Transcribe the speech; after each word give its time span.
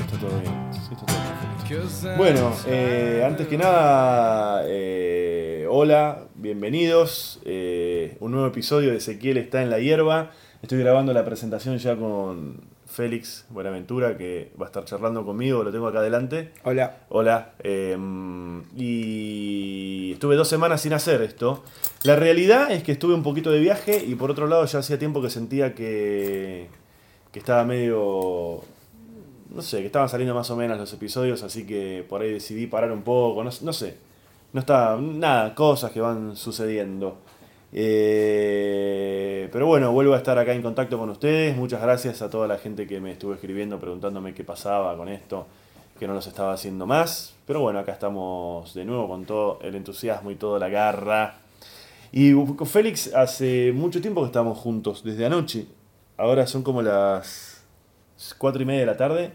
Está 0.00 0.16
todo 0.20 0.40
bien. 0.40 0.70
Bueno, 2.16 2.52
eh, 2.68 3.24
antes 3.26 3.48
que 3.48 3.58
nada, 3.58 4.62
eh, 4.66 5.66
hola, 5.68 6.28
bienvenidos. 6.36 7.40
Eh, 7.44 8.16
un 8.20 8.30
nuevo 8.30 8.46
episodio 8.46 8.90
de 8.90 8.98
Ezequiel 8.98 9.36
está 9.36 9.62
en 9.62 9.70
la 9.70 9.80
hierba. 9.80 10.30
Estoy 10.62 10.78
grabando 10.78 11.12
la 11.12 11.24
presentación 11.24 11.78
ya 11.78 11.96
con 11.96 12.60
Félix 12.88 13.44
Buenaventura, 13.50 14.16
que 14.16 14.50
va 14.60 14.66
a 14.66 14.68
estar 14.68 14.84
charlando 14.84 15.24
conmigo, 15.24 15.62
lo 15.62 15.70
tengo 15.70 15.86
acá 15.86 15.98
adelante. 15.98 16.52
Hola. 16.64 16.96
Hola. 17.10 17.52
eh, 17.60 17.96
y 18.76 20.12
estuve 20.14 20.36
dos 20.36 20.48
semanas 20.48 20.80
sin 20.80 20.94
hacer 20.94 21.22
esto. 21.22 21.62
La 22.02 22.16
realidad 22.16 22.72
es 22.72 22.82
que 22.82 22.92
estuve 22.92 23.14
un 23.14 23.22
poquito 23.22 23.50
de 23.50 23.60
viaje 23.60 24.02
y 24.04 24.14
por 24.14 24.30
otro 24.30 24.46
lado 24.46 24.64
ya 24.64 24.78
hacía 24.78 24.98
tiempo 24.98 25.20
que 25.20 25.30
sentía 25.30 25.74
que, 25.74 26.68
que 27.30 27.38
estaba 27.38 27.64
medio... 27.64 28.62
No 29.50 29.62
sé, 29.62 29.78
que 29.80 29.86
estaban 29.86 30.08
saliendo 30.08 30.34
más 30.34 30.50
o 30.50 30.56
menos 30.56 30.76
los 30.78 30.92
episodios, 30.92 31.42
así 31.42 31.66
que 31.66 32.04
por 32.06 32.20
ahí 32.20 32.32
decidí 32.32 32.66
parar 32.66 32.92
un 32.92 33.02
poco, 33.02 33.42
no, 33.42 33.50
no 33.62 33.72
sé. 33.72 33.96
No 34.52 34.60
está, 34.60 34.96
nada, 35.00 35.54
cosas 35.54 35.90
que 35.90 36.00
van 36.00 36.36
sucediendo. 36.36 37.18
Eh, 37.72 39.48
pero 39.52 39.66
bueno, 39.66 39.92
vuelvo 39.92 40.14
a 40.14 40.18
estar 40.18 40.38
acá 40.38 40.52
en 40.54 40.62
contacto 40.62 40.98
con 40.98 41.10
ustedes. 41.10 41.56
Muchas 41.56 41.82
gracias 41.82 42.22
a 42.22 42.30
toda 42.30 42.46
la 42.46 42.58
gente 42.58 42.86
que 42.86 43.00
me 43.00 43.12
estuvo 43.12 43.34
escribiendo 43.34 43.78
preguntándome 43.78 44.34
qué 44.34 44.44
pasaba 44.44 44.96
con 44.96 45.08
esto, 45.08 45.46
que 45.98 46.06
no 46.06 46.14
los 46.14 46.26
estaba 46.26 46.52
haciendo 46.52 46.86
más. 46.86 47.34
Pero 47.46 47.60
bueno, 47.60 47.78
acá 47.78 47.92
estamos 47.92 48.74
de 48.74 48.84
nuevo 48.84 49.08
con 49.08 49.24
todo 49.24 49.58
el 49.62 49.74
entusiasmo 49.74 50.30
y 50.30 50.36
toda 50.36 50.58
la 50.58 50.68
garra. 50.68 51.40
Y 52.10 52.32
Félix 52.64 53.14
hace 53.14 53.72
mucho 53.74 54.00
tiempo 54.00 54.22
que 54.22 54.28
estamos 54.28 54.58
juntos, 54.58 55.04
desde 55.04 55.26
anoche. 55.26 55.66
Ahora 56.16 56.46
son 56.46 56.62
como 56.62 56.80
las 56.80 57.64
cuatro 58.38 58.62
y 58.62 58.64
media 58.64 58.80
de 58.80 58.86
la 58.86 58.96
tarde. 58.96 59.32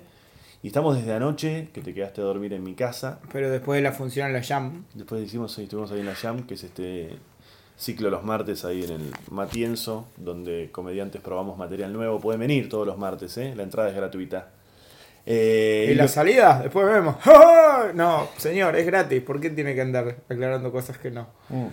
Y 0.63 0.67
estamos 0.67 0.95
desde 0.95 1.13
anoche, 1.13 1.69
que 1.73 1.81
te 1.81 1.93
quedaste 1.93 2.21
a 2.21 2.23
dormir 2.23 2.53
en 2.53 2.63
mi 2.63 2.73
casa. 2.73 3.19
Pero 3.33 3.49
después 3.49 3.77
de 3.77 3.83
la 3.83 3.91
función 3.91 4.27
en 4.27 4.33
la 4.33 4.41
Jam. 4.41 4.85
Después 4.93 5.21
hicimos, 5.21 5.57
estuvimos 5.59 5.91
ahí 5.91 5.99
en 5.99 6.05
la 6.05 6.15
Jam, 6.15 6.47
que 6.47 6.53
es 6.53 6.63
este 6.63 7.17
ciclo 7.77 8.09
los 8.09 8.23
martes 8.23 8.65
ahí 8.65 8.83
en 8.83 8.91
el 8.91 9.11
Matienzo, 9.31 10.07
donde 10.17 10.69
comediantes 10.71 11.21
probamos 11.21 11.57
material 11.57 11.91
nuevo. 11.93 12.19
Pueden 12.19 12.39
venir 12.41 12.69
todos 12.69 12.85
los 12.87 12.97
martes, 12.97 13.37
¿eh? 13.37 13.53
la 13.55 13.63
entrada 13.63 13.89
es 13.89 13.95
gratuita. 13.95 14.49
Eh, 15.25 15.89
¿Y 15.91 15.95
la 15.95 16.03
lo- 16.03 16.09
salida? 16.09 16.59
Después 16.63 16.85
vemos. 16.85 17.15
No, 17.95 18.27
señor, 18.37 18.75
es 18.77 18.85
gratis. 18.85 19.21
¿Por 19.21 19.39
qué 19.41 19.49
tiene 19.49 19.75
que 19.75 19.81
andar 19.81 20.17
aclarando 20.29 20.71
cosas 20.71 20.97
que 20.97 21.11
no? 21.11 21.27
Mm. 21.49 21.65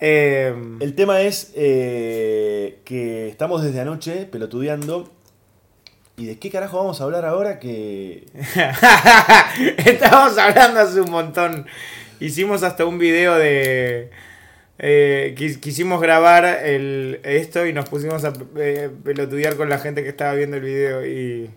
Eh, 0.00 0.54
El 0.80 0.94
tema 0.94 1.20
es 1.22 1.52
eh, 1.56 2.80
que 2.84 3.28
estamos 3.28 3.62
desde 3.62 3.80
anoche 3.80 4.26
pelotudeando. 4.26 5.10
¿Y 6.16 6.26
de 6.26 6.38
qué 6.38 6.50
carajo 6.50 6.78
vamos 6.78 7.00
a 7.00 7.04
hablar 7.04 7.24
ahora? 7.24 7.58
Que. 7.58 8.26
Estábamos 9.84 10.38
hablando 10.38 10.80
hace 10.80 11.00
un 11.00 11.10
montón. 11.10 11.66
Hicimos 12.20 12.62
hasta 12.62 12.84
un 12.84 12.98
video 12.98 13.34
de. 13.36 14.10
Eh, 14.78 15.34
quis- 15.36 15.58
quisimos 15.60 16.00
grabar 16.00 16.44
el, 16.44 17.20
esto 17.24 17.66
y 17.66 17.72
nos 17.72 17.88
pusimos 17.88 18.24
a 18.24 18.32
eh, 18.56 18.90
pelotudear 19.04 19.56
con 19.56 19.68
la 19.68 19.78
gente 19.78 20.02
que 20.02 20.08
estaba 20.10 20.34
viendo 20.34 20.56
el 20.56 20.62
video 20.62 21.06
y. 21.06 21.50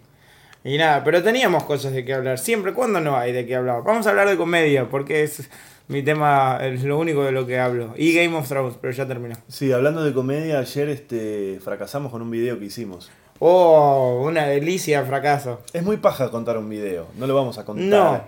Y 0.64 0.78
nada, 0.78 1.04
pero 1.04 1.24
teníamos 1.24 1.64
cosas 1.64 1.92
de 1.92 2.06
qué 2.06 2.14
hablar. 2.14 2.38
Siempre, 2.38 2.74
cuando 2.74 3.00
no 3.00 3.18
hay 3.18 3.32
de 3.32 3.48
qué 3.48 3.56
hablar? 3.56 3.82
Vamos 3.84 4.06
a 4.06 4.12
hablar 4.12 4.30
de 4.30 4.38
comedia, 4.38 4.88
porque 4.90 5.24
es 5.24 5.50
mi 5.88 6.04
tema, 6.04 6.60
es 6.62 6.84
lo 6.84 7.00
único 7.00 7.24
de 7.24 7.32
lo 7.32 7.48
que 7.48 7.58
hablo. 7.58 7.96
Y 7.98 8.14
Game 8.14 8.38
of 8.38 8.48
Thrones, 8.48 8.76
pero 8.80 8.94
ya 8.94 9.08
terminó. 9.08 9.36
Sí, 9.48 9.72
hablando 9.72 10.04
de 10.04 10.14
comedia, 10.14 10.60
ayer 10.60 10.88
este, 10.90 11.60
fracasamos 11.64 12.12
con 12.12 12.22
un 12.22 12.30
video 12.30 12.60
que 12.60 12.66
hicimos. 12.66 13.10
Oh, 13.40 14.22
una 14.24 14.46
delicia, 14.46 15.04
fracaso. 15.04 15.62
Es 15.74 15.82
muy 15.82 15.98
paja 15.98 16.30
contar 16.30 16.60
un 16.60 16.70
video, 16.70 17.08
no 17.18 17.26
lo 17.26 17.34
vamos 17.34 17.58
a 17.58 17.66
contar. 17.66 17.88
No. 17.90 18.24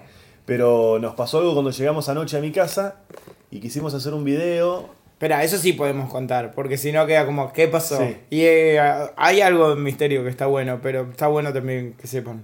Pero 0.47 0.97
nos 0.99 1.13
pasó 1.13 1.37
algo 1.37 1.53
cuando 1.53 1.69
llegamos 1.69 2.09
anoche 2.09 2.35
a 2.35 2.41
mi 2.41 2.51
casa 2.51 2.95
y 3.55 3.59
quisimos 3.59 3.93
hacer 3.93 4.13
un 4.13 4.23
video. 4.23 4.89
Espera, 5.13 5.43
eso 5.43 5.57
sí 5.57 5.73
podemos 5.73 6.09
contar, 6.11 6.53
porque 6.53 6.75
si 6.77 6.91
no 6.91 7.05
queda 7.05 7.25
como, 7.25 7.53
¿qué 7.53 7.67
pasó? 7.67 7.97
Sí. 7.99 8.17
Y 8.29 8.41
eh, 8.41 8.79
hay 9.15 9.41
algo 9.41 9.69
de 9.75 9.81
misterio 9.81 10.23
que 10.23 10.29
está 10.29 10.47
bueno, 10.47 10.79
pero 10.81 11.07
está 11.11 11.27
bueno 11.27 11.53
también 11.53 11.93
que 11.93 12.07
sepan. 12.07 12.43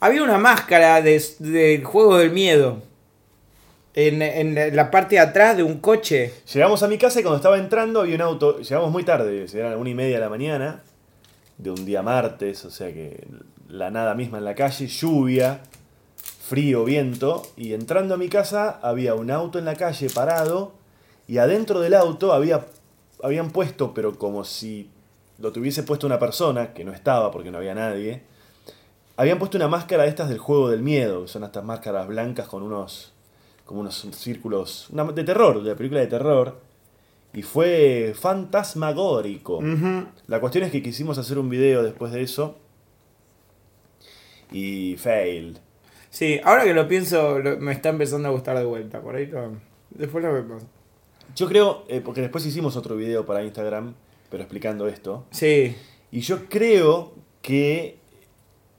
Había 0.00 0.22
una 0.22 0.38
máscara 0.38 1.00
de- 1.00 1.22
del 1.38 1.82
juego 1.84 2.18
del 2.18 2.30
miedo 2.30 2.82
en, 3.94 4.22
en 4.22 4.76
la 4.76 4.90
parte 4.90 5.16
de 5.16 5.20
atrás 5.20 5.56
de 5.56 5.62
un 5.62 5.78
coche. 5.80 6.32
Llegamos 6.52 6.82
a 6.82 6.88
mi 6.88 6.98
casa 6.98 7.20
y 7.20 7.22
cuando 7.22 7.36
estaba 7.36 7.58
entrando 7.58 8.00
había 8.02 8.14
un 8.16 8.20
auto. 8.20 8.58
Llegamos 8.60 8.90
muy 8.92 9.02
tarde, 9.04 9.46
eran 9.54 9.78
una 9.78 9.90
y 9.90 9.94
media 9.94 10.16
de 10.16 10.20
la 10.20 10.28
mañana, 10.28 10.82
de 11.58 11.70
un 11.70 11.84
día 11.86 12.02
martes, 12.02 12.64
o 12.64 12.70
sea 12.70 12.92
que 12.92 13.26
la 13.68 13.90
nada 13.90 14.14
misma 14.14 14.38
en 14.38 14.44
la 14.44 14.54
calle, 14.54 14.86
lluvia, 14.86 15.60
frío, 16.46 16.84
viento. 16.84 17.42
Y 17.56 17.72
entrando 17.72 18.14
a 18.14 18.16
mi 18.16 18.28
casa 18.28 18.78
había 18.82 19.14
un 19.14 19.30
auto 19.30 19.58
en 19.58 19.64
la 19.64 19.74
calle 19.76 20.08
parado 20.10 20.72
y 21.26 21.38
adentro 21.38 21.80
del 21.80 21.94
auto 21.94 22.32
había, 22.32 22.66
habían 23.22 23.50
puesto, 23.50 23.94
pero 23.94 24.18
como 24.18 24.44
si 24.44 24.90
lo 25.38 25.52
tuviese 25.52 25.82
puesto 25.82 26.06
una 26.06 26.18
persona, 26.18 26.72
que 26.74 26.84
no 26.84 26.92
estaba 26.92 27.30
porque 27.30 27.50
no 27.50 27.58
había 27.58 27.74
nadie. 27.74 28.22
Habían 29.16 29.38
puesto 29.38 29.56
una 29.56 29.68
máscara 29.68 30.02
de 30.04 30.08
estas 30.08 30.28
del 30.28 30.38
juego 30.38 30.68
del 30.68 30.82
miedo, 30.82 31.22
que 31.22 31.28
son 31.28 31.44
estas 31.44 31.64
máscaras 31.64 32.06
blancas 32.08 32.46
con 32.48 32.62
unos 32.62 33.12
como 33.64 33.80
unos 33.80 34.06
círculos 34.12 34.90
una- 34.90 35.04
de 35.04 35.24
terror, 35.24 35.62
de 35.62 35.70
la 35.70 35.76
película 35.76 36.00
de 36.00 36.06
terror. 36.08 36.60
Y 37.32 37.42
fue 37.42 38.14
fantasmagórico. 38.14 39.60
La 40.26 40.38
cuestión 40.40 40.64
es 40.64 40.70
que 40.70 40.82
quisimos 40.82 41.16
hacer 41.18 41.38
un 41.38 41.48
video 41.48 41.82
después 41.82 42.12
de 42.12 42.22
eso. 42.22 42.56
Y 44.52 44.96
fail. 44.98 45.58
Sí, 46.14 46.40
ahora 46.44 46.62
que 46.62 46.74
lo 46.74 46.86
pienso, 46.86 47.40
lo- 47.40 47.56
me 47.58 47.72
está 47.72 47.88
empezando 47.88 48.28
a 48.28 48.30
gustar 48.30 48.56
de 48.56 48.64
vuelta. 48.64 49.00
Por 49.00 49.16
ahí 49.16 49.26
lo- 49.26 49.56
después 49.90 50.22
lo 50.24 50.32
vemos. 50.32 50.62
Yo 51.34 51.48
creo, 51.48 51.84
eh, 51.88 52.00
porque 52.04 52.20
después 52.20 52.46
hicimos 52.46 52.76
otro 52.76 52.94
video 52.94 53.26
para 53.26 53.42
Instagram, 53.42 53.94
pero 54.30 54.44
explicando 54.44 54.86
esto. 54.86 55.24
Sí, 55.32 55.74
Y 56.12 56.20
yo 56.20 56.48
creo 56.48 57.14
que 57.42 57.98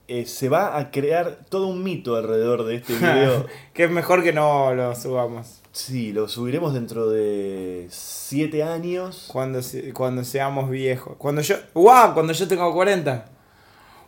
eh, 0.08 0.24
se 0.24 0.48
va 0.48 0.78
a 0.78 0.90
crear 0.90 1.40
todo 1.50 1.66
un 1.66 1.82
mito 1.84 2.16
alrededor 2.16 2.64
de 2.64 2.76
este 2.76 2.94
video. 2.94 3.44
que 3.74 3.84
es 3.84 3.90
mejor 3.90 4.22
que 4.22 4.32
no 4.32 4.72
lo 4.72 4.94
subamos. 4.94 5.60
sí, 5.72 6.14
lo 6.14 6.28
subiremos 6.28 6.72
dentro 6.72 7.10
de 7.10 7.86
7 7.90 8.62
años. 8.62 9.28
Cuando, 9.30 9.60
se- 9.60 9.92
cuando 9.92 10.24
seamos 10.24 10.70
viejos. 10.70 11.16
Cuando 11.18 11.42
yo. 11.42 11.56
¡Guau! 11.74 12.14
Cuando 12.14 12.32
yo 12.32 12.48
tengo 12.48 12.72
40. 12.72 13.26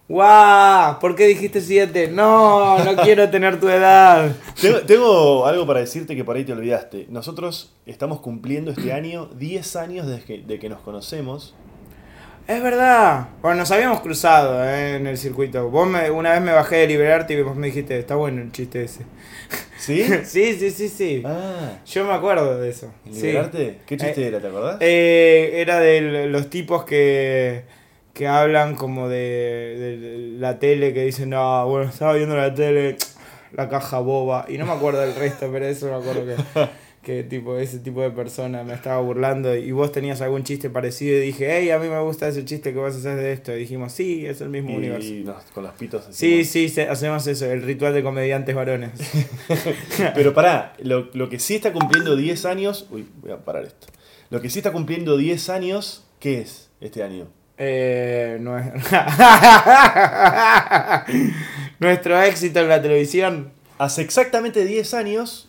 ¡Guau! 0.09 0.99
¿Por 1.01 1.15
qué 1.15 1.27
dijiste 1.27 1.61
7? 1.61 2.09
No, 2.13 2.83
no 2.83 2.97
quiero 3.03 3.29
tener 3.29 3.61
tu 3.61 3.69
edad. 3.69 4.33
Tengo, 4.61 4.79
tengo 4.81 5.47
algo 5.47 5.67
para 5.67 5.81
decirte 5.81 6.17
que 6.17 6.25
por 6.25 6.37
ahí 6.37 6.45
te 6.45 6.53
olvidaste. 6.53 7.07
Nosotros 7.11 7.75
estamos 7.85 8.21
cumpliendo 8.21 8.71
este 8.71 8.93
año 8.93 9.27
10 9.27 9.77
años 9.77 10.07
desde 10.07 10.25
que, 10.25 10.39
de 10.39 10.59
que 10.59 10.69
nos 10.71 10.81
conocemos. 10.81 11.55
Es 12.47 12.63
verdad. 12.63 13.29
Bueno, 13.43 13.59
nos 13.59 13.71
habíamos 13.71 14.01
cruzado 14.01 14.65
eh, 14.65 14.97
en 14.97 15.07
el 15.07 15.19
circuito. 15.19 15.69
Vos 15.69 15.87
me- 15.87 16.11
una 16.11 16.33
vez 16.33 16.41
me 16.41 16.53
bajé 16.53 16.77
de 16.77 16.87
liberarte 16.87 17.35
y 17.35 17.43
vos 17.43 17.55
me 17.55 17.67
dijiste, 17.67 17.99
está 17.99 18.15
bueno 18.15 18.41
el 18.41 18.50
chiste 18.50 18.85
ese. 18.85 19.03
¿Sí? 19.79 20.03
sí, 20.25 20.55
sí, 20.59 20.71
sí, 20.71 20.88
sí. 20.88 21.23
Ah, 21.27 21.73
Yo 21.85 22.06
me 22.06 22.15
acuerdo 22.15 22.59
de 22.59 22.71
eso. 22.71 22.91
Sí. 23.12 23.27
¿liberarte? 23.27 23.81
¿Qué 23.85 23.99
chiste 23.99 24.23
Eh, 24.23 24.29
era, 24.29 24.41
te 24.41 24.47
acordás? 24.47 24.77
Eh, 24.81 25.50
era 25.56 25.79
de 25.79 26.27
los 26.29 26.49
tipos 26.49 26.85
que, 26.85 27.65
que 28.19 28.26
hablan 28.26 28.75
como 28.75 29.09
de, 29.09 29.17
de 29.79 30.38
la 30.38 30.59
tele, 30.59 30.93
que 30.93 31.05
dicen, 31.05 31.31
no, 31.31 31.67
bueno, 31.69 31.88
estaba 31.88 32.12
viendo 32.15 32.37
la 32.37 32.53
tele, 32.53 32.97
la 33.53 33.69
caja 33.69 34.00
boba, 34.00 34.44
y 34.49 34.59
no 34.59 34.67
me 34.67 34.73
acuerdo 34.73 35.00
del 35.00 35.15
resto, 35.15 35.49
pero 35.53 35.67
eso 35.67 35.87
me 35.87 35.94
acuerdo 35.94 36.26
que, 36.26 36.69
que 37.03 37.23
tipo, 37.23 37.56
ese 37.56 37.79
tipo 37.79 38.03
de 38.03 38.11
persona 38.11 38.65
me 38.65 38.75
estaba 38.75 39.00
burlando 39.00 39.55
y 39.56 39.70
vos 39.70 39.93
tenías 39.93 40.20
algún 40.20 40.43
chiste 40.43 40.69
parecido 40.69 41.17
y 41.17 41.20
dije, 41.20 41.47
hey, 41.49 41.70
a 41.70 41.79
mí 41.79 41.88
me 41.88 42.00
gusta 42.03 42.26
ese 42.29 42.44
chiste 42.44 42.73
que 42.73 42.79
vas 42.81 42.97
a 42.97 42.99
hacer 42.99 43.17
de 43.17 43.32
esto. 43.32 43.55
Y 43.55 43.61
dijimos, 43.61 43.93
sí, 43.93 44.26
es 44.26 44.41
el 44.41 44.49
mismo 44.49 44.75
universo. 44.76 45.09
y 45.15 45.23
nos- 45.25 45.44
con 45.55 45.62
los 45.62 45.73
pitos 45.75 46.05
Sí, 46.11 46.44
sí, 46.44 46.69
se- 46.69 46.88
hacemos 46.88 47.25
eso, 47.29 47.47
el 47.47 47.62
ritual 47.62 47.94
de 47.94 48.03
comediantes 48.03 48.53
varones. 48.55 48.91
Pero 50.15 50.35
pará, 50.35 50.75
lo, 50.81 51.09
lo 51.15 51.29
que 51.29 51.38
sí 51.38 51.55
está 51.55 51.73
cumpliendo 51.73 52.17
10 52.17 52.44
años. 52.44 52.87
Uy, 52.91 53.06
voy 53.23 53.31
a 53.31 53.38
parar 53.44 53.65
esto. 53.65 53.87
Lo 54.31 54.41
que 54.41 54.50
sí 54.50 54.59
está 54.59 54.73
cumpliendo 54.73 55.17
10 55.17 55.49
años, 55.49 56.05
¿qué 56.20 56.41
es 56.41 56.69
este 56.81 57.03
año? 57.03 57.29
Eh, 57.58 58.38
no 58.40 58.58
es... 58.58 58.66
Nuestro 61.78 62.20
éxito 62.22 62.60
en 62.60 62.69
la 62.69 62.82
televisión. 62.82 63.52
Hace 63.78 64.02
exactamente 64.02 64.64
10 64.64 64.94
años. 64.94 65.49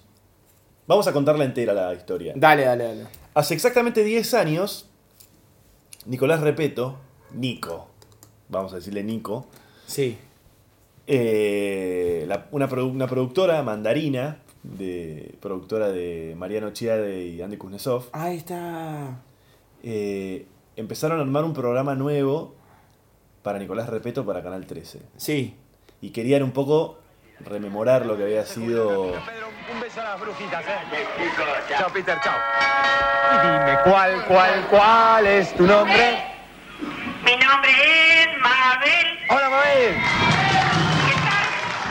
Vamos 0.88 1.08
a 1.08 1.14
contarla 1.14 1.46
entera 1.46 1.74
la 1.74 1.94
historia. 1.94 2.34
Dale, 2.36 2.66
dale, 2.66 2.84
dale. 2.84 3.04
Hace 3.34 3.54
exactamente 3.54 4.04
10 4.04 4.34
años, 4.34 4.90
Nicolás 6.06 6.42
Repeto, 6.42 6.98
Nico, 7.34 7.88
vamos 8.50 8.74
a 8.74 8.78
decirle 8.78 9.04
Nico, 9.04 9.48
Sí. 9.86 10.18
eh, 11.06 12.26
la- 12.28 12.48
una, 12.52 12.68
produ- 12.68 12.92
una 12.92 13.08
productora 13.08 13.62
mandarina, 13.64 14.40
de 14.64 15.36
productora 15.40 15.90
de 15.90 16.34
Mariano 16.38 16.72
Chiade 16.72 17.24
y 17.28 17.42
Andy 17.42 17.58
Kuznetsov, 17.58 18.08
Ahí 18.12 18.38
está. 18.38 19.22
eh, 19.84 20.46
empezaron 20.80 21.20
a 21.20 21.24
armar 21.24 21.44
un 21.44 21.54
programa 21.54 21.94
nuevo 21.94 22.56
para 23.44 23.60
Nicolás 23.60 23.90
Repeto 23.90 24.26
para 24.26 24.42
Canal 24.42 24.66
13. 24.66 25.02
Sí. 25.18 25.58
Y 26.02 26.12
querían 26.12 26.42
un 26.42 26.52
poco 26.52 27.00
rememorar 27.42 28.06
lo 28.06 28.16
que 28.16 28.24
había 28.24 28.46
sido 28.46 29.12
Pedro, 29.12 29.48
un 29.74 29.82
beso 29.82 30.00
a 30.00 30.04
las 30.06 30.22
brujitas, 30.22 30.64
¿eh? 30.66 31.76
Chao, 31.78 31.90
Peter, 31.94 32.18
chao. 32.24 32.38
Y 33.34 33.48
dime, 33.48 33.78
¿cuál, 33.84 34.26
cuál, 34.26 34.68
cuál 34.70 35.28
es 35.28 35.54
tu 35.56 35.68
nombre? 35.68 36.24
Mi 37.26 37.32
nombre 37.32 37.72
es 37.72 38.42
Mabel. 38.42 39.20
Hola, 39.30 39.50
Mabel. 39.50 39.96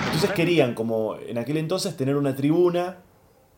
Entonces 0.07 0.31
querían, 0.33 0.75
como 0.75 1.17
en 1.17 1.37
aquel 1.37 1.59
entonces, 1.59 1.95
tener 1.95 2.17
una 2.17 2.35
tribuna 2.35 2.97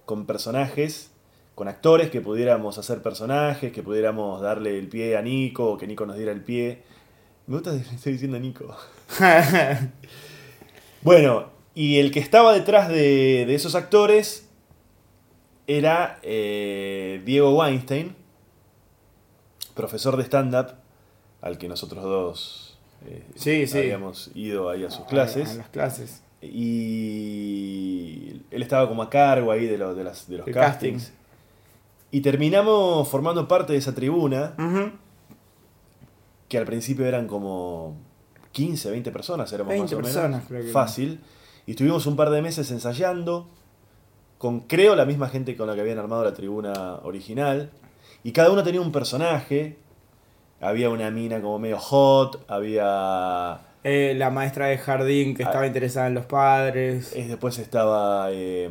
con 0.07 0.27
personajes, 0.27 1.13
con 1.61 1.69
actores 1.69 2.09
que 2.11 2.23
pudiéramos 2.23 2.79
hacer 2.79 3.03
personajes, 3.03 3.71
que 3.71 3.83
pudiéramos 3.83 4.41
darle 4.41 4.79
el 4.79 4.89
pie 4.89 5.19
a 5.19 5.21
Nico, 5.21 5.73
o 5.73 5.77
que 5.77 5.87
Nico 5.87 6.07
nos 6.07 6.17
diera 6.17 6.33
el 6.33 6.43
pie. 6.43 6.83
Me 7.47 7.57
gusta 7.57 7.73
que 7.91 7.95
estoy 7.97 8.13
diciendo 8.15 8.39
a 8.39 8.41
Nico. 8.41 8.75
Bueno, 11.03 11.51
y 11.75 11.99
el 11.99 12.11
que 12.13 12.21
estaba 12.21 12.55
detrás 12.55 12.89
de, 12.89 13.45
de 13.47 13.55
esos 13.55 13.75
actores 13.75 14.49
era 15.67 16.19
eh, 16.23 17.21
Diego 17.27 17.55
Weinstein, 17.59 18.15
profesor 19.75 20.17
de 20.17 20.23
stand-up, 20.25 20.77
al 21.43 21.59
que 21.59 21.69
nosotros 21.69 22.03
dos 22.03 22.79
eh, 23.07 23.23
Sí, 23.35 23.67
sí. 23.67 23.77
habíamos 23.79 24.31
ido 24.35 24.69
ahí 24.71 24.85
a 24.85 24.91
sus 24.91 25.05
A- 25.05 25.09
clases. 25.09 25.51
A, 25.51 25.55
las 25.57 25.69
clases. 25.69 26.23
Y 26.43 28.41
él 28.51 28.63
estaba 28.63 28.89
como 28.89 29.03
a 29.03 29.11
cargo 29.11 29.53
ahí 29.53 29.67
de, 29.67 29.77
lo- 29.79 29.95
de, 29.95 30.05
las, 30.05 30.27
de 30.29 30.39
los 30.39 30.47
El 30.49 30.55
castings. 30.55 31.03
casting. 31.05 31.20
Y 32.11 32.21
terminamos 32.23 33.09
formando 33.09 33.47
parte 33.47 33.73
de 33.73 33.79
esa 33.79 33.95
tribuna, 33.95 34.55
que 36.49 36.59
al 36.59 36.65
principio 36.67 37.07
eran 37.07 37.27
como 37.29 37.97
15, 38.53 38.91
20 38.91 39.13
personas, 39.13 39.53
éramos 39.53 39.71
20 39.71 39.85
más 39.85 39.93
o 39.93 39.97
menos. 39.97 40.13
personas, 40.13 40.45
creo 40.49 40.65
que 40.65 40.73
Fácil. 40.73 41.21
Y 41.67 41.73
estuvimos 41.73 42.07
un 42.07 42.17
par 42.17 42.31
de 42.31 42.43
meses 42.43 42.71
ensayando, 42.73 43.47
con 44.39 44.61
creo 44.61 44.97
la 44.97 45.05
misma 45.05 45.29
gente 45.29 45.57
con 45.57 45.69
la 45.69 45.75
que 45.75 45.83
habían 45.83 45.99
armado 45.99 46.25
la 46.25 46.35
tribuna 46.35 46.97
original. 47.05 47.71
Y 48.25 48.33
cada 48.33 48.51
uno 48.51 48.63
tenía 48.65 48.81
un 48.81 48.91
personaje. 48.93 49.77
Había 50.61 50.91
una 50.91 51.11
mina 51.11 51.41
como 51.41 51.59
medio 51.59 51.79
hot, 51.79 52.45
había 52.49 53.61
Eh, 53.85 54.15
la 54.19 54.31
maestra 54.31 54.67
de 54.67 54.77
jardín 54.77 55.35
que 55.35 55.43
Ah. 55.45 55.47
estaba 55.47 55.67
interesada 55.67 56.09
en 56.09 56.15
los 56.15 56.27
padres. 56.27 57.13
Después 57.15 57.59
estaba. 57.59 58.29
eh, 58.31 58.69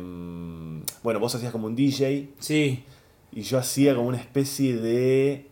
bueno, 1.02 1.18
vos 1.18 1.34
hacías 1.34 1.50
como 1.50 1.66
un 1.66 1.74
DJ 1.74 2.28
Sí. 2.38 2.84
Y 3.32 3.42
yo 3.42 3.58
hacía 3.58 3.94
como 3.94 4.08
una 4.08 4.18
especie 4.18 4.76
de. 4.76 5.46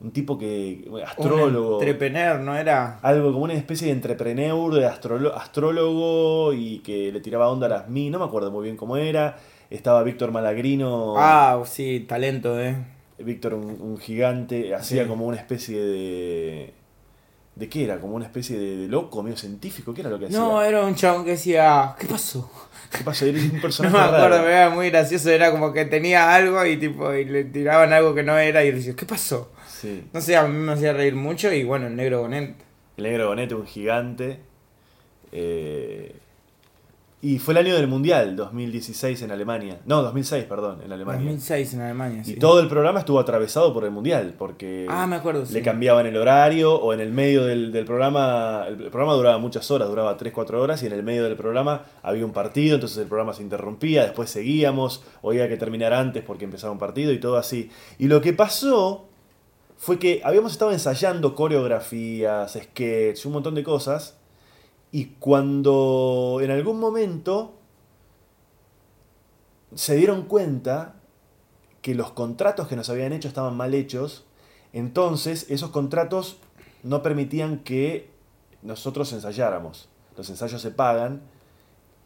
Un 0.00 0.10
tipo 0.10 0.36
que. 0.38 0.84
Un 0.90 1.00
Astrólogo. 1.00 1.80
entrepreneur, 1.80 2.40
¿no 2.40 2.54
era? 2.56 2.98
Algo 3.00 3.32
como 3.32 3.44
una 3.44 3.54
especie 3.54 3.86
de 3.86 3.92
entrepreneur, 3.94 4.74
de 4.74 4.86
astrólogo 4.86 6.52
y 6.52 6.78
que 6.80 7.10
le 7.12 7.20
tiraba 7.20 7.48
onda 7.48 7.66
a 7.66 7.70
las 7.70 7.88
mí. 7.88 8.10
No 8.10 8.18
me 8.18 8.24
acuerdo 8.24 8.50
muy 8.50 8.64
bien 8.64 8.76
cómo 8.76 8.96
era. 8.96 9.36
Estaba 9.70 10.02
Víctor 10.02 10.30
Malagrino. 10.30 11.14
Ah, 11.16 11.62
sí, 11.64 12.04
talento, 12.06 12.60
¿eh? 12.60 12.76
Víctor, 13.18 13.54
un, 13.54 13.76
un 13.80 13.96
gigante. 13.98 14.74
Hacía 14.74 15.04
Sí. 15.04 15.08
como 15.08 15.26
una 15.26 15.36
especie 15.38 15.80
de. 15.80 16.74
¿De 17.56 17.68
qué 17.68 17.84
era? 17.84 18.00
Como 18.00 18.16
una 18.16 18.24
especie 18.26 18.58
de, 18.58 18.76
de 18.76 18.88
loco, 18.88 19.22
medio 19.22 19.36
científico. 19.36 19.94
¿Qué 19.94 20.00
era 20.00 20.10
lo 20.10 20.18
que 20.18 20.26
hacía? 20.26 20.38
No, 20.38 20.60
era 20.62 20.84
un 20.84 20.94
chabón 20.94 21.24
que 21.24 21.32
decía, 21.32 21.94
¿qué 21.98 22.06
pasó? 22.06 22.50
¿Qué 22.90 23.04
pasa? 23.04 23.26
Eres 23.26 23.44
un 23.44 23.56
No 23.56 23.62
personaje 23.62 23.96
me 23.96 24.02
acuerdo, 24.02 24.28
raro. 24.38 24.48
era 24.48 24.70
muy 24.70 24.90
gracioso, 24.90 25.30
era 25.30 25.50
como 25.52 25.72
que 25.72 25.84
tenía 25.84 26.34
algo 26.34 26.64
y 26.66 26.76
tipo 26.76 27.12
y 27.14 27.24
le 27.24 27.44
tiraban 27.44 27.92
algo 27.92 28.14
que 28.14 28.22
no 28.24 28.36
era 28.38 28.64
y 28.64 28.72
decía, 28.72 28.94
¿qué 28.96 29.06
pasó? 29.06 29.52
Sí. 29.68 30.04
No 30.12 30.20
sé, 30.20 30.36
a 30.36 30.44
mí 30.46 30.56
me 30.58 30.72
hacía 30.72 30.92
reír 30.92 31.14
mucho 31.14 31.52
y 31.52 31.62
bueno, 31.64 31.86
el 31.86 31.94
negro 31.96 32.22
Bonet. 32.22 32.54
El 32.96 33.04
negro 33.04 33.28
Bonete, 33.28 33.54
un 33.54 33.66
gigante. 33.66 34.38
Eh, 35.32 36.14
y 37.24 37.38
fue 37.38 37.52
el 37.54 37.58
año 37.58 37.74
del 37.74 37.88
Mundial, 37.88 38.36
2016 38.36 39.22
en 39.22 39.30
Alemania. 39.30 39.80
No, 39.86 40.02
2006, 40.02 40.44
perdón, 40.44 40.82
en 40.84 40.92
Alemania. 40.92 41.22
2006 41.22 41.74
en 41.74 41.80
Alemania, 41.80 42.22
sí. 42.24 42.32
Y 42.32 42.36
todo 42.36 42.60
el 42.60 42.68
programa 42.68 42.98
estuvo 42.98 43.18
atravesado 43.18 43.72
por 43.72 43.84
el 43.84 43.90
Mundial, 43.90 44.34
porque 44.38 44.86
Ah, 44.90 45.06
me 45.06 45.16
acuerdo, 45.16 45.46
sí. 45.46 45.54
le 45.54 45.62
cambiaban 45.62 46.04
el 46.06 46.16
horario 46.18 46.74
o 46.74 46.92
en 46.92 47.00
el 47.00 47.12
medio 47.12 47.44
del, 47.44 47.72
del 47.72 47.86
programa, 47.86 48.66
el 48.68 48.76
programa 48.90 49.14
duraba 49.14 49.38
muchas 49.38 49.70
horas, 49.70 49.88
duraba 49.88 50.18
3-4 50.18 50.54
horas 50.54 50.82
y 50.82 50.86
en 50.86 50.92
el 50.92 51.02
medio 51.02 51.24
del 51.24 51.36
programa 51.36 51.82
había 52.02 52.26
un 52.26 52.32
partido, 52.32 52.74
entonces 52.74 52.98
el 52.98 53.06
programa 53.06 53.32
se 53.32 53.42
interrumpía, 53.42 54.02
después 54.02 54.28
seguíamos, 54.28 55.02
o 55.22 55.30
había 55.30 55.48
que 55.48 55.56
terminar 55.56 55.94
antes 55.94 56.22
porque 56.22 56.44
empezaba 56.44 56.72
un 56.72 56.78
partido 56.78 57.10
y 57.10 57.18
todo 57.20 57.38
así. 57.38 57.70
Y 57.98 58.06
lo 58.08 58.20
que 58.20 58.34
pasó 58.34 59.08
fue 59.78 59.98
que 59.98 60.20
habíamos 60.24 60.52
estado 60.52 60.72
ensayando 60.72 61.34
coreografías, 61.34 62.52
sketch, 62.52 63.24
un 63.26 63.32
montón 63.32 63.54
de 63.54 63.62
cosas, 63.62 64.18
y 64.94 65.06
cuando 65.18 66.38
en 66.40 66.52
algún 66.52 66.78
momento 66.78 67.54
se 69.74 69.96
dieron 69.96 70.22
cuenta 70.22 70.94
que 71.82 71.96
los 71.96 72.12
contratos 72.12 72.68
que 72.68 72.76
nos 72.76 72.88
habían 72.90 73.12
hecho 73.12 73.26
estaban 73.26 73.56
mal 73.56 73.74
hechos, 73.74 74.24
entonces 74.72 75.46
esos 75.50 75.70
contratos 75.70 76.36
no 76.84 77.02
permitían 77.02 77.58
que 77.58 78.08
nosotros 78.62 79.12
ensayáramos. 79.12 79.88
Los 80.16 80.30
ensayos 80.30 80.62
se 80.62 80.70
pagan, 80.70 81.22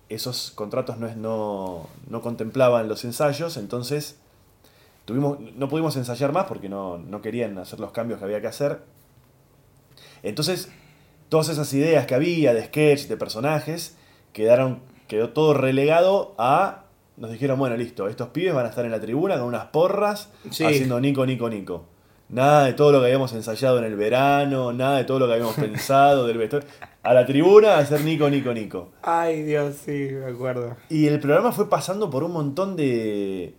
esos 0.09 0.51
contratos 0.53 0.97
no, 0.97 1.07
es- 1.09 1.17
no, 1.19 1.89
no 2.09 2.23
contemplaban 2.23 2.89
los 2.89 3.05
ensayos, 3.05 3.59
entonces 3.59 4.17
tuvimos, 5.05 5.39
no 5.41 5.69
pudimos 5.69 5.95
ensayar 5.97 6.33
más 6.33 6.47
porque 6.47 6.71
no, 6.71 6.97
no 6.97 7.21
querían 7.21 7.59
hacer 7.59 7.81
los 7.81 7.93
cambios 7.93 8.19
que 8.19 8.25
había 8.25 8.41
que 8.41 8.47
hacer. 8.47 8.81
Entonces, 10.23 10.71
todas 11.29 11.49
esas 11.49 11.73
ideas 11.75 12.07
que 12.07 12.15
había 12.15 12.55
de 12.55 12.65
sketch, 12.67 13.07
de 13.07 13.17
personajes, 13.17 13.97
quedaron, 14.33 14.81
quedó 15.07 15.31
todo 15.31 15.55
relegado 15.55 16.35
a... 16.39 16.85
Nos 17.17 17.33
dijeron, 17.33 17.59
bueno, 17.59 17.77
listo, 17.77 18.07
estos 18.09 18.29
pibes 18.29 18.55
van 18.55 18.67
a 18.67 18.69
estar 18.69 18.85
en 18.85 18.93
la 18.93 19.01
tribuna 19.01 19.37
con 19.39 19.49
unas 19.49 19.67
porras 19.67 20.31
Sí. 20.51 20.65
haciendo 20.65 21.01
Nico, 21.01 21.27
Nico, 21.27 21.49
Nico. 21.51 21.85
Nada 22.29 22.67
de 22.67 22.75
todo 22.75 22.93
lo 22.93 23.01
que 23.01 23.07
habíamos 23.07 23.33
ensayado 23.33 23.79
en 23.79 23.85
el 23.85 23.97
verano, 23.97 24.73
nada 24.73 24.99
de 24.99 25.05
todo 25.05 25.19
lo 25.19 25.27
que 25.27 25.33
habíamos 25.33 25.55
pensado 25.57 26.27
del 26.27 26.39
vestuario. 26.39 26.69
A 27.03 27.15
la 27.15 27.27
tribuna 27.27 27.75
a 27.75 27.79
hacer 27.79 28.03
Nico, 28.03 28.29
Nico, 28.31 28.53
Nico. 28.53 28.91
Ay, 29.03 29.43
Dios, 29.43 29.77
sí, 29.85 30.11
me 30.13 30.27
acuerdo. 30.27 30.77
Y 30.91 31.07
el 31.07 31.19
programa 31.21 31.51
fue 31.53 31.69
pasando 31.69 32.09
por 32.11 32.23
un 32.23 32.33
montón 32.33 32.77
de, 32.77 33.55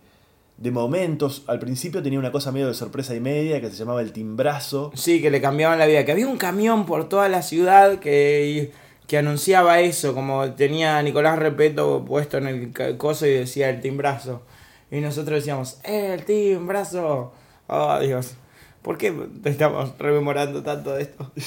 de 0.60 0.70
momentos. 0.70 1.42
Al 1.46 1.58
principio 1.58 2.02
tenía 2.02 2.18
una 2.18 2.30
cosa 2.30 2.52
medio 2.52 2.68
de 2.68 2.74
sorpresa 2.74 3.14
y 3.16 3.20
media 3.20 3.60
que 3.60 3.70
se 3.70 3.76
llamaba 3.76 4.02
el 4.02 4.12
timbrazo. 4.12 4.92
Sí, 4.94 5.20
que 5.20 5.30
le 5.30 5.40
cambiaban 5.40 5.78
la 5.78 5.86
vida. 5.86 6.04
Que 6.04 6.12
había 6.12 6.28
un 6.28 6.36
camión 6.36 6.86
por 6.86 7.08
toda 7.08 7.28
la 7.28 7.42
ciudad 7.42 7.98
que, 7.98 8.70
que 9.06 9.18
anunciaba 9.18 9.80
eso. 9.80 10.14
Como 10.14 10.52
tenía 10.52 11.02
Nicolás 11.02 11.38
Repeto 11.38 12.04
puesto 12.04 12.38
en 12.38 12.46
el 12.46 12.96
coso 12.98 13.26
y 13.26 13.30
decía 13.30 13.70
el 13.70 13.80
timbrazo. 13.80 14.42
Y 14.90 15.00
nosotros 15.00 15.38
decíamos, 15.38 15.80
¡eh, 15.84 16.14
el 16.14 16.24
timbrazo! 16.24 17.32
Oh, 17.66 17.98
Dios. 18.00 18.34
¿Por 18.82 18.96
qué 18.96 19.12
estamos 19.44 19.92
rememorando 19.98 20.62
tanto 20.62 20.94
de 20.94 21.02
esto? 21.02 21.30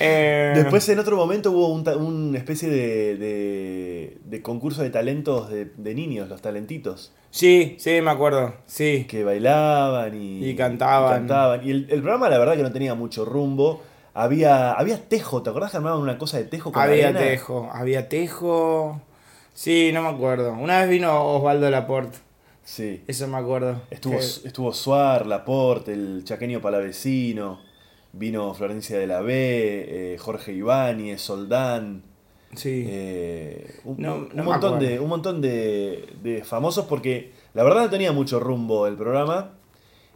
Eh, 0.00 0.52
Después 0.56 0.88
en 0.88 0.98
otro 0.98 1.16
momento 1.16 1.52
hubo 1.52 1.68
un 1.68 1.86
una 1.88 2.38
especie 2.38 2.68
de, 2.68 3.16
de, 3.16 4.18
de 4.24 4.42
concurso 4.42 4.82
de 4.82 4.90
talentos 4.90 5.48
de, 5.50 5.66
de 5.76 5.94
niños, 5.94 6.28
los 6.28 6.40
talentitos, 6.42 7.12
Sí, 7.30 7.76
sí, 7.78 8.00
me 8.00 8.10
acuerdo. 8.10 8.54
Sí. 8.66 9.06
que 9.08 9.22
bailaban 9.22 10.14
y, 10.20 10.44
Y 10.48 10.56
cantaban. 10.56 11.10
y 11.12 11.16
cantaban. 11.18 11.66
Y 11.66 11.70
el, 11.70 11.86
el 11.90 12.00
programa 12.00 12.28
la 12.30 12.38
verdad 12.38 12.56
que 12.56 12.62
no 12.62 12.72
tenía 12.72 12.94
mucho 12.94 13.24
rumbo. 13.26 13.82
Había, 14.14 14.72
había 14.72 15.06
tejo, 15.08 15.42
¿te 15.42 15.50
acordás 15.50 15.70
que 15.72 15.76
armaban 15.76 16.00
una 16.00 16.16
cosa 16.16 16.38
de 16.38 16.44
tejo 16.44 16.72
con 16.72 16.82
Había 16.82 17.08
arena? 17.08 17.20
tejo, 17.20 17.68
había 17.72 18.08
tejo. 18.08 19.02
Sí, 19.52 19.90
no 19.92 20.00
me 20.02 20.08
acuerdo. 20.08 20.52
Una 20.54 20.80
vez 20.80 20.88
vino 20.88 21.22
Osvaldo 21.22 21.68
Laporte. 21.68 22.16
Sí. 22.66 23.04
Eso 23.06 23.28
me 23.28 23.36
acuerdo. 23.36 23.80
Estuvo, 23.90 24.18
Que- 24.18 24.24
estuvo 24.48 24.72
Suar, 24.72 25.24
Laporte, 25.26 25.92
el 25.92 26.22
chaqueño 26.24 26.60
palavecino, 26.60 27.60
vino 28.12 28.52
Florencia 28.54 28.98
de 28.98 29.06
la 29.06 29.20
B, 29.20 29.34
eh, 30.14 30.18
Jorge 30.18 30.52
Ibáñez, 30.52 31.20
Soldán, 31.22 32.02
Sí. 32.56 32.84
eh, 32.88 33.76
un, 33.84 33.96
No- 33.98 34.28
no 34.34 34.42
montón, 34.42 34.80
de, 34.80 34.98
un 34.98 35.08
montón 35.08 35.40
de, 35.40 36.08
de 36.24 36.42
famosos 36.42 36.86
porque 36.86 37.32
la 37.54 37.62
verdad 37.62 37.84
no 37.84 37.90
tenía 37.90 38.10
mucho 38.12 38.40
rumbo 38.40 38.86
el 38.88 38.96
programa 38.96 39.52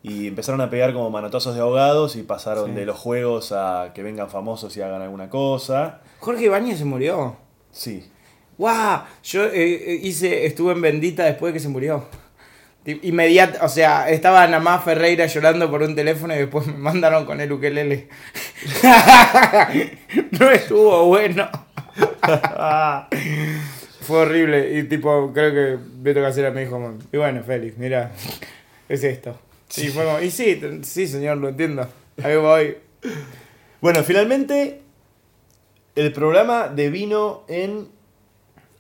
y 0.02 0.26
empezaron 0.26 0.60
a 0.60 0.70
pegar 0.70 0.92
como 0.92 1.08
manotazos 1.10 1.54
de 1.54 1.60
ahogados 1.60 2.16
y 2.16 2.22
pasaron 2.24 2.70
Sí. 2.70 2.72
de 2.72 2.84
los 2.86 2.98
juegos 2.98 3.52
a 3.52 3.92
que 3.94 4.02
vengan 4.02 4.28
famosos 4.28 4.76
y 4.76 4.80
hagan 4.82 5.02
alguna 5.02 5.28
cosa. 5.30 6.00
Jorge 6.18 6.46
Ibáñez 6.46 6.78
se 6.78 6.84
murió. 6.84 7.36
Sí, 7.70 8.04
¡Guau! 8.58 9.02
Yo 9.22 9.44
eh, 9.44 9.52
eh, 9.54 10.00
hice, 10.02 10.44
estuve 10.46 10.72
en 10.72 10.82
Bendita 10.82 11.24
después 11.24 11.50
de 11.52 11.54
que 11.54 11.60
se 11.60 11.68
murió. 11.68 12.04
Inmediato, 12.84 13.64
o 13.64 13.68
sea, 13.68 14.08
estaba 14.08 14.46
Namá 14.46 14.78
Ferreira 14.78 15.26
llorando 15.26 15.70
por 15.70 15.82
un 15.82 15.94
teléfono 15.94 16.34
y 16.34 16.38
después 16.38 16.66
me 16.66 16.74
mandaron 16.74 17.26
con 17.26 17.40
el 17.40 17.52
ukelele. 17.52 18.08
no 20.38 20.50
estuvo 20.50 21.04
bueno. 21.06 21.48
Fue 24.00 24.18
horrible. 24.18 24.78
Y 24.78 24.84
tipo, 24.84 25.30
creo 25.32 25.52
que 25.52 25.78
Beto 25.96 26.22
Casera 26.22 26.50
me 26.50 26.64
dijo, 26.64 26.94
y 27.12 27.16
bueno, 27.16 27.42
Félix, 27.44 27.76
mira, 27.76 28.12
es 28.88 29.04
esto. 29.04 29.38
Y 29.76 29.88
fue 29.88 30.04
como, 30.04 30.20
y 30.20 30.30
sí, 30.30 30.60
sí, 30.82 31.06
señor, 31.06 31.36
lo 31.36 31.50
entiendo. 31.50 31.86
Ahí 32.22 32.36
voy. 32.36 32.76
Bueno, 33.80 34.02
finalmente 34.02 34.80
el 35.94 36.12
programa 36.12 36.68
devino 36.68 37.44
en... 37.48 37.88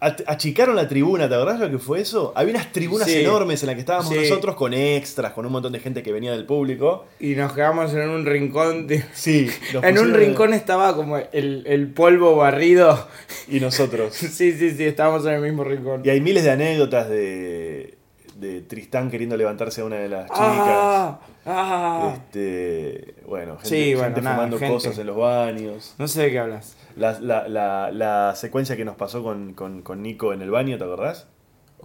ach- 0.00 0.24
Achicaron 0.26 0.74
la 0.76 0.88
tribuna, 0.88 1.28
¿te 1.28 1.34
acordás 1.34 1.60
lo 1.60 1.70
que 1.70 1.78
fue 1.78 2.00
eso? 2.00 2.32
Había 2.34 2.54
unas 2.54 2.72
tribunas 2.72 3.06
Sí. 3.08 3.20
enormes 3.20 3.62
en 3.62 3.66
las 3.68 3.74
que 3.74 3.80
estábamos 3.80 4.08
Sí. 4.12 4.16
nosotros 4.20 4.54
con 4.56 4.72
extras, 4.74 5.32
con 5.32 5.46
un 5.46 5.52
montón 5.52 5.72
de 5.72 5.80
gente 5.80 6.02
que 6.02 6.12
venía 6.12 6.32
del 6.32 6.46
público. 6.46 7.04
Y 7.20 7.34
nos 7.34 7.52
quedamos 7.52 7.92
en 7.94 8.08
un 8.08 8.24
rincón. 8.26 8.86
de- 8.86 9.04
Sí, 9.12 9.48
En 9.82 9.98
un 9.98 10.12
rincón 10.14 10.54
estaba 10.54 10.94
como 10.96 11.18
el, 11.18 11.64
el 11.66 11.88
polvo 11.88 12.36
barrido. 12.36 13.06
Y 13.48 13.60
nosotros. 13.60 14.14
Sí, 14.14 14.52
sí, 14.52 14.70
sí, 14.70 14.84
estábamos 14.84 15.24
en 15.26 15.32
el 15.34 15.40
mismo 15.42 15.64
rincón. 15.64 16.02
Y 16.04 16.10
hay 16.10 16.20
miles 16.20 16.44
de 16.44 16.50
anécdotas 16.50 17.08
de, 17.08 17.96
de 18.36 18.62
Tristán 18.62 19.10
queriendo 19.10 19.36
levantarse 19.36 19.80
a 19.82 19.84
una 19.84 19.96
de 19.96 20.08
las 20.08 20.24
chicas. 20.26 20.40
Ah, 20.40 21.20
ah. 21.46 22.14
Este, 22.16 23.14
bueno, 23.26 23.56
gente, 23.58 23.68
Sí, 23.68 23.92
bueno, 23.94 24.04
gente 24.06 24.22
nada, 24.22 24.36
fumando 24.36 24.58
gente. 24.58 24.72
cosas 24.74 24.98
en 24.98 25.06
los 25.06 25.16
baños. 25.16 25.94
No 25.98 26.08
sé 26.08 26.22
de 26.22 26.30
qué 26.30 26.38
hablas. 26.38 26.76
La, 27.00 27.18
la, 27.18 27.48
la, 27.48 27.90
la 27.90 28.34
secuencia 28.36 28.76
que 28.76 28.84
nos 28.84 28.94
pasó 28.96 29.22
con, 29.22 29.54
con, 29.54 29.82
con 29.82 30.02
Nico 30.02 30.32
en 30.32 30.42
el 30.42 30.50
baño, 30.50 30.76
¿te 30.78 30.84
acordás? 30.84 31.26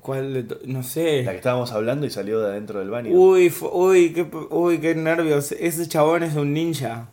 ¿Cuál 0.01 0.45
No 0.65 0.84
sé. 0.84 1.24
La 1.24 1.31
que 1.31 1.38
estábamos 1.38 1.72
hablando 1.72 2.05
y 2.05 2.10
salió 2.10 2.39
de 2.41 2.48
adentro 2.50 2.79
del 2.79 2.89
baño. 2.89 3.12
Uy, 3.12 3.51
uy, 3.72 4.12
qué, 4.13 4.27
uy, 4.50 4.79
qué 4.79 4.93
nervios. 4.93 5.53
Ese 5.53 5.88
chabón 5.88 6.24
es 6.24 6.36
un 6.36 6.53
ninja. 6.53 7.10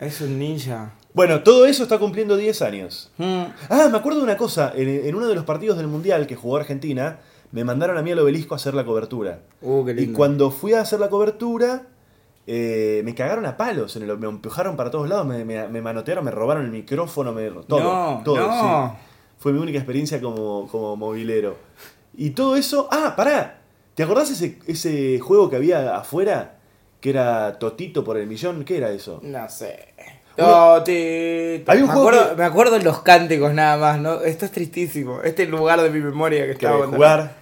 Es 0.00 0.20
un 0.20 0.38
ninja. 0.38 0.94
Bueno, 1.14 1.42
todo 1.42 1.66
eso 1.66 1.82
está 1.82 1.98
cumpliendo 1.98 2.36
10 2.36 2.62
años. 2.62 3.10
Mm. 3.18 3.42
Ah, 3.68 3.88
me 3.90 3.98
acuerdo 3.98 4.18
de 4.20 4.24
una 4.24 4.36
cosa. 4.36 4.72
En, 4.74 4.88
en 4.88 5.14
uno 5.14 5.26
de 5.28 5.34
los 5.34 5.44
partidos 5.44 5.76
del 5.78 5.88
Mundial 5.88 6.26
que 6.26 6.36
jugó 6.36 6.56
Argentina, 6.56 7.18
me 7.52 7.64
mandaron 7.64 7.98
a 7.98 8.02
mí 8.02 8.12
al 8.12 8.18
obelisco 8.18 8.54
a 8.54 8.56
hacer 8.56 8.74
la 8.74 8.84
cobertura. 8.84 9.40
Uh, 9.60 9.84
qué 9.84 9.92
Y 9.92 9.94
lindo. 9.94 10.16
cuando 10.16 10.50
fui 10.50 10.72
a 10.74 10.80
hacer 10.80 11.00
la 11.00 11.08
cobertura, 11.10 11.86
eh, 12.50 13.02
me 13.04 13.14
cagaron 13.14 13.44
a 13.44 13.56
palos, 13.58 13.94
en 13.96 14.04
el- 14.04 14.16
me 14.18 14.26
empujaron 14.26 14.74
para 14.74 14.90
todos 14.90 15.06
lados, 15.08 15.26
me, 15.26 15.44
me- 15.44 15.68
me 15.68 15.82
manotearon, 15.82 16.24
me 16.24 16.30
robaron 16.30 16.64
el 16.64 16.70
micrófono, 16.70 17.32
me, 17.32 17.50
todo. 17.50 17.80
No, 17.80 18.22
todo, 18.24 18.36
no. 18.38 18.96
sí. 18.96 19.04
Fue 19.38 19.52
mi 19.52 19.58
única 19.60 19.78
experiencia 19.78 20.20
como, 20.20 20.66
como 20.68 20.96
movilero. 20.96 21.56
Y 22.16 22.30
todo 22.30 22.56
eso. 22.56 22.88
¡Ah, 22.90 23.14
pará! 23.14 23.60
¿Te 23.94 24.02
acordás 24.02 24.30
ese, 24.30 24.58
ese 24.66 25.18
juego 25.20 25.48
que 25.50 25.56
había 25.56 25.94
afuera? 25.96 26.56
Que 27.00 27.10
era 27.10 27.58
Totito 27.58 28.02
por 28.02 28.16
el 28.16 28.26
millón. 28.26 28.64
¿Qué 28.64 28.78
era 28.78 28.90
eso? 28.90 29.20
No 29.22 29.48
sé. 29.48 29.94
Hay 31.68 31.82
un 31.82 31.86
me, 31.88 31.92
juego 31.92 32.08
acuerdo, 32.08 32.30
que- 32.30 32.36
me 32.36 32.44
acuerdo 32.44 32.78
de 32.78 32.84
los 32.84 33.02
cánticos 33.02 33.52
nada 33.52 33.76
más, 33.76 34.00
¿no? 34.00 34.20
Esto 34.22 34.44
es 34.46 34.50
tristísimo. 34.52 35.20
Este 35.22 35.42
es 35.42 35.48
el 35.48 35.54
lugar 35.54 35.80
de 35.82 35.90
mi 35.90 36.00
memoria 36.00 36.44
que 36.46 36.52
estaba 36.52 36.86
jugar. 36.86 37.34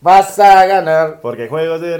Vas 0.00 0.38
a 0.38 0.64
ganar. 0.66 1.20
Porque 1.20 1.48
juegos 1.48 1.80
de. 1.80 1.96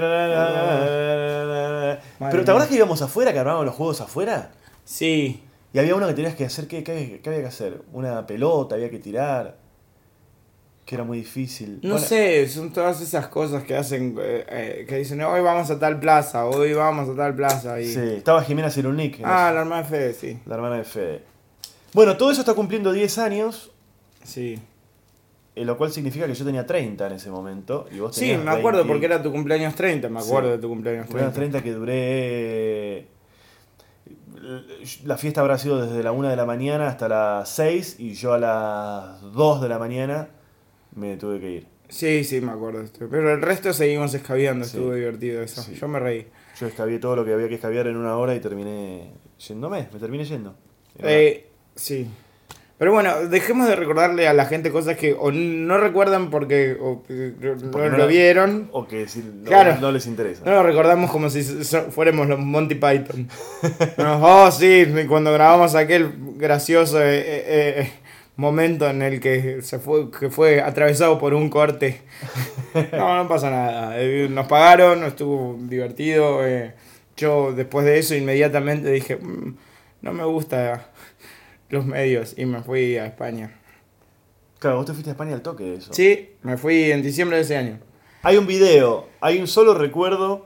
Pero 2.19 2.43
¿te 2.45 2.51
acordás 2.51 2.67
que 2.69 2.75
íbamos 2.75 3.01
afuera, 3.01 3.31
que 3.33 3.39
armábamos 3.39 3.65
los 3.65 3.75
juegos 3.75 4.01
afuera? 4.01 4.51
Sí. 4.85 5.43
Y 5.73 5.79
había 5.79 5.95
uno 5.95 6.07
que 6.07 6.13
tenías 6.13 6.35
que 6.35 6.45
hacer, 6.45 6.67
¿qué, 6.67 6.83
qué- 6.83 7.21
qué 7.23 7.29
había 7.29 7.41
que 7.41 7.47
hacer? 7.47 7.81
Una 7.93 8.25
pelota, 8.27 8.75
había 8.75 8.89
que 8.89 8.99
tirar. 8.99 9.55
Que 10.85 10.95
era 10.95 11.03
muy 11.05 11.19
difícil. 11.19 11.79
No 11.83 11.91
Bueno, 11.91 12.05
sé, 12.05 12.47
son 12.49 12.73
todas 12.73 12.99
esas 12.99 13.27
cosas 13.27 13.63
que 13.63 13.77
hacen, 13.77 14.17
eh, 14.19 14.45
eh, 14.49 14.85
que 14.89 14.97
dicen, 14.97 15.21
hoy 15.21 15.39
vamos 15.41 15.69
a 15.71 15.79
tal 15.79 15.99
plaza, 15.99 16.45
hoy 16.45 16.73
vamos 16.73 17.07
a 17.07 17.15
tal 17.15 17.33
plaza. 17.35 17.79
Y... 17.79 17.85
Sí, 17.85 17.99
estaba 18.17 18.43
Jimena 18.43 18.69
Cirunic, 18.69 19.19
en 19.19 19.25
Ah, 19.25 19.51
la 19.53 19.61
hermana 19.61 19.83
de 19.83 19.87
Fede, 19.89 20.13
sí. 20.13 20.39
la 20.45 20.55
hermana 20.55 20.77
de 20.77 20.83
Fede. 20.83 21.23
Bueno, 21.93 22.17
todo 22.17 22.31
eso 22.31 22.41
está 22.41 22.53
cumpliendo 22.55 22.91
10 22.91 23.17
años, 23.19 23.71
Sí. 24.23 24.59
Eh, 25.61 25.65
lo 25.65 25.77
cual 25.77 25.91
significa 25.91 26.25
que 26.27 26.33
yo 26.33 26.43
tenía 26.45 26.65
30 26.65 27.07
en 27.07 27.13
ese 27.13 27.29
momento. 27.31 27.87
Y 27.91 27.99
vos 27.99 28.15
Sí, 28.15 28.35
me 28.35 28.51
acuerdo 28.51 28.79
20. 28.79 28.87
porque 28.93 29.05
era 29.05 29.21
tu 29.21 29.31
cumpleaños 29.31 29.75
30, 29.75 30.09
me 30.09 30.19
acuerdo 30.19 30.49
Sí. 30.49 30.55
de 30.55 30.61
tu 30.61 30.69
cumpleaños 30.69 31.05
Cumpleaños 31.07 31.33
30. 31.33 31.59
30 31.59 31.63
que 31.63 31.77
duré... 31.77 33.07
La 35.05 35.17
fiesta 35.17 35.41
habrá 35.41 35.57
sido 35.57 35.85
desde 35.85 36.01
la 36.03 36.11
1 36.11 36.29
de 36.29 36.35
la 36.35 36.45
mañana 36.45 36.87
hasta 36.87 37.07
las 37.07 37.49
6 37.49 37.97
y 37.99 38.13
yo 38.13 38.33
a 38.33 38.39
las 38.39 39.21
2 39.33 39.61
de 39.61 39.69
la 39.69 39.77
mañana 39.77 40.29
me 40.95 41.15
tuve 41.17 41.39
que 41.39 41.51
ir. 41.51 41.67
Sí, 41.89 42.23
sí, 42.23 42.41
me 42.41 42.51
acuerdo. 42.51 42.83
Pero 43.09 43.33
el 43.33 43.41
resto 43.41 43.71
seguimos 43.73 44.13
escabeando, 44.13 44.65
Sí. 44.65 44.77
estuvo 44.77 44.93
divertido 44.93 45.41
eso. 45.43 45.61
Sí. 45.61 45.75
Yo 45.75 45.87
me 45.87 45.99
reí. 45.99 46.27
Yo 46.59 46.67
escabié 46.67 46.99
todo 46.99 47.15
lo 47.17 47.25
que 47.25 47.33
había 47.33 47.47
que 47.49 47.55
escabiar 47.55 47.87
en 47.87 47.97
una 47.97 48.17
hora 48.17 48.33
y 48.33 48.39
terminé 48.39 49.11
yéndome, 49.37 49.89
me 49.93 49.99
terminé 49.99 50.23
yendo. 50.25 50.55
Eh, 50.99 51.49
sí. 51.75 52.07
Pero 52.81 52.93
bueno, 52.93 53.27
dejemos 53.27 53.67
de 53.67 53.75
recordarle 53.75 54.27
a 54.27 54.33
la 54.33 54.45
gente 54.45 54.71
cosas 54.71 54.97
que 54.97 55.13
o 55.13 55.31
no 55.31 55.77
recuerdan 55.77 56.31
porque, 56.31 56.75
o, 56.81 57.03
eh, 57.09 57.31
no 57.39 57.69
Porque 57.69 57.91
no 57.91 57.97
lo 57.99 58.07
vieron. 58.07 58.69
O 58.71 58.87
que 58.87 59.07
si 59.07 59.19
no, 59.19 59.43
Claro. 59.47 59.77
no 59.79 59.91
les 59.91 60.07
interesa. 60.07 60.41
No 60.43 60.53
lo 60.53 60.63
recordamos 60.63 61.11
como 61.11 61.29
si 61.29 61.43
so- 61.63 61.91
fuéramos 61.91 62.27
los 62.27 62.39
Monty 62.39 62.73
Python. 62.73 63.29
No, 63.99 64.19
oh, 64.45 64.49
sí, 64.51 64.87
cuando 65.07 65.31
grabamos 65.31 65.75
aquel 65.75 66.11
gracioso 66.37 66.99
eh, 66.99 67.19
eh, 67.19 67.43
eh, 67.81 67.91
momento 68.35 68.89
en 68.89 69.03
el 69.03 69.19
que 69.19 69.61
se 69.61 69.77
fue 69.77 70.09
que 70.09 70.31
fue 70.31 70.59
atravesado 70.59 71.19
por 71.19 71.35
un 71.35 71.51
corte. 71.51 72.01
No, 72.93 73.15
no 73.15 73.27
pasa 73.27 73.51
nada. 73.51 73.95
Nos 74.27 74.47
pagaron, 74.47 75.03
estuvo 75.03 75.55
divertido. 75.59 76.39
Yo 77.15 77.53
después 77.53 77.85
de 77.85 77.99
eso 77.99 78.15
inmediatamente 78.15 78.89
dije, 78.89 79.17
"Mm, 79.17 79.55
no 80.01 80.13
me 80.13 80.23
gusta 80.25 80.87
los 81.71 81.85
medios 81.85 82.37
y 82.37 82.45
me 82.45 82.61
fui 82.61 82.97
a 82.97 83.05
España. 83.05 83.57
Claro, 84.59 84.77
vos 84.77 84.85
te 84.85 84.93
fuiste 84.93 85.09
a 85.09 85.13
España 85.13 85.33
al 85.33 85.41
toque 85.41 85.63
de 85.63 85.75
eso. 85.77 85.91
Sí, 85.93 86.35
me 86.43 86.57
fui 86.57 86.91
en 86.91 87.01
diciembre 87.01 87.37
de 87.37 87.43
ese 87.43 87.57
año. 87.57 87.79
Hay 88.21 88.37
un 88.37 88.45
video, 88.45 89.07
hay 89.19 89.39
un 89.39 89.47
solo 89.47 89.73
recuerdo 89.73 90.45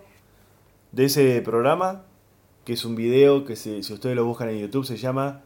de 0.94 1.06
ese 1.06 1.42
programa, 1.42 2.06
que 2.64 2.74
es 2.74 2.86
un 2.86 2.96
video 2.96 3.44
que 3.44 3.58
si, 3.58 3.84
si 3.84 3.94
ustedes 3.94 4.16
lo 4.16 4.24
buscan 4.24 4.50
en 4.50 4.60
YouTube 4.60 4.86
se 4.86 4.96
llama 4.96 5.42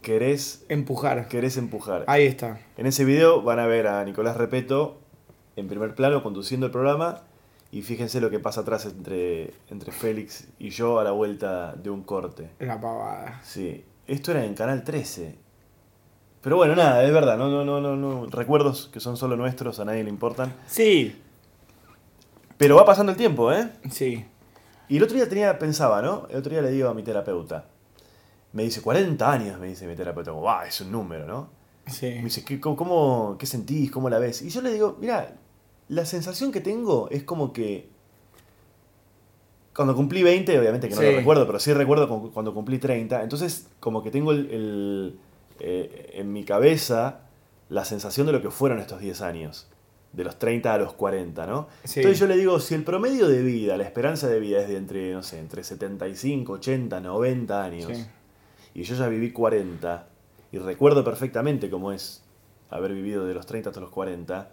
Querés, 0.00 0.64
Empujar. 0.70 1.28
querés 1.28 1.58
empujar. 1.58 2.04
Ahí 2.06 2.24
está. 2.24 2.58
En 2.78 2.86
ese 2.86 3.04
video 3.04 3.42
van 3.42 3.58
a 3.58 3.66
ver 3.66 3.86
a 3.86 4.02
Nicolás 4.04 4.38
Repeto 4.38 4.98
en 5.56 5.68
primer 5.68 5.94
plano 5.94 6.22
conduciendo 6.22 6.66
el 6.66 6.72
programa 6.72 7.22
y 7.70 7.82
fíjense 7.82 8.20
lo 8.20 8.30
que 8.30 8.40
pasa 8.40 8.62
atrás 8.62 8.86
entre, 8.86 9.52
entre 9.68 9.92
Félix 9.92 10.48
y 10.58 10.70
yo 10.70 10.98
a 10.98 11.04
la 11.04 11.10
vuelta 11.10 11.74
de 11.74 11.90
un 11.90 12.02
corte. 12.02 12.48
La 12.58 12.80
pavada. 12.80 13.40
Sí, 13.44 13.84
esto 14.12 14.30
era 14.32 14.44
en 14.44 14.54
Canal 14.54 14.82
13. 14.84 15.36
Pero 16.42 16.56
bueno, 16.56 16.74
nada, 16.74 17.04
es 17.04 17.12
verdad, 17.12 17.36
no, 17.36 17.48
no, 17.50 17.64
no, 17.64 17.80
no, 17.80 17.96
no. 17.96 18.26
Recuerdos 18.26 18.88
que 18.92 19.00
son 19.00 19.16
solo 19.16 19.36
nuestros, 19.36 19.78
a 19.80 19.84
nadie 19.84 20.02
le 20.04 20.10
importan. 20.10 20.54
Sí, 20.66 21.20
Pero 22.56 22.76
va 22.76 22.84
pasando 22.84 23.12
el 23.12 23.18
tiempo, 23.18 23.52
¿eh? 23.52 23.70
sí. 23.90 24.24
Y 24.88 24.96
el 24.96 25.02
otro 25.04 25.16
día 25.16 25.28
tenía, 25.28 25.58
pensaba, 25.58 26.02
¿no? 26.02 26.26
El 26.30 26.38
otro 26.38 26.50
día 26.50 26.62
le 26.62 26.70
digo 26.70 26.88
a 26.88 26.94
mi 26.94 27.02
terapeuta. 27.02 27.66
Me 28.52 28.64
dice, 28.64 28.82
40 28.82 29.30
años, 29.30 29.58
me 29.60 29.68
dice 29.68 29.86
mi 29.86 29.94
terapeuta. 29.94 30.30
Como, 30.32 30.42
"Buah, 30.42 30.66
es 30.66 30.80
un 30.80 30.90
número, 30.90 31.26
¿no? 31.26 31.48
Sí. 31.86 32.06
Me 32.06 32.22
dice, 32.24 32.44
¿qué, 32.44 32.58
cómo- 32.60 33.36
qué 33.38 33.46
sentís? 33.46 33.90
¿Cómo 33.90 34.10
la 34.10 34.18
ves? 34.18 34.42
Y 34.42 34.50
yo 34.50 34.60
le 34.62 34.72
digo, 34.72 34.96
mira, 35.00 35.36
la 35.88 36.04
sensación 36.04 36.50
que 36.52 36.60
tengo 36.60 37.08
es 37.10 37.22
como 37.22 37.52
que... 37.52 37.88
Cuando 39.74 39.94
cumplí 39.94 40.22
20, 40.22 40.58
obviamente 40.58 40.88
que 40.88 40.94
no 40.94 41.00
Sí. 41.00 41.06
lo 41.06 41.16
recuerdo, 41.16 41.46
pero 41.46 41.58
sí 41.60 41.72
recuerdo 41.72 42.08
cu- 42.08 42.32
cuando 42.32 42.52
cumplí 42.52 42.78
30. 42.78 43.22
Entonces, 43.22 43.68
como 43.78 44.02
que 44.02 44.10
tengo 44.10 44.32
el, 44.32 44.50
el, 44.50 45.18
eh, 45.60 46.10
en 46.14 46.32
mi 46.32 46.44
cabeza 46.44 47.20
la 47.68 47.84
sensación 47.84 48.26
de 48.26 48.32
lo 48.32 48.42
que 48.42 48.50
fueron 48.50 48.80
estos 48.80 49.00
10 49.00 49.20
años. 49.22 49.68
De 50.12 50.24
los 50.24 50.40
30 50.40 50.74
a 50.74 50.78
los 50.78 50.92
40, 50.94 51.46
¿no? 51.46 51.68
Sí. 51.84 52.00
Entonces 52.00 52.18
yo 52.18 52.26
le 52.26 52.36
digo, 52.36 52.58
si 52.58 52.74
el 52.74 52.82
promedio 52.82 53.28
de 53.28 53.42
vida, 53.42 53.76
la 53.76 53.84
esperanza 53.84 54.26
de 54.26 54.40
vida 54.40 54.60
es 54.60 54.68
de 54.68 54.76
entre, 54.76 55.12
no 55.12 55.22
sé, 55.22 55.38
entre 55.38 55.62
75, 55.62 56.54
80, 56.54 57.00
90 57.00 57.62
años, 57.62 57.92
Sí. 57.96 58.06
y 58.74 58.82
yo 58.82 58.96
ya 58.96 59.06
viví 59.06 59.30
40, 59.30 60.08
y 60.50 60.58
recuerdo 60.58 61.04
perfectamente 61.04 61.70
cómo 61.70 61.92
es 61.92 62.24
haber 62.70 62.92
vivido 62.92 63.24
de 63.24 63.34
los 63.34 63.46
30 63.46 63.70
hasta 63.70 63.80
los 63.80 63.90
40, 63.90 64.50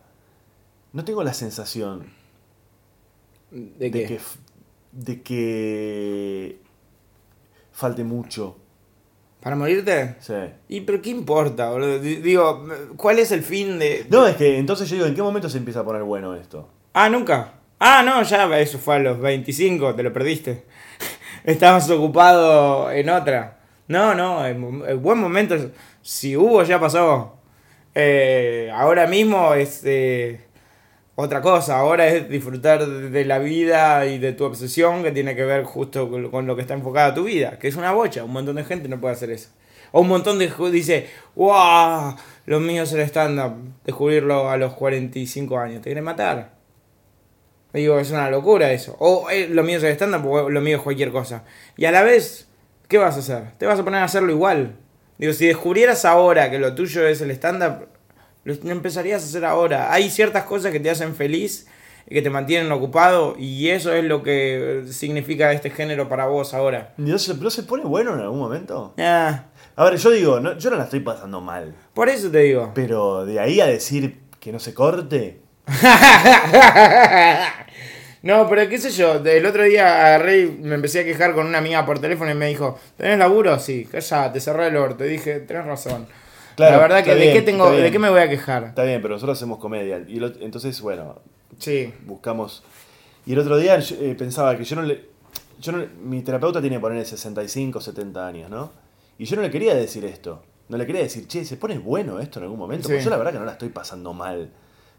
no 0.94 1.04
tengo 1.04 1.24
la 1.24 1.34
sensación 1.34 2.06
¿De 3.50 3.90
de 3.90 3.92
que, 3.92 4.20
de 4.98 5.22
que 5.22 6.60
falte 7.72 8.04
mucho. 8.04 8.58
¿Para 9.42 9.56
morirte? 9.56 10.16
Sí. 10.20 10.34
¿Y 10.68 10.82
pero 10.82 11.02
qué 11.02 11.12
importa, 11.12 11.70
boludo? 11.70 12.00
Digo, 12.00 12.68
¿cuál 12.98 13.20
es 13.20 13.32
el 13.32 13.44
fin 13.44 13.78
de...? 13.78 14.08
No, 14.10 14.26
es 14.26 14.36
que 14.36 14.58
entonces 14.58 14.90
yo 14.90 14.96
digo, 14.96 15.08
¿en 15.08 15.16
qué 15.16 15.22
momento 15.22 15.50
se 15.50 15.60
empieza 15.60 15.82
a 15.82 15.86
poner 15.86 16.02
bueno 16.02 16.36
esto? 16.36 16.68
Ah, 16.94 17.10
nunca. 17.10 17.54
Ah, 17.80 18.02
no, 18.04 18.24
ya, 18.24 18.60
eso 18.60 18.80
fue 18.80 18.96
a 18.96 19.00
los 19.00 19.20
25, 19.20 19.94
te 19.94 20.02
lo 20.02 20.12
perdiste. 20.12 20.66
Estabas 21.44 21.88
ocupado 21.92 22.92
en 22.92 23.10
otra. 23.10 23.60
No, 23.88 24.16
no, 24.16 24.44
el, 24.46 24.56
buen 24.98 25.20
momento, 25.20 25.56
si 26.02 26.36
hubo, 26.36 26.64
ya 26.64 26.80
pasó. 26.80 27.38
Eh, 27.94 28.72
ahora 28.74 29.06
mismo 29.06 29.54
es 29.54 29.82
eh, 29.86 30.47
otra 31.20 31.42
cosa, 31.42 31.80
ahora 31.80 32.06
es 32.10 32.30
disfrutar 32.30 32.86
de 32.86 33.26
la 33.26 33.40
vida 33.40 34.06
y 34.06 34.20
de 34.20 34.34
tu 34.34 34.44
obsesión 34.44 35.02
que 35.02 35.12
tiene 35.12 35.36
que 35.36 35.46
ver 35.46 35.64
justo 35.64 36.12
con, 36.12 36.46
lo 36.46 36.56
que 36.56 36.62
está 36.62 36.76
enfocada 36.76 37.16
tu 37.16 37.24
vida, 37.24 37.58
que 37.58 37.68
es 37.68 37.76
una 37.76 37.92
bocha, 37.92 38.24
un 38.24 38.32
montón 38.32 38.58
de 38.58 38.64
gente 38.64 38.88
no 38.88 39.02
puede 39.02 39.16
hacer 39.16 39.32
eso. 39.32 39.50
O 39.92 40.02
un 40.02 40.10
montón 40.10 40.38
de 40.38 40.54
dice, 40.72 41.08
wow, 41.34 42.16
lo 42.46 42.60
mío 42.60 42.84
es 42.84 42.94
el 42.94 43.00
stand-up, 43.00 43.56
descubrirlo 43.84 44.48
a 44.48 44.58
los 44.58 44.74
45 44.74 45.58
años. 45.58 45.82
Te 45.82 45.86
quieren 45.86 46.04
matar. 46.04 46.52
Digo, 47.74 47.98
es 47.98 48.12
una 48.12 48.30
locura 48.30 48.72
eso. 48.72 48.96
O 49.00 49.28
eh, 49.32 49.48
lo 49.50 49.64
mío 49.64 49.78
es 49.78 49.84
el 49.86 49.94
stand-up 49.94 50.24
o 50.24 50.52
lo 50.52 50.62
mío 50.62 50.78
es 50.78 50.84
cualquier 50.84 51.12
cosa. 51.12 51.46
Y 51.78 51.86
a 51.86 51.92
la 51.92 52.04
vez, 52.04 52.48
¿qué 52.88 53.00
vas 53.00 53.16
a 53.16 53.20
hacer? 53.22 53.58
Te 53.58 53.66
vas 53.66 53.80
a 53.80 53.84
poner 53.84 54.02
a 54.02 54.04
hacerlo 54.04 54.32
igual. 54.32 54.76
Digo, 55.18 55.34
si 55.34 55.48
descubrieras 55.48 56.06
ahora 56.06 56.52
que 56.52 56.60
lo 56.60 56.76
tuyo 56.76 57.08
es 57.08 57.22
el 57.22 57.32
stand-up, 57.32 57.88
lo 58.56 58.72
empezarías 58.72 59.22
a 59.24 59.26
hacer 59.26 59.46
ahora. 59.46 59.92
Hay 59.94 60.10
ciertas 60.10 60.44
cosas 60.46 60.72
que 60.72 60.80
te 60.80 60.90
hacen 60.90 61.16
feliz, 61.16 61.68
que 62.10 62.22
te 62.22 62.30
mantienen 62.30 62.72
ocupado, 62.72 63.36
y 63.38 63.70
eso 63.70 63.92
es 63.94 64.04
lo 64.06 64.24
que 64.24 64.84
significa 64.90 65.52
este 65.52 65.70
género 65.70 66.08
para 66.08 66.26
vos 66.28 66.54
ahora. 66.54 66.94
¿No 66.98 67.20
se, 67.20 67.34
¿No 67.36 67.50
se 67.50 67.64
pone 67.64 67.84
bueno 67.84 68.14
en 68.14 68.22
algún 68.22 68.40
momento? 68.40 68.94
Ah, 68.98 69.46
A 69.76 69.84
ver, 69.86 69.98
yo 69.98 70.10
digo, 70.12 70.40
no- 70.40 70.58
yo 70.58 70.70
no 70.70 70.78
la 70.78 70.86
estoy 70.86 71.02
pasando 71.02 71.42
mal. 71.42 71.76
por 71.94 72.10
eso 72.10 72.32
te 72.32 72.40
digo. 72.40 72.72
Pero 72.74 73.26
de 73.26 73.40
ahí 73.40 73.60
a 73.60 73.66
decir 73.68 74.20
que 74.40 74.52
no 74.52 74.60
se 74.60 74.74
corte. 74.74 75.42
No, 78.24 78.50
pero 78.50 78.68
qué 78.68 78.78
sé 78.80 78.90
yo, 78.90 79.24
el 79.24 79.46
otro 79.46 79.64
día 79.64 80.08
agarré 80.08 80.40
y 80.42 80.46
me 80.48 80.76
empecé 80.76 81.02
a 81.02 81.04
quejar 81.06 81.34
con 81.34 81.46
una 81.46 81.60
amiga 81.60 81.86
por 81.86 82.00
teléfono 82.00 82.32
y 82.32 82.34
me 82.34 82.48
dijo, 82.48 82.78
¿tenés 82.98 83.20
laburo? 83.20 83.58
Sí, 83.60 83.88
te 83.92 84.02
cerré 84.02 84.68
el 84.68 84.76
orto. 84.76 85.06
Y 85.06 85.10
dije, 85.10 85.40
tenés 85.42 85.66
razón. 85.66 86.08
Claro, 86.58 86.76
la 86.76 86.82
verdad 86.82 87.04
que 87.06 87.16
de 87.16 87.32
qué 87.34 87.42
tengo, 87.42 87.72
de 87.72 87.90
qué 87.92 88.00
me 88.00 88.10
voy 88.10 88.20
a 88.20 88.28
quejar. 88.28 88.64
Está 88.66 88.84
bien, 88.84 89.02
pero 89.02 89.14
nosotros 89.14 89.38
hacemos 89.38 89.60
comedia. 89.60 90.04
Y 90.08 90.16
lo- 90.20 90.34
entonces, 90.42 90.82
bueno, 90.82 91.22
Sí. 91.60 91.94
buscamos. 92.06 92.64
Y 93.26 93.34
el 93.34 93.40
otro 93.40 93.58
día 93.58 93.78
eh, 93.80 94.16
pensaba 94.18 94.58
que 94.58 94.64
yo 94.66 94.76
no 94.76 94.82
le. 94.82 95.06
Yo 95.62 95.72
no, 95.72 95.86
mi 96.04 96.22
terapeuta 96.22 96.60
tiene 96.62 96.76
que 96.78 96.80
poner 96.82 97.06
65, 97.06 97.80
70 97.80 98.28
años, 98.28 98.50
¿no? 98.50 98.72
Y 99.18 99.26
yo 99.26 99.36
no 99.38 99.42
le 99.44 99.50
quería 99.52 99.74
decir 99.76 100.04
esto. 100.06 100.44
No 100.70 100.78
le 100.78 100.86
quería 100.86 101.02
decir, 101.02 101.28
che, 101.28 101.46
¿se 101.46 101.58
pone 101.58 101.78
bueno 101.80 102.20
esto 102.20 102.40
en 102.40 102.44
algún 102.44 102.60
momento? 102.60 102.88
Porque 102.90 103.00
Sí. 103.00 103.06
yo 103.06 103.10
la 103.12 103.18
verdad 103.18 103.32
que 103.34 103.40
no 103.40 103.46
la 103.46 103.54
estoy 103.54 103.70
pasando 103.70 104.14
mal. 104.14 104.52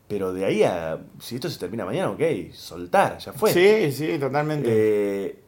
Pero 0.09 0.33
de 0.33 0.45
ahí 0.47 0.62
a. 0.62 0.99
Si 1.21 1.35
esto 1.35 1.50
se 1.50 1.59
termina 1.59 1.85
mañana, 1.85 2.11
ok, 2.11 2.21
soltar, 2.53 3.19
ya 3.19 3.33
fue. 3.33 3.53
Sí, 3.53 3.93
sí, 3.93 4.19
totalmente. 4.19 4.69
Eh, 4.73 5.38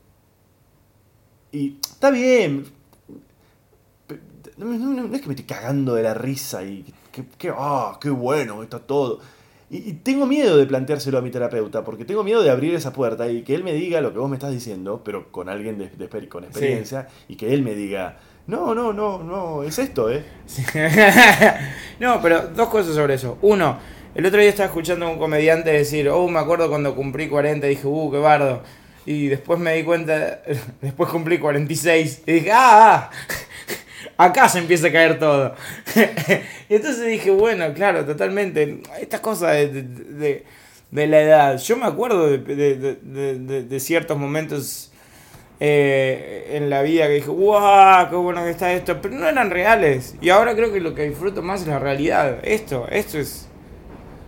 y 1.53 1.77
está 1.81 2.11
bien. 2.11 2.65
No, 4.65 4.79
no- 4.79 5.09
no 5.09 5.15
es 5.15 5.21
que 5.23 5.29
me 5.29 5.35
estoy 5.35 5.47
cagando 5.47 5.95
de 5.95 6.03
la 6.03 6.15
risa 6.15 6.63
y 6.65 6.85
que, 7.13 7.25
que- 7.39 7.53
ah, 7.57 7.99
qué 8.01 8.11
bueno, 8.11 8.63
está 8.63 8.79
todo. 8.79 9.21
Y, 9.71 9.89
y 9.91 9.93
tengo 9.95 10.27
miedo 10.27 10.57
de 10.57 10.67
planteárselo 10.67 11.19
a 11.19 11.23
mi 11.23 11.31
terapeuta, 11.31 11.85
porque 11.85 12.05
tengo 12.05 12.25
miedo 12.25 12.43
de 12.43 12.51
abrir 12.51 12.75
esa 12.75 12.93
puerta 12.93 13.29
y 13.29 13.43
que 13.43 13.55
él 13.55 13.63
me 13.65 13.73
diga 13.73 14.01
lo 14.01 14.13
que 14.13 14.19
vos 14.19 14.29
me 14.29 14.37
estás 14.37 14.51
diciendo, 14.53 15.03
pero 15.05 15.31
con 15.31 15.49
alguien 15.49 15.79
de, 15.79 16.29
con 16.29 16.45
experiencia, 16.45 17.09
y 17.29 17.37
que 17.37 17.55
él 17.55 17.63
me 17.63 17.75
diga, 17.75 18.19
no, 18.49 18.75
no, 18.75 18.93
no, 18.93 19.23
no, 19.23 19.63
es 19.63 19.79
esto, 19.79 20.11
¿eh? 20.11 20.25
Sí. 20.47 20.65
no, 22.01 22.21
pero 22.21 22.49
dos 22.49 22.69
cosas 22.69 22.95
sobre 22.95 23.15
eso. 23.15 23.39
Uno, 23.43 23.79
el 24.15 24.27
otro 24.27 24.41
día 24.41 24.49
estaba 24.51 24.67
escuchando 24.67 25.07
a 25.07 25.09
un 25.11 25.19
comediante 25.19 25.71
decir, 25.71 26.09
oh, 26.09 26.29
me 26.29 26.41
acuerdo 26.41 26.69
cuando 26.69 26.95
cumplí 26.97 27.29
40 27.29 27.67
y 27.67 27.71
dije, 27.71 27.87
uh, 27.87 28.11
qué 28.11 28.19
bardo. 28.19 28.63
Y 29.11 29.27
después 29.27 29.59
me 29.59 29.75
di 29.75 29.83
cuenta, 29.83 30.41
después 30.81 31.11
cumplí 31.11 31.39
46 31.39 32.23
y 32.27 32.33
dije, 32.33 32.53
ah, 32.53 33.11
ah, 33.11 33.11
acá 34.25 34.49
se 34.49 34.61
empieza 34.61 34.87
a 34.87 34.93
caer 34.93 35.19
todo. 35.19 35.57
y 36.69 36.75
entonces 36.77 37.05
dije, 37.09 37.33
bueno, 37.33 37.75
claro, 37.75 38.05
totalmente, 38.05 38.83
estas 39.01 39.19
cosas 39.19 39.51
de, 39.51 39.83
de- 40.93 41.07
la 41.09 41.21
edad. 41.21 41.59
Yo 41.59 41.77
me 41.77 41.87
acuerdo 41.87 42.31
de, 42.31 43.81
ciertos 43.81 44.17
momentos 44.17 44.93
eh, 45.59 46.53
en 46.53 46.71
la 46.71 46.83
vida 46.83 47.09
que 47.09 47.15
dije, 47.15 47.31
¡guau! 47.31 48.11
¡Qué 48.11 48.15
bueno 48.15 48.45
que 48.45 48.51
está 48.51 48.73
esto! 48.73 49.03
Pero 49.03 49.17
no 49.17 49.29
eran 49.29 49.51
reales. 49.51 50.15
Y 50.21 50.31
ahora 50.31 50.55
creo 50.55 50.73
que 50.73 50.81
lo 50.81 50.95
que 50.95 51.09
disfruto 51.09 51.43
más 51.43 51.63
es 51.63 51.67
la 51.67 51.81
realidad. 51.81 52.39
Esto, 52.45 52.87
esto 52.89 53.19
es 53.19 53.49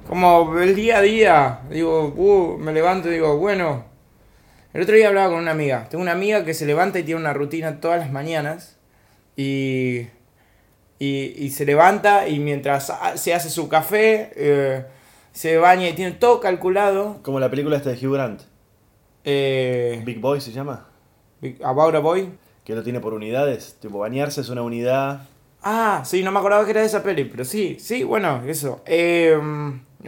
como 0.08 0.58
el 0.58 0.74
día 0.74 0.98
a 0.98 1.02
día. 1.02 1.60
Digo, 1.70 2.12
uh, 2.16 2.58
me 2.58 2.72
levanto 2.72 3.08
y 3.08 3.12
digo, 3.12 3.36
bueno. 3.36 3.91
El 4.72 4.82
otro 4.82 4.94
día 4.94 5.08
hablaba 5.08 5.30
con 5.30 5.38
una 5.38 5.50
amiga. 5.50 5.86
Tengo 5.90 6.02
una 6.02 6.12
amiga 6.12 6.44
que 6.44 6.54
se 6.54 6.64
levanta 6.66 6.98
y 6.98 7.02
tiene 7.02 7.20
una 7.20 7.32
rutina 7.32 7.80
todas 7.80 7.98
las 7.98 8.10
mañanas. 8.10 8.78
Y, 9.36 10.06
y, 10.98 11.34
y 11.36 11.50
se 11.50 11.64
levanta 11.66 12.28
y 12.28 12.38
mientras 12.38 12.92
se 13.16 13.34
hace 13.34 13.50
su 13.50 13.68
café, 13.68 14.30
eh, 14.36 14.84
se 15.32 15.56
baña 15.58 15.88
y 15.88 15.92
tiene 15.94 16.12
todo 16.12 16.40
calculado. 16.40 17.18
Como 17.22 17.38
la 17.40 17.50
película 17.50 17.76
esta 17.76 17.90
de 17.90 18.06
Hugh 18.06 18.14
Grant, 18.14 18.42
Eh, 19.24 20.02
Big 20.04 20.20
Boy 20.20 20.40
se 20.40 20.52
llama, 20.52 20.88
About 21.62 21.94
a 21.94 21.98
Boy. 22.00 22.30
que 22.64 22.74
lo 22.74 22.82
tiene 22.82 23.00
por 23.00 23.12
unidades, 23.14 23.76
tipo 23.80 23.98
bañarse 23.98 24.40
es 24.40 24.48
una 24.48 24.62
unidad, 24.62 25.22
Ah, 25.64 26.02
sí, 26.04 26.24
no 26.24 26.32
me 26.32 26.40
acordaba 26.40 26.64
que 26.64 26.72
era 26.72 26.80
de 26.80 26.86
esa 26.88 27.04
peli, 27.04 27.24
pero 27.24 27.44
sí, 27.44 27.76
sí, 27.78 28.02
bueno, 28.02 28.42
eso. 28.48 28.82
Eh, 28.84 29.38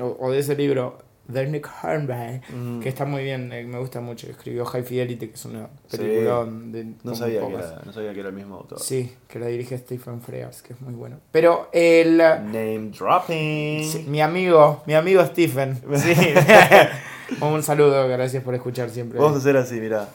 o, 0.00 0.16
o 0.18 0.30
de 0.32 0.40
ese 0.40 0.56
libro, 0.56 0.98
de 1.26 1.46
Nick 1.46 1.68
Hornby, 1.82 2.40
Mm. 2.54 2.80
que 2.80 2.88
está 2.88 3.04
muy 3.04 3.22
bien, 3.24 3.50
eh, 3.52 3.64
me 3.64 3.78
gusta 3.78 4.00
mucho. 4.00 4.28
Escribió 4.28 4.64
High 4.66 4.82
Fidelity, 4.82 5.28
que 5.28 5.34
es 5.34 5.44
una 5.46 5.68
Sí. 5.88 5.96
película 5.96 6.44
de. 6.46 6.86
no 7.02 7.14
sabía, 7.14 7.40
que 7.46 7.54
era, 7.54 7.82
no 7.84 7.92
sabía 7.92 8.12
que 8.12 8.20
era 8.20 8.28
el 8.28 8.34
mismo 8.34 8.56
autor. 8.56 8.78
Sí, 8.80 9.12
que 9.28 9.38
la 9.38 9.46
dirige 9.46 9.78
Stephen 9.78 10.20
Frears, 10.20 10.62
que 10.62 10.74
es 10.74 10.80
muy 10.80 10.94
bueno. 10.94 11.18
Pero 11.32 11.68
el. 11.72 12.18
Name 12.18 12.90
dropping. 12.98 13.84
sí, 13.84 14.04
mi 14.08 14.20
amigo, 14.20 14.82
mi 14.86 14.94
amigo 14.94 15.24
Stephen. 15.24 15.80
Sí. 15.96 16.14
Un 17.40 17.62
saludo, 17.62 18.06
gracias 18.06 18.42
por 18.44 18.54
escuchar 18.54 18.90
siempre. 18.90 19.18
Vamos 19.18 19.36
a 19.36 19.38
hacer 19.38 19.56
así, 19.56 19.80
mirá. 19.80 20.08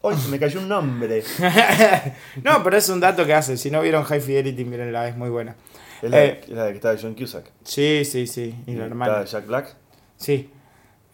Hoy 0.00 0.16
se 0.16 0.28
me 0.28 0.38
cayó 0.38 0.60
un 0.60 0.68
nombre. 0.68 1.22
no, 2.42 2.62
pero 2.62 2.76
es 2.76 2.88
un 2.88 3.00
dato 3.00 3.24
que 3.24 3.32
hace. 3.34 3.56
Si 3.56 3.70
no 3.70 3.80
vieron 3.80 4.04
High 4.04 4.20
Fidelity, 4.20 4.64
mírenla, 4.64 5.08
es 5.08 5.16
muy 5.16 5.30
buena. 5.30 5.56
Es 6.02 6.10
la, 6.10 6.24
Eh. 6.24 6.40
la 6.48 6.64
de 6.64 6.70
que 6.72 6.76
estaba 6.76 6.96
John 7.00 7.14
Cusack. 7.14 7.50
Sí, 7.64 8.04
sí, 8.04 8.26
sí. 8.26 8.54
Y 8.66 8.74
la 8.74 8.86
hermana. 8.86 9.22
Está 9.22 9.38
Jack 9.38 9.46
Black. 9.46 9.74
Sí. 10.16 10.50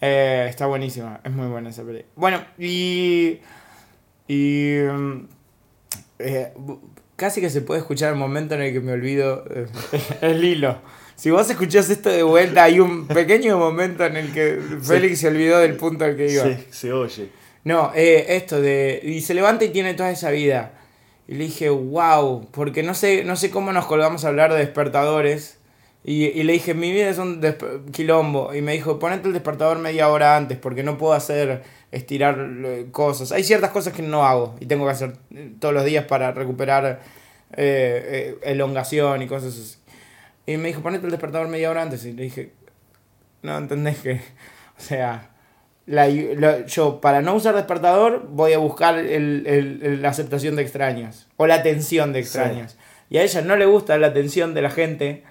Eh, 0.00 0.46
está 0.48 0.66
buenísima. 0.66 1.20
Es 1.24 1.30
muy 1.32 1.46
buena 1.48 1.70
esa 1.70 1.82
peli. 1.84 2.04
Bueno, 2.16 2.42
y. 2.58 3.38
Y. 4.28 4.78
mm, 4.90 5.26
eh, 6.20 6.52
casi 7.16 7.40
que 7.40 7.50
se 7.50 7.60
puede 7.60 7.80
escuchar 7.80 8.12
el 8.12 8.18
momento 8.18 8.54
en 8.54 8.62
el 8.62 8.72
que 8.72 8.80
me 8.80 8.92
olvido 8.92 9.44
eh, 9.50 9.66
el 10.22 10.42
hilo. 10.44 10.78
Si 11.16 11.30
vos 11.30 11.50
escuchás 11.50 11.90
esto 11.90 12.08
de 12.08 12.22
vuelta, 12.22 12.64
hay 12.64 12.80
un 12.80 13.06
pequeño 13.06 13.58
momento 13.58 14.06
en 14.06 14.16
el 14.16 14.32
que 14.32 14.58
Félix 14.82 15.18
se 15.20 15.28
olvidó 15.28 15.58
del 15.58 15.74
punto 15.76 16.06
al 16.06 16.16
que 16.16 16.32
iba. 16.32 16.44
Sí, 16.44 16.56
se 16.70 16.92
oye. 16.94 17.28
No, 17.64 17.92
esto 17.94 18.58
de. 18.60 19.00
Y 19.04 19.20
se 19.20 19.34
levanta 19.34 19.66
y 19.66 19.68
tiene 19.68 19.92
toda 19.92 20.10
esa 20.10 20.30
vida. 20.30 20.72
Y 21.30 21.34
le 21.34 21.44
dije, 21.44 21.70
wow, 21.70 22.48
porque 22.50 22.82
no 22.82 22.92
sé, 22.92 23.22
no 23.22 23.36
sé 23.36 23.52
cómo 23.52 23.72
nos 23.72 23.86
colgamos 23.86 24.24
a 24.24 24.28
hablar 24.28 24.52
de 24.52 24.58
despertadores. 24.58 25.58
Y, 26.02 26.24
y 26.24 26.42
le 26.42 26.54
dije, 26.54 26.74
mi 26.74 26.90
vida 26.90 27.08
es 27.08 27.18
un 27.18 27.40
quilombo. 27.92 28.52
Y 28.52 28.62
me 28.62 28.72
dijo, 28.72 28.98
ponete 28.98 29.28
el 29.28 29.32
despertador 29.32 29.78
media 29.78 30.08
hora 30.08 30.36
antes, 30.36 30.58
porque 30.58 30.82
no 30.82 30.98
puedo 30.98 31.12
hacer 31.12 31.62
estirar 31.92 32.36
eh, 32.64 32.88
cosas. 32.90 33.30
Hay 33.30 33.44
ciertas 33.44 33.70
cosas 33.70 33.92
que 33.92 34.02
no 34.02 34.26
hago 34.26 34.56
y 34.58 34.66
tengo 34.66 34.86
que 34.86 34.90
hacer 34.90 35.12
eh, 35.32 35.52
todos 35.60 35.72
los 35.72 35.84
días 35.84 36.04
para 36.06 36.32
recuperar 36.32 37.00
eh, 37.52 38.36
elongación 38.42 39.22
y 39.22 39.28
cosas 39.28 39.56
así. 39.56 39.76
Y 40.46 40.56
me 40.56 40.66
dijo, 40.66 40.82
ponete 40.82 41.04
el 41.04 41.12
despertador 41.12 41.46
media 41.46 41.70
hora 41.70 41.82
antes. 41.82 42.04
Y 42.06 42.12
le 42.12 42.24
dije, 42.24 42.50
no 43.42 43.56
entendés 43.56 43.98
que. 43.98 44.20
O 44.80 44.82
sea, 44.82 45.29
la, 45.86 46.06
la- 46.08 46.66
yo 46.66 47.00
para 47.00 47.20
no 47.22 47.34
usar 47.34 47.54
despertador 47.54 48.26
voy 48.30 48.52
a 48.52 48.58
buscar 48.58 48.98
el- 48.98 49.46
el- 49.46 50.02
la 50.02 50.10
aceptación 50.10 50.56
de 50.56 50.62
extraños. 50.62 51.26
O 51.36 51.46
la 51.46 51.56
atención 51.56 52.12
de 52.12 52.20
extraños. 52.20 52.76
Y 53.08 53.18
a 53.18 53.22
ella 53.24 53.42
no 53.42 53.56
le 53.56 53.66
gusta 53.66 53.98
la 53.98 54.08
atención 54.08 54.54
de 54.54 54.62
la 54.62 54.70
gente. 54.70 55.24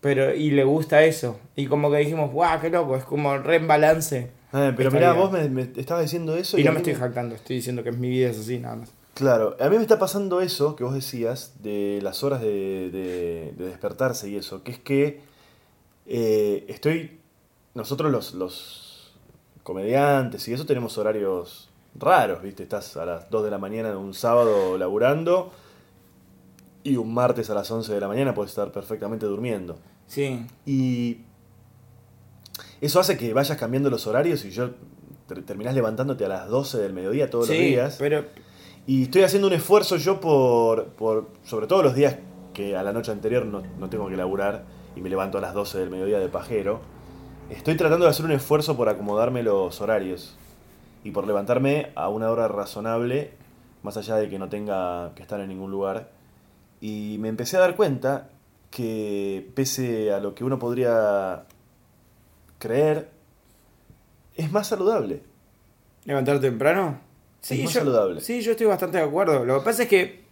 Pero, 0.00 0.34
y 0.34 0.50
le 0.50 0.64
gusta 0.64 1.02
eso. 1.04 1.40
Y 1.56 1.66
como 1.66 1.90
que 1.90 1.96
dijimos, 1.98 2.30
guau, 2.30 2.60
qué 2.60 2.68
loco, 2.68 2.94
es 2.96 3.04
como 3.04 3.38
re 3.38 3.56
en 3.56 3.66
balance. 3.66 4.30
Ah, 4.52 4.72
pero 4.76 4.90
mirá, 4.90 5.12
vida. 5.12 5.20
vos 5.22 5.32
me, 5.32 5.48
me 5.48 5.62
estabas 5.76 6.02
diciendo 6.02 6.36
eso. 6.36 6.58
Y 6.58 6.64
no 6.64 6.72
me 6.72 6.78
estoy 6.78 6.94
jactando, 6.94 7.34
estoy 7.34 7.56
diciendo 7.56 7.82
que 7.82 7.90
mi 7.90 8.10
vida 8.10 8.28
es 8.28 8.38
así, 8.38 8.58
nada 8.58 8.76
más. 8.76 8.92
Claro, 9.14 9.56
a 9.58 9.68
mí 9.70 9.76
me 9.76 9.82
está 9.82 9.98
pasando 9.98 10.40
eso 10.42 10.76
que 10.76 10.84
vos 10.84 10.92
decías 10.92 11.54
de 11.62 12.00
las 12.02 12.22
horas 12.22 12.40
de, 12.42 12.90
de- 12.90 13.54
de 13.56 13.64
despertarse 13.66 14.28
y 14.28 14.36
eso, 14.36 14.62
que 14.62 14.72
es 14.72 14.78
que 14.78 15.20
eh, 16.06 16.64
estoy, 16.68 17.18
nosotros 17.74 18.10
los, 18.12 18.34
los 18.34 18.83
comediantes 19.64 20.46
y 20.46 20.52
eso 20.52 20.64
tenemos 20.66 20.96
horarios 20.98 21.70
raros, 21.98 22.40
¿viste? 22.42 22.62
Estás 22.62 22.96
a 22.96 23.04
las 23.04 23.30
2 23.30 23.44
de 23.44 23.50
la 23.50 23.58
mañana 23.58 23.90
de 23.90 23.96
un 23.96 24.14
sábado 24.14 24.78
laburando 24.78 25.50
y 26.84 26.96
un 26.96 27.12
martes 27.12 27.50
a 27.50 27.54
las 27.54 27.68
11 27.70 27.92
de 27.92 28.00
la 28.00 28.06
mañana 28.08 28.34
puedes 28.34 28.50
estar 28.50 28.70
perfectamente 28.70 29.26
durmiendo. 29.26 29.78
Sí, 30.06 30.46
Y 30.66 31.18
eso 32.80 33.00
hace 33.00 33.16
que 33.16 33.32
vayas 33.32 33.56
cambiando 33.58 33.88
los 33.90 34.06
horarios 34.06 34.44
y 34.44 34.50
yo 34.50 34.70
ter- 35.26 35.42
terminás 35.44 35.74
levantándote 35.74 36.24
a 36.26 36.28
las 36.28 36.48
12 36.48 36.78
del 36.78 36.92
mediodía 36.92 37.30
todos 37.30 37.48
los 37.48 37.56
días. 37.68 37.96
pero 37.98 38.24
Y 38.86 39.04
estoy 39.04 39.22
haciendo 39.22 39.48
un 39.48 39.54
esfuerzo 39.54 39.96
yo 39.96 40.20
por, 40.20 40.88
por, 40.88 41.28
sobre 41.44 41.66
todo 41.66 41.82
los 41.82 41.94
días 41.94 42.16
que 42.52 42.76
a 42.76 42.82
la 42.82 42.92
noche 42.92 43.10
anterior 43.12 43.46
no, 43.46 43.62
no 43.78 43.88
tengo 43.88 44.08
que 44.08 44.16
laburar 44.16 44.64
y 44.94 45.00
me 45.00 45.08
levanto 45.08 45.38
a 45.38 45.40
las 45.40 45.54
12 45.54 45.78
del 45.78 45.90
mediodía 45.90 46.18
de 46.18 46.28
pajero. 46.28 46.80
Estoy 47.50 47.76
tratando 47.76 48.06
de 48.06 48.10
hacer 48.10 48.24
un 48.24 48.32
esfuerzo 48.32 48.74
por 48.74 48.88
acomodarme 48.88 49.42
los 49.42 49.80
horarios 49.82 50.34
y 51.04 51.10
por 51.10 51.26
levantarme 51.26 51.92
a 51.94 52.08
una 52.08 52.30
hora 52.30 52.48
razonable, 52.48 53.32
más 53.82 53.98
allá 53.98 54.16
de 54.16 54.30
que 54.30 54.38
no 54.38 54.48
tenga 54.48 55.14
que 55.14 55.22
estar 55.22 55.40
en 55.40 55.48
ningún 55.48 55.70
lugar. 55.70 56.10
Y 56.80 57.16
me 57.20 57.28
empecé 57.28 57.58
a 57.58 57.60
dar 57.60 57.76
cuenta 57.76 58.30
que 58.70 59.50
pese 59.54 60.12
a 60.12 60.20
lo 60.20 60.34
que 60.34 60.42
uno 60.42 60.58
podría 60.58 61.44
creer, 62.58 63.10
es 64.36 64.50
más 64.50 64.68
saludable. 64.68 65.22
¿Levantarte 66.06 66.48
temprano? 66.48 66.98
Es 67.46 67.62
más 67.62 67.72
saludable. 67.74 68.22
Sí, 68.22 68.40
yo 68.40 68.52
estoy 68.52 68.66
bastante 68.66 68.96
de 68.96 69.04
acuerdo. 69.04 69.44
Lo 69.44 69.58
que 69.58 69.64
pasa 69.66 69.82
es 69.82 69.88
que, 69.90 70.24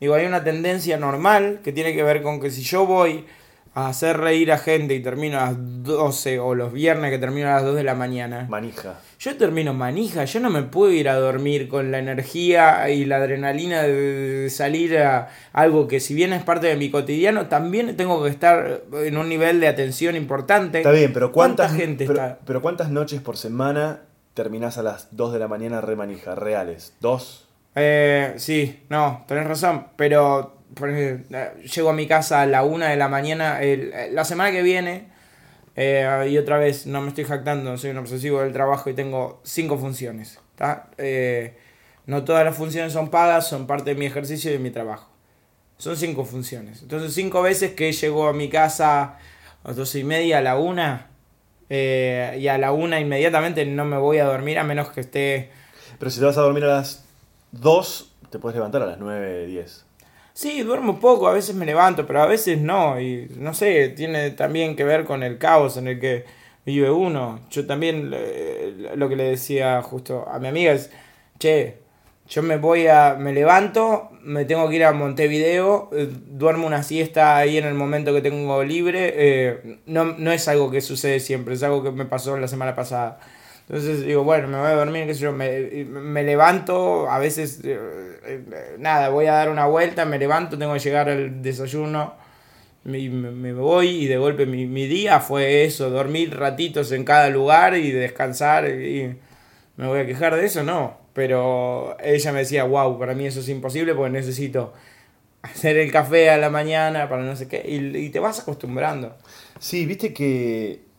digo, 0.00 0.14
hay 0.14 0.26
una 0.26 0.42
tendencia 0.42 0.98
normal 0.98 1.60
que 1.62 1.72
tiene 1.72 1.94
que 1.94 2.02
ver 2.02 2.22
con 2.22 2.40
que 2.40 2.50
si 2.50 2.62
yo 2.62 2.86
voy 2.86 3.24
a 3.72 3.88
hacer 3.88 4.18
reír 4.18 4.50
a 4.50 4.58
gente 4.58 4.94
y 4.94 5.00
termino 5.00 5.38
a 5.38 5.46
las 5.46 5.56
12 5.84 6.40
o 6.40 6.54
los 6.56 6.72
viernes 6.72 7.10
que 7.10 7.18
termino 7.18 7.48
a 7.48 7.52
las 7.52 7.64
2 7.64 7.76
de 7.76 7.84
la 7.84 7.94
mañana, 7.94 8.46
Manija. 8.48 8.98
yo 9.18 9.36
termino 9.36 9.72
manija, 9.74 10.24
yo 10.24 10.40
no 10.40 10.50
me 10.50 10.64
puedo 10.64 10.90
ir 10.92 11.08
a 11.08 11.14
dormir 11.14 11.68
con 11.68 11.92
la 11.92 12.00
energía 12.00 12.90
y 12.90 13.04
la 13.04 13.16
adrenalina 13.18 13.82
de 13.82 14.50
salir 14.50 14.98
a 14.98 15.28
algo 15.52 15.86
que 15.86 16.00
si 16.00 16.14
bien 16.14 16.32
es 16.32 16.42
parte 16.42 16.66
de 16.66 16.74
mi 16.76 16.90
cotidiano, 16.90 17.46
también 17.46 17.96
tengo 17.96 18.24
que 18.24 18.30
estar 18.30 18.82
en 18.92 19.16
un 19.16 19.28
nivel 19.28 19.60
de 19.60 19.68
atención 19.68 20.16
importante. 20.16 20.78
Está 20.78 20.90
bien, 20.90 21.12
pero 21.12 21.30
¿cuántas, 21.30 21.68
¿Cuánta 21.68 21.82
gente 21.84 22.06
pero, 22.06 22.20
está? 22.20 22.38
pero 22.44 22.62
¿cuántas 22.62 22.90
noches 22.90 23.20
por 23.20 23.36
semana 23.36 24.00
terminás 24.34 24.78
a 24.78 24.82
las 24.82 25.16
2 25.16 25.32
de 25.32 25.38
la 25.38 25.46
mañana 25.46 25.80
re 25.80 25.94
manija? 25.94 26.34
¿Reales? 26.34 26.94
¿Dos? 27.00 27.46
Eh, 27.76 28.34
sí, 28.36 28.80
no, 28.88 29.24
tenés 29.28 29.46
razón, 29.46 29.86
pero 29.94 30.59
por 30.74 30.90
ejemplo, 30.90 31.38
eh, 31.38 31.52
llego 31.74 31.90
a 31.90 31.92
mi 31.92 32.06
casa 32.06 32.42
a 32.42 32.46
la 32.46 32.62
una 32.64 32.88
de 32.88 32.96
la 32.96 33.08
mañana, 33.08 33.60
el- 33.62 33.92
eh, 33.92 34.10
la 34.12 34.24
semana 34.24 34.50
que 34.52 34.62
viene, 34.62 35.08
eh, 35.76 36.28
y 36.30 36.36
otra 36.38 36.58
vez, 36.58 36.86
no 36.86 37.00
me 37.00 37.08
estoy 37.08 37.24
jactando, 37.24 37.76
soy 37.78 37.90
un 37.90 37.98
obsesivo 37.98 38.40
del 38.42 38.52
trabajo 38.52 38.90
y 38.90 38.94
tengo 38.94 39.40
cinco 39.44 39.78
funciones. 39.78 40.38
Eh, 40.98 41.56
no 42.06 42.24
todas 42.24 42.44
las 42.44 42.56
funciones 42.56 42.92
son 42.92 43.10
pagas, 43.10 43.48
son 43.48 43.66
parte 43.66 43.90
de 43.90 43.96
mi 43.96 44.06
ejercicio 44.06 44.50
y 44.50 44.54
de 44.54 44.58
mi 44.58 44.70
trabajo. 44.70 45.08
Son 45.78 45.96
cinco 45.96 46.24
funciones. 46.24 46.82
Entonces, 46.82 47.14
cinco 47.14 47.40
veces 47.40 47.72
que 47.72 47.92
llego 47.92 48.28
a 48.28 48.32
mi 48.34 48.48
casa 48.50 49.02
a 49.02 49.18
las 49.64 49.76
doce 49.76 50.00
y 50.00 50.04
media, 50.04 50.38
a 50.38 50.42
la 50.42 50.58
una, 50.58 51.06
eh, 51.70 52.36
y 52.38 52.48
a 52.48 52.58
la 52.58 52.72
una 52.72 53.00
inmediatamente 53.00 53.64
no 53.64 53.84
me 53.84 53.96
voy 53.96 54.18
a 54.18 54.24
dormir 54.24 54.58
a 54.58 54.64
menos 54.64 54.90
que 54.90 55.00
esté... 55.00 55.50
Pero 55.98 56.10
si 56.10 56.18
te 56.20 56.26
vas 56.26 56.36
a 56.36 56.42
dormir 56.42 56.64
a 56.64 56.68
las 56.68 57.04
2, 57.52 58.12
te 58.30 58.38
puedes 58.38 58.56
levantar 58.56 58.82
a 58.82 58.86
las 58.86 58.98
9, 58.98 59.46
10. 59.46 59.86
Sí, 60.40 60.62
duermo 60.62 60.98
poco, 61.00 61.28
a 61.28 61.34
veces 61.34 61.54
me 61.54 61.66
levanto, 61.66 62.06
pero 62.06 62.22
a 62.22 62.26
veces 62.26 62.58
no. 62.58 62.98
Y 62.98 63.28
no 63.36 63.52
sé, 63.52 63.90
tiene 63.90 64.30
también 64.30 64.74
que 64.74 64.84
ver 64.84 65.04
con 65.04 65.22
el 65.22 65.36
caos 65.36 65.76
en 65.76 65.86
el 65.86 66.00
que 66.00 66.24
vive 66.64 66.90
uno. 66.90 67.40
Yo 67.50 67.66
también 67.66 68.10
eh, 68.14 68.90
lo 68.96 69.10
que 69.10 69.16
le 69.16 69.24
decía 69.24 69.82
justo 69.82 70.26
a 70.26 70.38
mi 70.38 70.48
amiga 70.48 70.72
es, 70.72 70.90
che, 71.38 71.76
yo 72.26 72.42
me 72.42 72.56
voy 72.56 72.86
a, 72.86 73.16
me 73.18 73.34
levanto, 73.34 74.08
me 74.22 74.46
tengo 74.46 74.66
que 74.70 74.76
ir 74.76 74.84
a 74.84 74.92
Montevideo, 74.92 75.90
eh, 75.92 76.08
duermo 76.10 76.66
una 76.66 76.82
siesta 76.84 77.36
ahí 77.36 77.58
en 77.58 77.66
el 77.66 77.74
momento 77.74 78.14
que 78.14 78.22
tengo 78.22 78.64
libre. 78.64 79.12
eh, 79.16 79.80
no, 79.84 80.06
no 80.06 80.32
es 80.32 80.48
algo 80.48 80.70
que 80.70 80.80
sucede 80.80 81.20
siempre, 81.20 81.52
es 81.54 81.62
algo 81.62 81.82
que 81.82 81.90
me 81.90 82.06
pasó 82.06 82.38
la 82.38 82.48
semana 82.48 82.74
pasada. 82.74 83.20
Entonces 83.70 84.04
digo, 84.04 84.24
bueno, 84.24 84.48
me 84.48 84.58
voy 84.58 84.66
a 84.66 84.74
dormir, 84.74 85.06
qué 85.06 85.14
sé 85.14 85.20
yo, 85.20 85.32
me, 85.32 85.84
me 85.84 86.24
levanto, 86.24 87.08
a 87.08 87.20
veces, 87.20 87.60
eh, 87.62 87.78
eh, 88.24 88.76
nada, 88.80 89.10
voy 89.10 89.26
a 89.26 89.32
dar 89.34 89.48
una 89.48 89.66
vuelta, 89.66 90.04
me 90.04 90.18
levanto, 90.18 90.58
tengo 90.58 90.72
que 90.72 90.80
llegar 90.80 91.08
al 91.08 91.40
desayuno, 91.40 92.14
me, 92.82 93.08
me 93.08 93.52
voy 93.52 93.90
y 93.90 94.06
de 94.08 94.16
golpe 94.16 94.44
mi, 94.44 94.66
mi 94.66 94.88
día 94.88 95.20
fue 95.20 95.62
eso, 95.64 95.88
dormir 95.88 96.36
ratitos 96.36 96.90
en 96.90 97.04
cada 97.04 97.30
lugar 97.30 97.76
y 97.76 97.92
descansar 97.92 98.68
y 98.68 99.16
me 99.76 99.86
voy 99.86 100.00
a 100.00 100.06
quejar 100.06 100.34
de 100.34 100.46
eso, 100.46 100.64
no. 100.64 100.98
Pero 101.12 101.96
ella 102.00 102.32
me 102.32 102.40
decía, 102.40 102.64
wow, 102.64 102.98
para 102.98 103.14
mí 103.14 103.26
eso 103.26 103.38
es 103.38 103.48
imposible 103.48 103.94
porque 103.94 104.10
necesito 104.10 104.72
hacer 105.42 105.76
el 105.76 105.92
café 105.92 106.30
a 106.30 106.38
la 106.38 106.50
mañana 106.50 107.08
para 107.08 107.22
no 107.22 107.36
sé 107.36 107.46
qué, 107.46 107.62
y 107.64 108.10
te 108.10 108.18
vas 108.18 108.40
acostumbrando. 108.40 109.16
Sí, 109.60 109.86
viste 109.86 110.12
que 110.12 110.89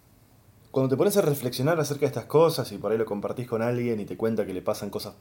cuando 0.71 0.89
te 0.89 0.97
pones 0.97 1.17
a 1.17 1.21
reflexionar 1.21 1.79
acerca 1.79 2.01
de 2.01 2.07
estas 2.07 2.25
cosas 2.25 2.71
y 2.71 2.77
por 2.77 2.91
ahí 2.91 2.97
lo 2.97 3.05
compartís 3.05 3.47
con 3.47 3.61
alguien 3.61 3.99
y 3.99 4.05
te 4.05 4.15
cuenta 4.17 4.45
que 4.45 4.53
le 4.53 4.61
pasan 4.61 4.89
cosas 4.89 5.13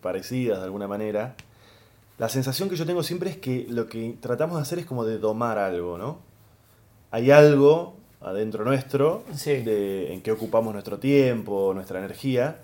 parecidas 0.00 0.58
de 0.58 0.64
alguna 0.64 0.88
manera, 0.88 1.34
la 2.18 2.28
sensación 2.28 2.68
que 2.68 2.76
yo 2.76 2.86
tengo 2.86 3.02
siempre 3.02 3.30
es 3.30 3.36
que 3.36 3.66
lo 3.68 3.86
que 3.86 4.16
tratamos 4.20 4.56
de 4.56 4.62
hacer 4.62 4.78
es 4.78 4.86
como 4.86 5.04
de 5.04 5.18
domar 5.18 5.58
algo, 5.58 5.98
¿no? 5.98 6.18
Hay 7.10 7.30
algo 7.30 7.96
adentro 8.20 8.64
nuestro 8.64 9.22
Sí. 9.34 9.56
de, 9.62 10.12
en 10.12 10.22
que 10.22 10.32
ocupamos 10.32 10.72
nuestro 10.72 10.98
tiempo, 10.98 11.72
nuestra 11.74 11.98
energía, 11.98 12.58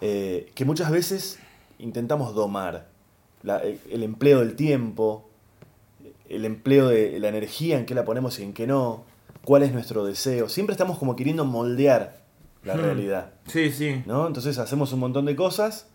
eh, 0.00 0.50
que 0.54 0.64
muchas 0.64 0.90
veces 0.90 1.38
intentamos 1.78 2.34
domar. 2.34 2.86
La- 3.42 3.58
el- 3.58 3.80
el 3.90 4.02
empleo 4.02 4.40
del 4.40 4.54
tiempo, 4.56 5.28
el 6.28 6.44
empleo 6.44 6.88
de 6.88 7.18
la 7.18 7.28
energía, 7.28 7.78
en 7.78 7.86
qué 7.86 7.94
la 7.94 8.04
ponemos 8.04 8.38
y 8.38 8.42
en 8.44 8.52
qué 8.54 8.66
no, 8.66 9.04
cuál 9.44 9.62
es 9.62 9.72
nuestro 9.72 10.04
deseo. 10.04 10.48
Siempre 10.48 10.72
estamos 10.72 10.98
como 10.98 11.16
queriendo 11.16 11.44
moldear 11.44 12.16
la 12.64 12.74
Hmm. 12.74 12.80
realidad, 12.80 13.30
Sí, 13.46 13.70
sí, 13.70 14.02
¿no? 14.06 14.26
Entonces 14.26 14.58
hacemos 14.58 14.92
un 14.92 15.00
montón 15.00 15.26
de 15.26 15.36
cosas 15.36 15.86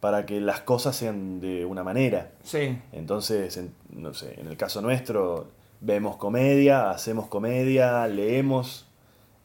para 0.00 0.26
que 0.26 0.40
las 0.40 0.60
cosas 0.60 0.94
sean 0.96 1.40
de 1.40 1.64
una 1.64 1.82
manera. 1.84 2.32
sí. 2.42 2.78
Entonces, 2.92 3.56
en, 3.56 3.72
no 3.90 4.12
sé, 4.12 4.34
en 4.40 4.46
el 4.48 4.56
caso 4.56 4.80
nuestro, 4.82 5.46
vemos 5.80 6.16
comedia, 6.16 6.90
hacemos 6.90 7.28
comedia, 7.28 8.06
leemos, 8.08 8.86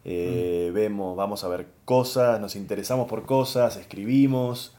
eh, 0.06 0.72
vemos, 0.74 1.16
vamos 1.16 1.44
a 1.44 1.48
ver 1.48 1.68
cosas, 1.86 2.40
nos 2.42 2.56
interesamos 2.56 3.08
por 3.08 3.26
cosas, 3.26 3.78
escribimos, 3.78 4.74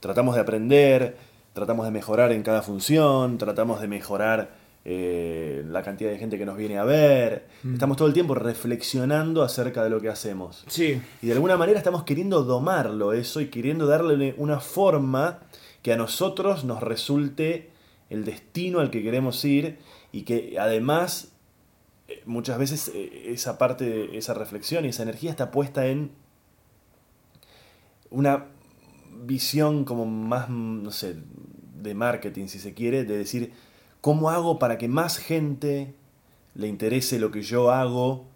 tratamos 0.00 0.34
de 0.36 0.40
aprender, 0.42 1.16
tratamos 1.52 1.84
de 1.86 1.90
mejorar 1.92 2.30
en 2.32 2.42
cada 2.42 2.62
función, 2.62 3.36
tratamos 3.38 3.80
de 3.80 3.88
mejorar 3.88 4.50
eh, 4.84 5.64
la 5.66 5.82
cantidad 5.82 6.10
de 6.10 6.18
gente 6.18 6.38
que 6.38 6.46
nos 6.46 6.56
viene 6.56 6.78
a 6.78 6.84
ver. 6.84 7.46
Estamos 7.72 7.96
todo 7.96 8.08
el 8.08 8.14
tiempo 8.14 8.34
reflexionando 8.34 9.42
acerca 9.42 9.84
de 9.84 9.90
lo 9.90 10.00
que 10.00 10.08
hacemos. 10.08 10.64
Sí, 10.68 11.00
Y 11.22 11.26
de 11.26 11.32
alguna 11.32 11.56
manera 11.56 11.78
estamos 11.78 12.04
queriendo 12.04 12.42
domarlo 12.44 13.12
eso 13.12 13.40
y 13.40 13.48
queriendo 13.48 13.86
darle 13.86 14.34
una 14.38 14.60
forma 14.60 15.40
que 15.82 15.92
a 15.92 15.96
nosotros 15.96 16.64
nos 16.64 16.82
resulte 16.82 17.70
el 18.10 18.24
destino 18.24 18.80
al 18.80 18.90
que 18.90 19.02
queremos 19.02 19.44
ir 19.44 19.78
y 20.12 20.22
que 20.22 20.56
además 20.58 21.32
eh, 22.08 22.22
muchas 22.24 22.58
veces 22.58 22.90
eh, 22.94 23.24
esa 23.26 23.58
parte, 23.58 24.16
esa 24.16 24.34
reflexión 24.34 24.84
y 24.84 24.88
esa 24.88 25.02
energía 25.02 25.30
está 25.30 25.50
puesta 25.50 25.86
en 25.86 26.12
una 28.10 28.46
visión 29.22 29.84
como 29.84 30.06
más, 30.06 30.48
mm, 30.48 30.82
no 30.82 30.90
sé, 30.90 31.16
de 31.82 31.94
marketing 31.94 32.46
si 32.46 32.58
se 32.58 32.74
quiere, 32.74 33.04
de 33.04 33.18
decir, 33.18 33.52
¿cómo 34.00 34.30
hago 34.30 34.58
para 34.58 34.78
que 34.78 34.88
más 34.88 35.18
gente 35.18 35.94
le 36.54 36.66
interese 36.68 37.18
lo 37.18 37.30
que 37.30 37.42
yo 37.42 37.70
hago 37.70 38.26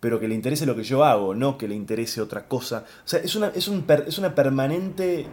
pero 0.00 0.20
que 0.20 0.28
le 0.28 0.36
interese 0.36 0.64
lo 0.64 0.76
que 0.76 0.84
yo 0.84 1.02
hago, 1.02 1.34
no 1.34 1.58
que 1.58 1.66
le 1.66 1.74
interese 1.74 2.20
otra 2.20 2.46
cosa. 2.46 2.84
O 3.04 3.08
sea, 3.08 3.18
es 3.18 3.34
una, 3.34 3.48
es 3.48 3.66
un 3.66 3.82
per- 3.82 4.04
es 4.06 4.16
una 4.16 4.32
permanente, 4.32 5.26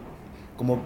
como, 0.56 0.82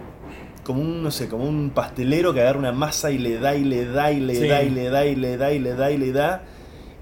como 0.65 0.83
un, 0.83 1.03
no 1.03 1.11
sé, 1.11 1.31
como 1.31 1.45
un 1.49 1.71
pastelero 1.71 2.35
que 2.35 2.43
agarra 2.43 2.59
una 2.59 2.73
masa 2.73 3.11
y 3.11 3.17
le 3.17 3.39
da 3.39 3.55
y 3.57 3.65
le 3.65 3.87
da 3.87 4.13
y 4.13 4.21
le 4.21 4.35
Sí. 4.35 4.47
da 4.49 4.63
y 4.63 4.69
le 4.69 4.91
da 4.91 5.07
y 5.07 5.17
le 5.17 5.37
da 5.39 5.53
y 5.55 5.59
le 5.61 5.75
da 5.75 5.91
y 5.93 5.97
le 5.97 6.13
da. 6.13 6.43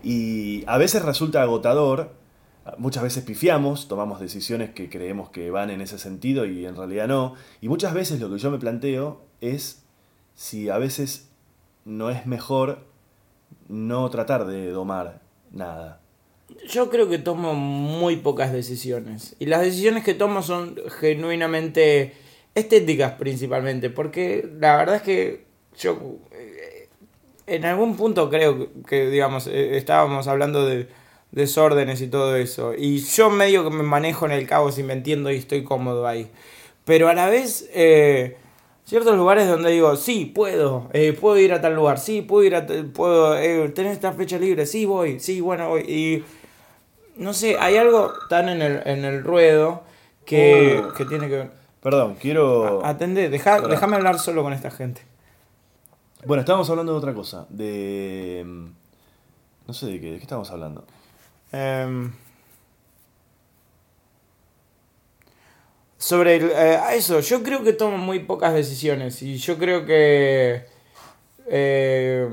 Y 0.05 0.62
a 0.68 0.79
veces 0.79 1.05
resulta 1.05 1.42
agotador, 1.42 2.12
muchas 2.79 3.03
veces 3.03 3.24
pifiamos, 3.24 3.88
tomamos 3.88 4.20
decisiones 4.20 4.70
que 4.70 4.88
creemos 4.88 5.31
que 5.31 5.51
van 5.51 5.70
en 5.70 5.81
ese 5.81 5.98
sentido 5.98 6.46
y 6.46 6.64
en 6.64 6.77
realidad 6.77 7.09
no. 7.09 7.35
Y 7.61 7.68
muchas 7.68 7.92
veces 7.92 8.20
lo 8.20 8.31
que 8.31 8.38
yo 8.38 8.53
me 8.53 8.59
planteo 8.59 9.20
es 9.40 9.83
si 10.37 10.68
a 10.68 10.79
veces 10.79 11.28
no 11.88 12.11
es 12.11 12.27
mejor 12.27 12.85
no 13.68 14.09
tratar 14.11 14.46
de 14.46 14.70
domar 14.70 15.22
nada. 15.51 16.01
Yo 16.68 16.90
creo 16.90 17.09
que 17.09 17.18
tomo 17.18 17.55
muy 17.55 18.16
pocas 18.16 18.53
decisiones. 18.53 19.37
Y 19.38 19.46
las 19.46 19.62
decisiones 19.62 20.05
que 20.05 20.14
tomo 20.14 20.42
son 20.42 20.77
genuinamente 21.01 22.12
estéticas 22.55 23.12
principalmente. 23.12 23.88
Porque 23.88 24.48
la 24.61 24.77
verdad 24.77 24.96
es 24.96 25.03
que 25.03 25.46
yo 25.79 26.18
eh, 26.31 26.88
en 27.46 27.64
algún 27.64 27.96
punto 27.96 28.29
creo 28.29 28.68
que, 28.87 29.09
digamos, 29.09 29.46
eh, 29.46 29.79
estábamos 29.79 30.29
hablando 30.29 30.66
de 30.66 30.88
desórdenes 31.33 32.03
y 32.03 32.09
todo 32.09 32.37
eso. 32.37 32.74
Y 32.77 32.98
yo 32.98 33.31
medio 33.31 33.64
que 33.64 33.74
me 33.74 33.83
manejo 33.83 34.27
en 34.27 34.33
el 34.33 34.46
caos 34.46 34.79
y 34.79 34.83
me 34.83 34.92
entiendo 34.92 35.31
y 35.31 35.37
estoy 35.37 35.64
cómodo 35.64 36.07
ahí. 36.07 36.31
Pero 36.85 37.09
a 37.09 37.14
la 37.14 37.31
vez... 37.31 37.68
eh, 37.72 38.37
ciertos 38.88 39.16
lugares 39.16 39.46
donde 39.48 39.70
digo, 39.70 39.94
sí, 39.96 40.24
puedo, 40.24 40.88
eh, 40.92 41.12
puedo 41.12 41.37
ir 41.38 41.53
a 41.53 41.61
tal 41.61 41.74
lugar, 41.74 41.98
sí, 41.98 42.22
puedo 42.22 42.42
ir 42.44 42.55
a 42.57 42.66
puedo 42.94 43.37
eh, 43.37 43.68
tener 43.68 43.92
esta 43.92 44.12
fecha 44.12 44.38
libre, 44.38 44.64
sí, 44.66 44.87
voy, 44.87 45.20
sí, 45.20 45.40
bueno, 45.42 45.68
voy. 45.68 45.83
Y 45.83 46.24
no 47.16 47.33
sé, 47.35 47.57
hay 47.59 47.77
algo 47.77 48.12
tan 48.29 48.48
en 48.48 48.62
el, 48.62 48.83
en 48.87 49.05
el 49.05 49.22
ruedo 49.22 49.83
que, 50.24 50.83
Oh. 50.83 50.92
que 50.94 51.05
tiene 51.05 51.29
que 51.29 51.35
ver. 51.37 51.51
Perdón, 51.83 52.16
quiero... 52.20 52.85
Atendé, 52.85 53.29
deja, 53.29 53.57
Pará. 53.57 53.68
déjame 53.68 53.96
hablar 53.96 54.18
solo 54.18 54.42
con 54.42 54.53
esta 54.53 54.70
gente. 54.70 55.03
Bueno, 56.27 56.40
estábamos 56.40 56.68
hablando 56.70 56.92
de 56.92 56.98
otra 56.98 57.14
cosa. 57.14 57.46
De... 57.51 58.42
mm, 58.44 58.66
No 59.66 59.74
sé 59.74 59.87
de 59.87 60.01
qué, 60.01 60.11
de 60.12 60.16
qué 60.16 60.22
estábamos 60.22 60.51
hablando. 60.51 60.85
Em, 61.53 62.12
sobre 66.09 66.37
el- 66.37 66.51
eh, 66.55 66.79
eso, 66.94 67.21
yo 67.21 67.42
creo 67.42 67.62
que 67.62 67.75
tomo 67.75 67.99
muy 67.99 68.21
pocas 68.21 68.55
decisiones 68.55 69.21
y 69.23 69.37
yo 69.37 69.59
creo 69.59 69.85
que 69.85 70.64
eh, 71.49 72.29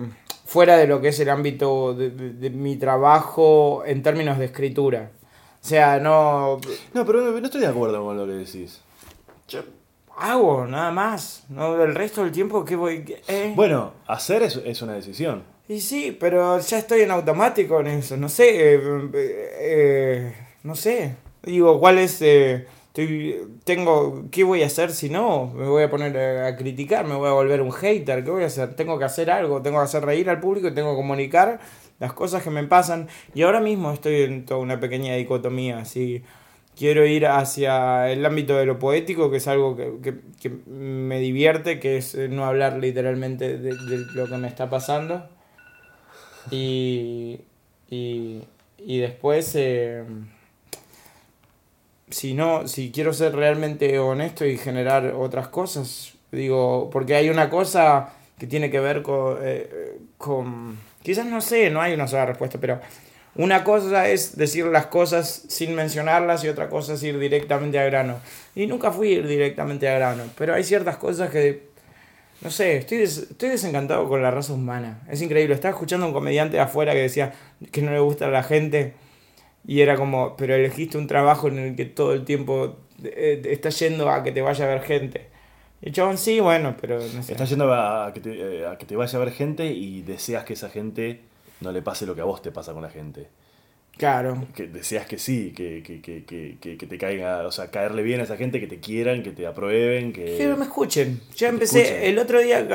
fuera 0.46 0.78
de 0.78 0.88
lo 0.88 1.02
que 1.02 1.10
es 1.10 1.20
el 1.20 1.30
ámbito 1.30 1.94
de, 1.94 2.10
de- 2.10 2.30
de 2.34 2.50
mi 2.52 2.78
trabajo 2.78 3.84
en 3.86 4.02
términos 4.02 4.38
de 4.40 4.46
escritura. 4.46 5.12
O 5.62 5.68
sea, 5.68 6.00
no... 6.00 6.60
No, 6.94 7.06
pero 7.06 7.20
no, 7.22 7.32
no 7.40 7.46
estoy 7.46 7.60
de 7.62 7.68
acuerdo 7.68 8.02
con 8.06 8.18
lo 8.18 8.26
que 8.26 8.32
decís. 8.34 8.80
Yo 9.50 9.62
hago 10.16 10.66
nada 10.68 10.92
más. 10.92 11.44
No, 11.50 11.82
el 11.84 11.96
resto 11.96 12.24
del 12.24 12.32
tiempo 12.32 12.64
que 12.64 12.78
voy... 12.78 13.04
eh. 13.28 13.52
Bueno, 13.58 13.92
hacer 14.08 14.44
es, 14.44 14.56
es 14.64 14.82
una 14.84 14.94
decisión. 14.94 15.44
Y 15.68 15.82
sí, 15.82 16.16
pero 16.18 16.60
ya 16.60 16.78
estoy 16.78 17.02
en 17.02 17.12
automático 17.12 17.80
en 17.82 17.88
eso. 17.88 18.16
No 18.16 18.30
sé, 18.30 18.80
eh, 19.14 20.34
no 20.64 20.76
sé. 20.76 21.16
Digo, 21.44 21.78
¿cuál 21.80 21.98
es? 22.00 22.22
Estoy, 22.96 23.42
tengo, 23.66 24.26
¿qué 24.32 24.44
voy 24.46 24.64
a 24.64 24.68
hacer 24.68 24.92
si 24.92 25.10
no? 25.10 25.48
Me 25.54 25.68
voy 25.68 25.84
a 25.84 25.90
poner 25.90 26.18
a, 26.18 26.56
criticar, 26.56 27.06
me 27.06 27.16
voy 27.16 27.28
a 27.28 27.34
volver 27.34 27.62
un 27.62 27.72
hater. 27.74 28.24
¿Qué 28.24 28.32
voy 28.32 28.44
a 28.44 28.48
hacer? 28.48 28.76
Tengo 28.76 28.98
que 28.98 29.04
hacer 29.06 29.30
algo, 29.30 29.62
tengo 29.62 29.80
que 29.80 29.84
hacer 29.84 30.06
reír 30.06 30.30
al 30.30 30.40
público 30.40 30.70
y 30.70 30.74
tengo 30.74 30.92
que 30.92 30.96
comunicar 30.96 31.60
las 32.00 32.14
cosas 32.14 32.42
que 32.42 32.50
me 32.50 32.64
pasan. 32.64 33.10
Y 33.34 33.42
ahora 33.42 33.60
mismo 33.60 33.92
estoy 33.92 34.22
en 34.24 34.46
toda 34.46 34.62
una 34.62 34.80
pequeña 34.80 35.14
dicotomía, 35.16 35.80
así. 35.80 36.24
Quiero 36.78 37.06
ir 37.06 37.28
hacia 37.28 38.10
el 38.12 38.26
ámbito 38.26 38.56
de 38.58 38.66
lo 38.66 38.80
poético, 38.80 39.30
que 39.32 39.38
es 39.38 39.48
algo 39.48 39.76
que, 39.76 40.16
que- 40.42 40.50
me 40.68 41.20
divierte, 41.20 41.80
que 41.80 41.98
es 41.98 42.16
eh, 42.16 42.28
no 42.30 42.46
hablar 42.46 42.78
literalmente 42.78 43.58
de, 43.58 43.76
de 43.76 43.98
lo 44.14 44.28
que 44.28 44.38
me 44.38 44.48
está 44.48 44.70
pasando. 44.70 45.28
Y, 46.52 47.42
y, 47.90 48.42
y 48.78 48.98
después, 49.00 49.52
eh, 49.56 50.04
si 52.10 52.34
no, 52.34 52.68
si 52.68 52.92
quiero 52.92 53.14
ser 53.14 53.36
realmente 53.36 53.98
honesto 54.00 54.46
y 54.46 54.58
generar 54.58 55.14
otras 55.18 55.48
cosas, 55.48 56.14
digo, 56.32 56.90
porque 56.92 57.16
hay 57.16 57.30
una 57.30 57.50
cosa 57.50 58.10
que 58.38 58.48
tiene 58.48 58.70
que 58.70 58.80
ver 58.80 59.02
con, 59.02 59.38
eh, 59.42 59.98
con 60.18 60.78
quizás 61.04 61.26
no 61.26 61.42
sé, 61.42 61.70
no 61.70 61.82
hay 61.82 61.94
una 61.94 62.08
sola 62.08 62.26
respuesta, 62.26 62.60
pero 62.60 62.80
una 63.36 63.64
cosa 63.64 64.08
es 64.10 64.38
decir 64.38 64.66
las 64.68 64.86
cosas 64.88 65.44
sin 65.50 65.76
mencionarlas 65.76 66.44
y 66.44 66.48
otra 66.50 66.70
cosa 66.70 66.94
es 66.94 67.04
ir 67.04 67.20
directamente 67.20 67.80
a 67.80 67.84
grano. 67.86 68.20
Y 68.56 68.68
nunca 68.68 68.92
fui 68.92 69.10
ir 69.14 69.28
directamente 69.28 69.90
a 69.90 69.96
grano, 69.96 70.24
pero 70.38 70.54
hay 70.54 70.64
ciertas 70.64 70.98
cosas 70.98 71.30
que 71.32 71.64
no 72.42 72.52
sé, 72.52 72.78
estoy, 72.78 73.00
des- 73.00 73.18
estoy 73.32 73.50
desencantado 73.50 74.08
con 74.08 74.22
la 74.22 74.30
raza 74.30 74.54
humana. 74.54 75.00
Es 75.10 75.22
increíble. 75.22 75.56
Estaba 75.56 75.74
escuchando 75.74 76.06
a 76.06 76.10
un 76.10 76.14
comediante 76.14 76.58
de 76.58 76.62
afuera 76.62 76.94
que 76.94 77.00
decía 77.02 77.34
que 77.72 77.82
no 77.82 77.92
le 77.92 78.00
gusta 78.00 78.26
a 78.28 78.30
la 78.30 78.44
gente. 78.44 78.94
Y 79.68 79.82
era 79.82 79.96
como, 79.96 80.36
pero 80.38 80.54
elegiste 80.54 80.98
un 80.98 81.08
trabajo 81.08 81.48
en 81.48 81.58
el 81.58 81.76
que 81.76 81.86
todo 81.86 82.14
el 82.14 82.24
tiempo 82.24 82.78
eh, 83.04 83.42
está 83.46 83.70
yendo 83.70 84.10
a 84.10 84.24
que 84.24 84.32
te 84.32 84.42
vaya 84.42 84.66
a 84.66 84.68
ver 84.68 84.82
gente. 84.82 85.28
Y 85.82 85.92
chabón, 85.92 86.18
sí, 86.18 86.40
bueno, 86.40 86.76
pero 86.80 87.00
no 87.00 87.24
sé. 87.24 87.34
Estás 87.34 87.50
yendo 87.50 87.72
a 87.74 88.12
que, 88.14 88.20
te, 88.20 88.60
eh, 88.60 88.68
a 88.68 88.78
que 88.78 88.86
te 88.86 88.96
vaya 88.96 89.18
a 89.18 89.24
ver 89.24 89.34
gente 89.34 89.66
y 89.66 90.02
deseas 90.02 90.44
que 90.44 90.54
esa 90.54 90.70
gente 90.70 91.22
no 91.62 91.72
le 91.72 91.82
pase 91.82 92.06
lo 92.06 92.16
que 92.16 92.22
a 92.22 92.26
vos 92.26 92.42
te 92.42 92.52
pasa 92.52 92.74
con 92.74 92.82
la 92.82 92.90
gente. 92.90 93.28
Claro. 93.98 94.46
Que 94.54 94.68
deseas 94.68 95.06
que 95.06 95.18
sí, 95.18 95.54
que, 95.56 95.82
que, 95.82 96.02
que, 96.02 96.58
que, 96.60 96.88
te 96.88 96.98
caiga, 96.98 97.48
o 97.48 97.52
sea, 97.52 97.72
caerle 97.72 98.04
bien 98.04 98.20
a 98.20 98.24
esa 98.24 98.36
gente, 98.36 98.60
que 98.60 98.68
te 98.68 98.80
quieran, 98.80 99.24
que 99.24 99.32
te 99.32 99.48
aprueben, 99.48 100.12
que... 100.12 100.36
Quiero 100.36 100.56
que 100.56 100.60
me 100.60 100.66
escuchen. 100.66 101.22
Te 101.38 101.46
empecé, 101.46 101.82
escuchen. 101.82 102.04
el 102.04 102.20
otro 102.20 102.42
día, 102.42 102.68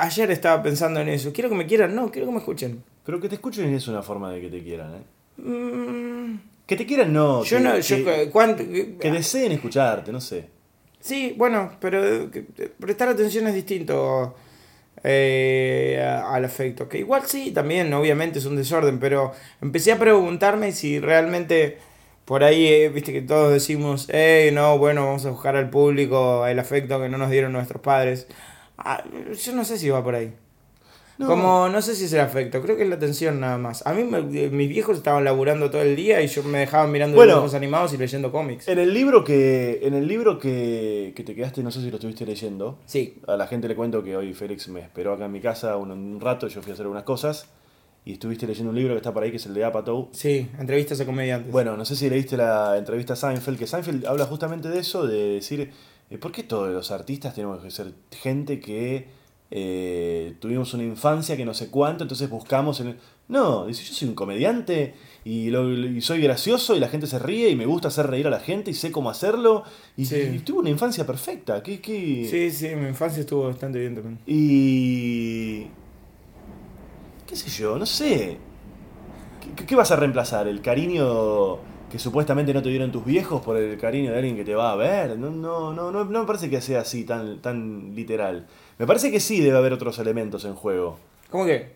ayer 0.00 0.30
estaba 0.30 0.62
pensando 0.62 1.00
en 1.00 1.10
eso. 1.10 1.30
Quiero 1.32 1.50
que 1.50 1.56
me 1.56 1.66
quieran, 1.66 1.94
no, 1.94 2.10
quiero 2.10 2.26
que 2.26 2.32
me 2.32 2.38
escuchen. 2.38 2.82
Pero 3.04 3.20
que 3.20 3.28
te 3.28 3.34
escuchen 3.34 3.72
es 3.74 3.86
una 3.86 4.02
forma 4.02 4.32
de 4.32 4.40
que 4.40 4.48
te 4.48 4.62
quieran, 4.62 4.94
¿eh? 4.94 5.02
Mm, 5.38 6.36
Que 6.66 6.76
te 6.76 6.86
quieran 6.86 7.12
no. 7.12 7.42
yo 7.44 7.58
que, 7.58 7.62
no, 7.64 7.78
yo, 7.78 7.96
que- 8.04 8.30
¿cuánto? 8.30 8.62
que 8.64 9.10
deseen 9.10 9.52
escucharte, 9.52 10.12
no 10.12 10.20
sé. 10.20 10.46
Sí, 11.00 11.34
bueno, 11.36 11.72
pero 11.80 12.04
eh, 12.04 12.28
eh, 12.58 12.70
prestar 12.78 13.08
atención 13.08 13.46
es 13.48 13.54
distinto 13.54 14.34
eh, 15.02 16.00
al 16.24 16.44
afecto. 16.44 16.88
Que 16.88 16.98
igual 16.98 17.22
sí, 17.26 17.50
también, 17.50 17.92
obviamente 17.92 18.38
es 18.38 18.46
un 18.46 18.56
desorden, 18.56 18.98
pero 19.00 19.32
empecé 19.60 19.92
a 19.92 19.98
preguntarme 19.98 20.72
si 20.72 21.00
realmente 21.00 21.78
por 22.24 22.44
ahí, 22.44 22.66
eh, 22.68 22.88
viste 22.88 23.12
que 23.12 23.20
todos 23.22 23.52
decimos, 23.52 24.08
hey, 24.12 24.50
no, 24.52 24.78
bueno, 24.78 25.04
vamos 25.06 25.26
a 25.26 25.30
buscar 25.30 25.56
al 25.56 25.70
público 25.70 26.46
el 26.46 26.58
afecto 26.60 27.00
que 27.00 27.08
no 27.08 27.18
nos 27.18 27.30
dieron 27.30 27.52
nuestros 27.52 27.82
padres. 27.82 28.28
Ah, 28.78 29.02
yo 29.34 29.52
no 29.52 29.64
sé 29.64 29.76
si 29.78 29.88
va 29.90 30.04
por 30.04 30.14
ahí. 30.14 30.32
No. 31.22 31.28
Como, 31.28 31.68
no 31.68 31.80
sé 31.82 31.94
si 31.94 32.04
es 32.04 32.12
el 32.12 32.20
afecto, 32.20 32.60
creo 32.60 32.76
que 32.76 32.82
es 32.82 32.88
la 32.88 32.96
atención 32.96 33.40
nada 33.40 33.58
más. 33.58 33.86
A 33.86 33.92
mí 33.92 34.04
me- 34.04 34.22
mis 34.22 34.68
viejos 34.68 34.96
estaban 34.98 35.24
laburando 35.24 35.70
todo 35.70 35.82
el 35.82 35.96
día 35.96 36.20
y 36.22 36.26
yo 36.26 36.42
me 36.42 36.58
dejaban 36.58 36.90
mirando 36.92 37.16
Bueno. 37.16 37.32
dibujos 37.34 37.54
animados 37.54 37.92
y 37.94 37.96
leyendo 37.96 38.30
cómics. 38.30 38.68
En 38.68 38.78
el 38.78 38.92
libro 38.92 39.24
que. 39.24 39.80
En 39.82 39.94
el 39.94 40.06
libro 40.06 40.38
que, 40.38 41.12
que 41.16 41.24
te 41.24 41.34
quedaste, 41.34 41.62
no 41.62 41.70
sé 41.70 41.80
si 41.80 41.90
lo 41.90 41.96
estuviste 41.96 42.26
leyendo. 42.26 42.78
Sí, 42.86 43.18
A 43.26 43.36
la 43.36 43.46
gente 43.46 43.68
le 43.68 43.74
cuento 43.76 44.02
que 44.02 44.16
hoy 44.16 44.34
Félix 44.34 44.68
me 44.68 44.80
esperó 44.80 45.12
acá 45.14 45.24
en 45.26 45.32
mi 45.32 45.40
casa 45.40 45.76
un, 45.76 45.90
un 45.90 46.20
rato, 46.20 46.48
yo 46.48 46.60
fui 46.62 46.70
a 46.70 46.74
hacer 46.74 46.86
unas 46.86 47.04
cosas. 47.04 47.48
Y 48.04 48.14
estuviste 48.14 48.48
leyendo 48.48 48.70
un 48.70 48.76
libro 48.76 48.94
que 48.94 48.98
está 48.98 49.14
por 49.14 49.22
ahí, 49.22 49.30
que 49.30 49.36
es 49.36 49.46
el 49.46 49.54
de 49.54 49.64
Apatow. 49.64 50.08
sí, 50.12 50.48
entrevistas 50.58 51.00
a 51.00 51.06
comediantes. 51.06 51.52
Bueno, 51.52 51.76
no 51.76 51.84
sé 51.84 51.94
si 51.94 52.10
leíste 52.10 52.36
la 52.36 52.76
entrevista 52.76 53.12
a 53.12 53.16
Seinfeld, 53.16 53.56
que 53.56 53.68
Seinfeld 53.68 54.06
habla 54.06 54.24
justamente 54.26 54.68
de 54.68 54.80
eso, 54.80 55.06
de 55.06 55.34
decir, 55.34 55.70
eh, 56.10 56.18
¿por 56.18 56.32
qué 56.32 56.42
todos 56.42 56.70
los 56.72 56.90
artistas 56.90 57.32
tenemos 57.32 57.62
que 57.62 57.70
ser 57.70 57.92
gente 58.10 58.58
que 58.58 59.06
eh, 59.54 60.34
tuvimos 60.40 60.72
una 60.72 60.82
infancia 60.82 61.36
que 61.36 61.44
no 61.44 61.52
sé 61.52 61.68
cuánto, 61.68 62.04
entonces 62.04 62.28
buscamos 62.30 62.80
en 62.80 62.88
el... 62.88 62.96
No, 63.28 63.66
dice, 63.66 63.84
yo 63.84 63.92
soy 63.92 64.08
un 64.08 64.14
comediante 64.14 64.94
y, 65.24 65.50
lo- 65.50 65.70
y 65.70 66.00
soy 66.00 66.20
gracioso 66.22 66.74
y 66.74 66.80
la 66.80 66.88
gente 66.88 67.06
se 67.06 67.18
ríe 67.18 67.50
y 67.50 67.56
me 67.56 67.66
gusta 67.66 67.88
hacer 67.88 68.06
reír 68.08 68.26
a 68.26 68.30
la 68.30 68.40
gente 68.40 68.70
y 68.70 68.74
sé 68.74 68.90
cómo 68.90 69.10
hacerlo 69.10 69.62
y, 69.96 70.06
Sí. 70.06 70.16
y 70.34 70.38
tuve 70.38 70.60
una 70.60 70.70
infancia 70.70 71.06
perfecta. 71.06 71.62
¿Qué, 71.62 71.80
qué? 71.82 72.26
Sí, 72.30 72.50
sí, 72.50 72.74
mi 72.74 72.88
infancia 72.88 73.20
estuvo 73.20 73.44
bastante 73.44 73.78
bien 73.78 73.94
también. 73.94 74.18
Y... 74.26 75.66
¿Qué 77.26 77.36
sé 77.36 77.50
yo? 77.50 77.78
No 77.78 77.86
sé. 77.86 78.38
¿Qué, 79.56 79.66
qué 79.66 79.76
vas 79.76 79.90
a 79.90 79.96
reemplazar? 79.96 80.48
¿El 80.48 80.60
cariño 80.60 81.58
que 81.90 81.98
supuestamente 81.98 82.54
no 82.54 82.62
te 82.62 82.70
dieron 82.70 82.90
tus 82.90 83.04
viejos 83.04 83.42
por 83.42 83.56
el 83.56 83.78
cariño 83.78 84.10
de 84.12 84.16
alguien 84.18 84.36
que 84.36 84.44
te 84.44 84.54
va 84.54 84.72
a 84.72 84.76
ver? 84.76 85.18
No, 85.18 85.30
no, 85.30 85.72
no, 85.72 85.90
no, 85.92 86.04
no 86.04 86.20
me 86.20 86.26
parece 86.26 86.48
que 86.50 86.60
sea 86.60 86.80
así 86.80 87.04
tan, 87.04 87.40
tan 87.40 87.94
literal. 87.94 88.46
Me 88.82 88.86
parece 88.88 89.12
que 89.12 89.20
sí 89.20 89.40
debe 89.40 89.56
haber 89.56 89.72
otros 89.72 89.96
elementos 90.00 90.44
en 90.44 90.56
juego. 90.56 90.98
¿Cómo 91.30 91.44
que? 91.46 91.70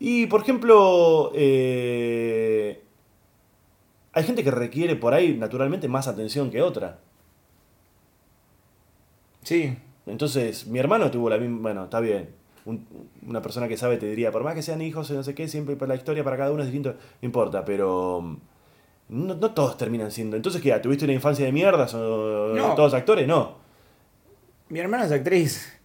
Y, 0.00 0.26
por 0.26 0.40
ejemplo, 0.40 1.30
eh, 1.36 2.82
hay 4.12 4.24
gente 4.24 4.42
que 4.42 4.50
requiere 4.50 4.96
por 4.96 5.14
ahí, 5.14 5.36
naturalmente, 5.36 5.86
más 5.86 6.08
atención 6.08 6.50
que 6.50 6.60
otra. 6.60 6.98
Sí, 9.44 9.76
Entonces, 10.06 10.66
mi 10.66 10.80
hermano 10.80 11.12
tuvo 11.12 11.30
la 11.30 11.38
misma. 11.38 11.58
Bueno, 11.60 11.84
está 11.84 12.00
bien. 12.00 12.30
Un- 12.64 12.84
una 13.24 13.40
persona 13.40 13.68
que 13.68 13.76
sabe 13.76 13.96
te 13.98 14.06
diría, 14.06 14.32
por 14.32 14.42
más 14.42 14.56
que 14.56 14.62
sean 14.62 14.82
hijos 14.82 15.08
y 15.10 15.12
no 15.12 15.22
sé 15.22 15.36
qué, 15.36 15.46
siempre 15.46 15.76
la 15.86 15.94
historia 15.94 16.24
para 16.24 16.36
cada 16.38 16.50
uno 16.50 16.62
es 16.62 16.66
distinto. 16.72 16.94
No 17.22 17.26
importa, 17.26 17.64
pero. 17.64 18.20
mm, 18.20 18.36
No, 19.10 19.34
no 19.36 19.50
todos 19.52 19.76
terminan 19.76 20.10
siendo. 20.10 20.34
Entonces, 20.36 20.60
¿qué? 20.60 20.72
¿Tuviste 20.80 21.04
una 21.04 21.14
infancia 21.14 21.44
de 21.46 21.52
mierda? 21.52 21.86
¿Son 21.86 22.56
No. 22.56 22.74
todos 22.74 22.94
actores? 22.94 23.28
No. 23.28 23.56
mi 24.70 24.80
hermana 24.80 25.04
es 25.06 25.12
actriz. 25.12 25.77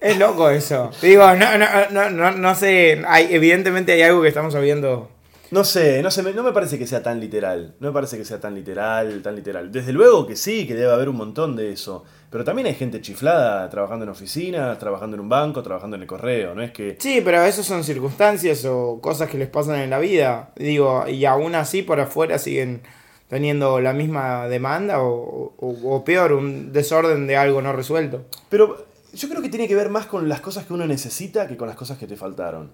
Es 0.00 0.18
loco 0.18 0.48
eso. 0.50 0.90
Digo, 1.02 1.24
no, 1.34 1.58
no, 1.58 1.66
no, 1.90 2.10
no, 2.10 2.30
no 2.32 2.54
sé. 2.54 3.02
Hay, 3.06 3.28
evidentemente 3.34 3.92
hay 3.92 4.02
algo 4.02 4.22
que 4.22 4.28
estamos 4.28 4.52
sabiendo. 4.54 5.08
No 5.50 5.64
sé, 5.64 6.00
no 6.02 6.10
sé, 6.12 6.22
me- 6.22 6.32
no 6.32 6.44
me 6.44 6.52
parece 6.52 6.78
que 6.78 6.86
sea 6.86 7.02
tan 7.02 7.18
literal. 7.20 7.74
No 7.80 7.88
me 7.88 7.92
parece 7.92 8.16
que 8.16 8.24
sea 8.24 8.38
tan 8.40 8.54
literal, 8.54 9.20
tan 9.20 9.34
literal. 9.34 9.70
Desde 9.72 9.92
luego 9.92 10.26
que 10.26 10.36
sí, 10.36 10.66
que 10.66 10.74
debe 10.74 10.92
haber 10.92 11.08
un 11.08 11.16
montón 11.16 11.56
de 11.56 11.72
eso. 11.72 12.04
Pero 12.30 12.44
también 12.44 12.68
hay 12.68 12.74
gente 12.74 13.00
chiflada 13.02 13.68
trabajando 13.68 14.04
en 14.04 14.10
oficinas, 14.10 14.78
trabajando 14.78 15.16
en 15.16 15.20
un 15.22 15.28
banco, 15.28 15.62
trabajando 15.62 15.96
en 15.96 16.02
el 16.02 16.08
correo. 16.08 16.54
No 16.54 16.62
es 16.62 16.70
que. 16.70 16.96
Sí, 17.00 17.20
pero 17.24 17.42
eso 17.42 17.62
son 17.64 17.82
circunstancias 17.82 18.64
o 18.64 19.00
cosas 19.02 19.28
que 19.28 19.36
les 19.38 19.48
pasan 19.48 19.80
en 19.80 19.90
la 19.90 19.98
vida. 19.98 20.50
Digo, 20.56 21.04
y 21.08 21.24
aún 21.24 21.56
así 21.56 21.82
por 21.82 21.98
afuera 21.98 22.38
siguen 22.38 22.82
teniendo 23.28 23.80
la 23.80 23.92
misma 23.92 24.46
demanda 24.48 25.02
o, 25.02 25.52
o- 25.58 25.94
o 25.96 26.04
peor, 26.04 26.32
un 26.32 26.72
desorden 26.72 27.26
de 27.26 27.36
algo 27.36 27.60
no 27.60 27.72
resuelto. 27.72 28.22
Pero 28.48 28.86
yo 29.14 29.28
creo 29.28 29.42
que 29.42 29.48
tiene 29.48 29.68
que 29.68 29.74
ver 29.74 29.88
más 29.90 30.06
con 30.06 30.28
las 30.28 30.40
cosas 30.40 30.66
que 30.66 30.72
uno 30.72 30.86
necesita 30.86 31.46
que 31.48 31.56
con 31.56 31.68
las 31.68 31.76
cosas 31.76 31.98
que 31.98 32.06
te 32.06 32.16
faltaron. 32.16 32.72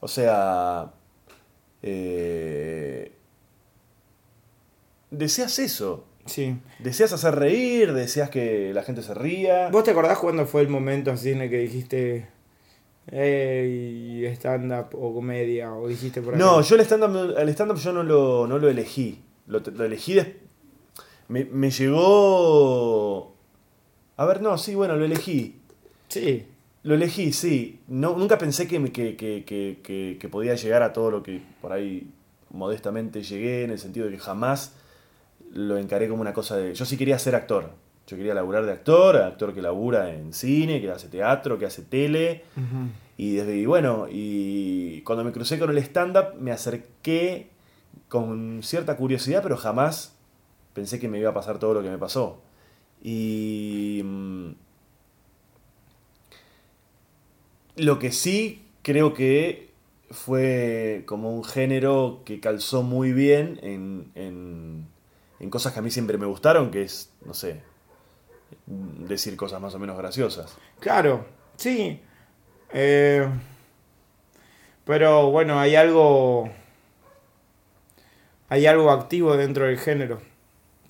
O 0.00 0.08
sea, 0.08 0.92
eh, 1.82 3.12
deseas 5.10 5.58
eso. 5.58 6.06
Sí. 6.26 6.56
Deseas 6.78 7.12
hacer 7.12 7.34
reír, 7.34 7.92
deseas 7.92 8.30
que 8.30 8.72
la 8.72 8.82
gente 8.82 9.02
se 9.02 9.14
ría. 9.14 9.68
¿Vos 9.70 9.84
te 9.84 9.90
acordás 9.90 10.18
cuándo 10.18 10.46
fue 10.46 10.62
el 10.62 10.68
momento 10.68 11.10
así 11.10 11.30
en 11.30 11.42
el 11.42 11.50
que 11.50 11.58
dijiste 11.58 12.28
hey, 13.10 14.24
stand-up 14.36 14.88
o 14.94 15.12
comedia? 15.14 15.72
O 15.74 15.88
dijiste 15.88 16.22
por 16.22 16.34
ahí? 16.34 16.40
No, 16.40 16.62
yo 16.62 16.76
el 16.76 16.80
stand-up 16.82 17.36
el 17.38 17.48
stand 17.48 17.76
yo 17.76 17.92
no 17.92 18.02
lo, 18.04 18.46
no 18.46 18.58
lo 18.58 18.68
elegí. 18.68 19.22
Lo, 19.48 19.58
lo 19.58 19.84
elegí 19.84 20.14
des- 20.14 20.28
me, 21.28 21.44
me 21.44 21.70
llegó... 21.70 23.31
A 24.16 24.24
ver, 24.26 24.42
no, 24.42 24.58
sí, 24.58 24.74
bueno, 24.74 24.96
lo 24.96 25.04
elegí. 25.04 25.56
Sí. 26.08 26.46
Lo 26.82 26.94
elegí, 26.94 27.32
sí. 27.32 27.80
No, 27.88 28.16
nunca 28.16 28.38
pensé 28.38 28.66
que, 28.68 28.78
me- 28.78 28.92
que, 28.92 29.16
que, 29.16 29.44
que, 29.44 29.78
que- 29.82 30.18
que 30.20 30.28
podía 30.28 30.54
llegar 30.54 30.82
a 30.82 30.92
todo 30.92 31.10
lo 31.10 31.22
que 31.22 31.40
por 31.60 31.72
ahí 31.72 32.10
modestamente 32.50 33.22
llegué, 33.22 33.64
en 33.64 33.70
el 33.70 33.78
sentido 33.78 34.06
de 34.06 34.12
que 34.12 34.18
jamás 34.18 34.74
lo 35.54 35.78
encaré 35.78 36.08
como 36.08 36.20
una 36.22 36.32
cosa 36.34 36.56
de... 36.56 36.74
Yo 36.74 36.84
sí 36.84 36.96
quería 36.96 37.18
ser 37.18 37.34
actor. 37.34 37.70
Yo 38.06 38.16
quería 38.16 38.34
laburar 38.34 38.66
de 38.66 38.72
actor, 38.72 39.16
actor 39.16 39.54
que 39.54 39.62
labura 39.62 40.12
en 40.12 40.32
cine, 40.34 40.80
que 40.80 40.90
hace 40.90 41.08
teatro, 41.08 41.58
que 41.58 41.66
hace 41.66 41.82
tele. 41.82 42.42
Y 43.16 43.34
desde 43.36 43.56
y 43.56 43.64
bueno, 43.64 44.06
y 44.10 45.00
cuando 45.02 45.24
me 45.24 45.30
crucé 45.32 45.58
con 45.58 45.70
el 45.70 45.78
stand-up 45.78 46.34
me 46.40 46.50
acerqué 46.50 47.46
con 48.08 48.60
cierta 48.62 48.96
curiosidad, 48.96 49.42
pero 49.42 49.56
jamás 49.56 50.14
pensé 50.74 50.98
que 50.98 51.08
me 51.08 51.18
iba 51.20 51.30
a 51.30 51.34
pasar 51.34 51.58
todo 51.58 51.74
lo 51.74 51.82
que 51.82 51.90
me 51.90 51.98
pasó. 51.98 52.40
Y 53.02 54.00
mm, 54.04 54.52
lo 57.76 57.98
que 57.98 58.12
sí 58.12 58.64
creo 58.82 59.12
que 59.12 59.72
fue 60.10 61.02
como 61.06 61.34
un 61.34 61.44
género 61.44 62.22
que 62.24 62.40
calzó 62.40 62.82
muy 62.82 63.12
bien 63.12 63.58
en, 63.62 64.12
en, 64.14 64.86
en 65.40 65.50
cosas 65.50 65.72
que 65.72 65.80
a 65.80 65.82
mí 65.82 65.90
siempre 65.90 66.18
me 66.18 66.26
gustaron, 66.26 66.70
que 66.70 66.82
es, 66.82 67.10
no 67.24 67.34
sé, 67.34 67.62
decir 68.66 69.36
cosas 69.36 69.60
más 69.60 69.74
o 69.74 69.78
menos 69.78 69.96
graciosas. 69.96 70.56
Claro, 70.80 71.26
sí. 71.56 72.00
Eh, 72.72 73.28
pero 74.84 75.30
bueno, 75.30 75.58
hay 75.58 75.76
algo. 75.76 76.50
Hay 78.48 78.66
algo 78.66 78.90
activo 78.90 79.36
dentro 79.36 79.66
del 79.66 79.78
género. 79.78 80.20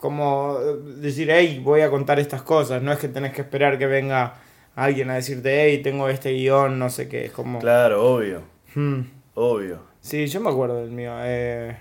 Como 0.03 0.59
decir, 0.59 1.31
hey, 1.31 1.61
voy 1.63 1.83
a 1.83 1.89
contar 1.89 2.19
estas 2.19 2.43
cosas. 2.43 2.83
No 2.83 2.91
es 2.93 2.99
que 2.99 3.07
tenés 3.07 3.33
que 3.33 3.43
esperar 3.43 3.79
que 3.79 3.87
venga 3.87 4.35
alguien 4.75 5.09
a 5.11 5.15
decirte, 5.15 5.63
hey, 5.63 5.81
tengo 5.81 6.09
este 6.09 6.33
guion, 6.33 6.77
no 6.77 6.91
sé 6.91 7.09
qué. 7.09 7.27
Es 7.27 7.31
como. 7.31 7.61
Claro, 7.61 8.05
obvio, 8.15 8.43
Hmm. 8.75 9.03
obvio. 9.35 9.79
Sí, 10.01 10.27
yo 10.27 10.41
me 10.41 10.51
acuerdo 10.51 10.81
del 10.81 10.91
mío. 10.91 11.13
eh, 11.23 11.77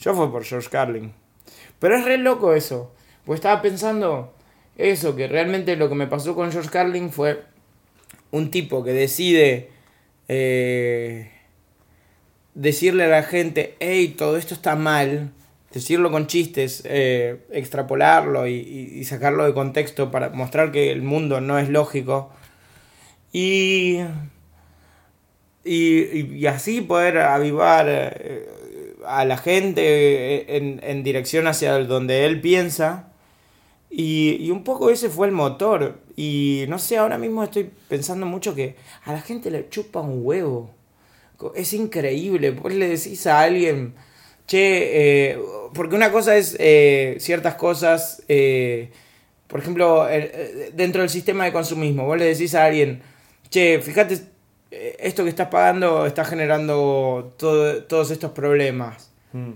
yo 0.00 0.12
fue 0.12 0.28
por 0.32 0.42
George 0.42 0.68
Carlin. 0.68 1.12
Pero 1.78 1.96
es 1.96 2.04
re 2.04 2.18
loco 2.18 2.52
eso. 2.52 2.92
Pues 3.24 3.38
estaba 3.38 3.62
pensando 3.62 4.34
eso, 4.76 5.14
que 5.14 5.28
realmente 5.28 5.76
lo 5.76 5.88
que 5.88 5.94
me 5.94 6.08
pasó 6.08 6.34
con 6.34 6.50
George 6.50 6.70
Carlin 6.70 7.12
fue 7.12 7.44
un 8.32 8.50
tipo 8.50 8.82
que 8.82 8.92
decide 8.92 9.70
eh, 10.26 11.30
decirle 12.54 13.04
a 13.04 13.08
la 13.08 13.22
gente, 13.22 13.76
hey, 13.78 14.16
todo 14.18 14.36
esto 14.36 14.52
está 14.54 14.74
mal. 14.74 15.30
Decirlo 15.72 16.10
con 16.10 16.26
chistes, 16.26 16.82
eh, 16.86 17.44
extrapolarlo 17.50 18.46
y, 18.46 18.54
y- 18.54 19.04
sacarlo 19.04 19.44
de 19.44 19.52
contexto 19.52 20.10
para 20.10 20.30
mostrar 20.30 20.72
que 20.72 20.90
el 20.92 21.02
mundo 21.02 21.40
no 21.40 21.58
es 21.58 21.68
lógico. 21.68 22.30
Y 23.32 24.00
y, 25.64 26.36
y- 26.36 26.46
así 26.46 26.80
poder 26.80 27.18
avivar 27.18 27.86
eh, 27.88 28.48
a 29.04 29.24
la 29.24 29.36
gente 29.36 30.56
en, 30.56 30.80
en 30.82 31.02
dirección 31.02 31.46
hacia 31.46 31.72
donde 31.80 32.24
él 32.24 32.40
piensa. 32.40 33.08
Y, 33.90 34.36
y 34.40 34.50
un 34.50 34.64
poco 34.64 34.90
ese 34.90 35.10
fue 35.10 35.26
el 35.26 35.32
motor. 35.32 35.98
Y 36.16 36.66
no 36.68 36.78
sé, 36.78 36.98
ahora 36.98 37.18
mismo 37.18 37.42
estoy 37.42 37.70
pensando 37.88 38.26
mucho 38.26 38.54
que 38.54 38.76
a 39.04 39.12
la 39.12 39.20
gente 39.20 39.50
le 39.50 39.68
chupa 39.68 40.00
un 40.00 40.20
huevo. 40.24 40.70
Es 41.54 41.72
increíble. 41.72 42.50
Vos 42.52 42.72
le 42.72 42.88
decís 42.88 43.26
a 43.26 43.40
alguien, 43.40 43.94
che, 44.46 45.30
eh, 45.32 45.38
porque 45.74 45.94
una 45.96 46.10
cosa 46.12 46.36
es 46.36 46.56
eh, 46.58 47.16
ciertas 47.20 47.54
cosas, 47.54 48.22
eh, 48.28 48.90
por 49.46 49.60
ejemplo, 49.60 50.08
eh, 50.08 50.70
dentro 50.74 51.02
del 51.02 51.10
sistema 51.10 51.44
de 51.44 51.52
consumismo, 51.52 52.04
vos 52.06 52.18
le 52.18 52.24
decís 52.26 52.54
a 52.54 52.64
alguien, 52.64 53.02
che, 53.50 53.80
fíjate, 53.82 54.18
eh, 54.70 54.96
esto 55.00 55.22
que 55.24 55.30
estás 55.30 55.48
pagando 55.48 56.06
está 56.06 56.24
generando 56.24 57.34
todo- 57.38 57.82
todos 57.84 58.10
estos 58.10 58.30
problemas. 58.32 59.10
Mm. 59.32 59.50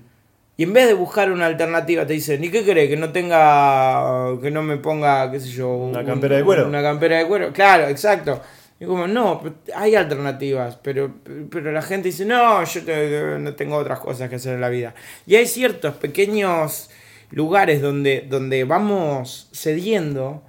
Y 0.56 0.64
en 0.64 0.72
vez 0.74 0.86
de 0.88 0.94
buscar 0.94 1.32
una 1.32 1.46
alternativa, 1.46 2.06
te 2.06 2.12
dicen, 2.12 2.44
¿y 2.44 2.50
qué 2.50 2.62
cree? 2.64 2.88
Que 2.88 2.96
no 2.96 3.10
tenga, 3.12 4.38
que 4.42 4.50
no 4.50 4.62
me 4.62 4.76
ponga, 4.76 5.30
qué 5.30 5.40
sé 5.40 5.48
yo, 5.48 5.68
Una 5.70 6.00
un- 6.00 6.06
campera 6.06 6.36
de 6.36 6.44
cuero. 6.44 6.66
Una 6.68 6.82
campera 6.82 7.16
de 7.18 7.26
cuero, 7.26 7.52
claro, 7.52 7.88
exacto. 7.88 8.40
Y 8.80 8.86
como, 8.86 9.06
no, 9.06 9.42
hay 9.74 9.94
alternativas, 9.94 10.78
pero, 10.82 11.14
pero 11.50 11.70
la 11.70 11.82
gente 11.82 12.08
dice, 12.08 12.24
no, 12.24 12.64
yo 12.64 13.38
no 13.38 13.54
tengo 13.54 13.76
otras 13.76 14.00
cosas 14.00 14.30
que 14.30 14.36
hacer 14.36 14.54
en 14.54 14.62
la 14.62 14.70
vida. 14.70 14.94
Y 15.26 15.36
hay 15.36 15.46
ciertos 15.46 15.96
pequeños 15.96 16.88
lugares 17.30 17.82
donde, 17.82 18.26
donde 18.26 18.64
vamos 18.64 19.50
cediendo 19.52 20.42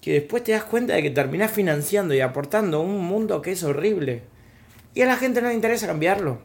que 0.00 0.14
después 0.14 0.42
te 0.42 0.52
das 0.52 0.64
cuenta 0.64 0.94
de 0.94 1.02
que 1.02 1.10
terminás 1.10 1.50
financiando 1.50 2.14
y 2.14 2.20
aportando 2.20 2.80
un 2.80 3.04
mundo 3.04 3.42
que 3.42 3.52
es 3.52 3.62
horrible. 3.62 4.22
Y 4.94 5.02
a 5.02 5.06
la 5.06 5.16
gente 5.16 5.42
no 5.42 5.48
le 5.48 5.54
interesa 5.54 5.86
cambiarlo. 5.86 6.40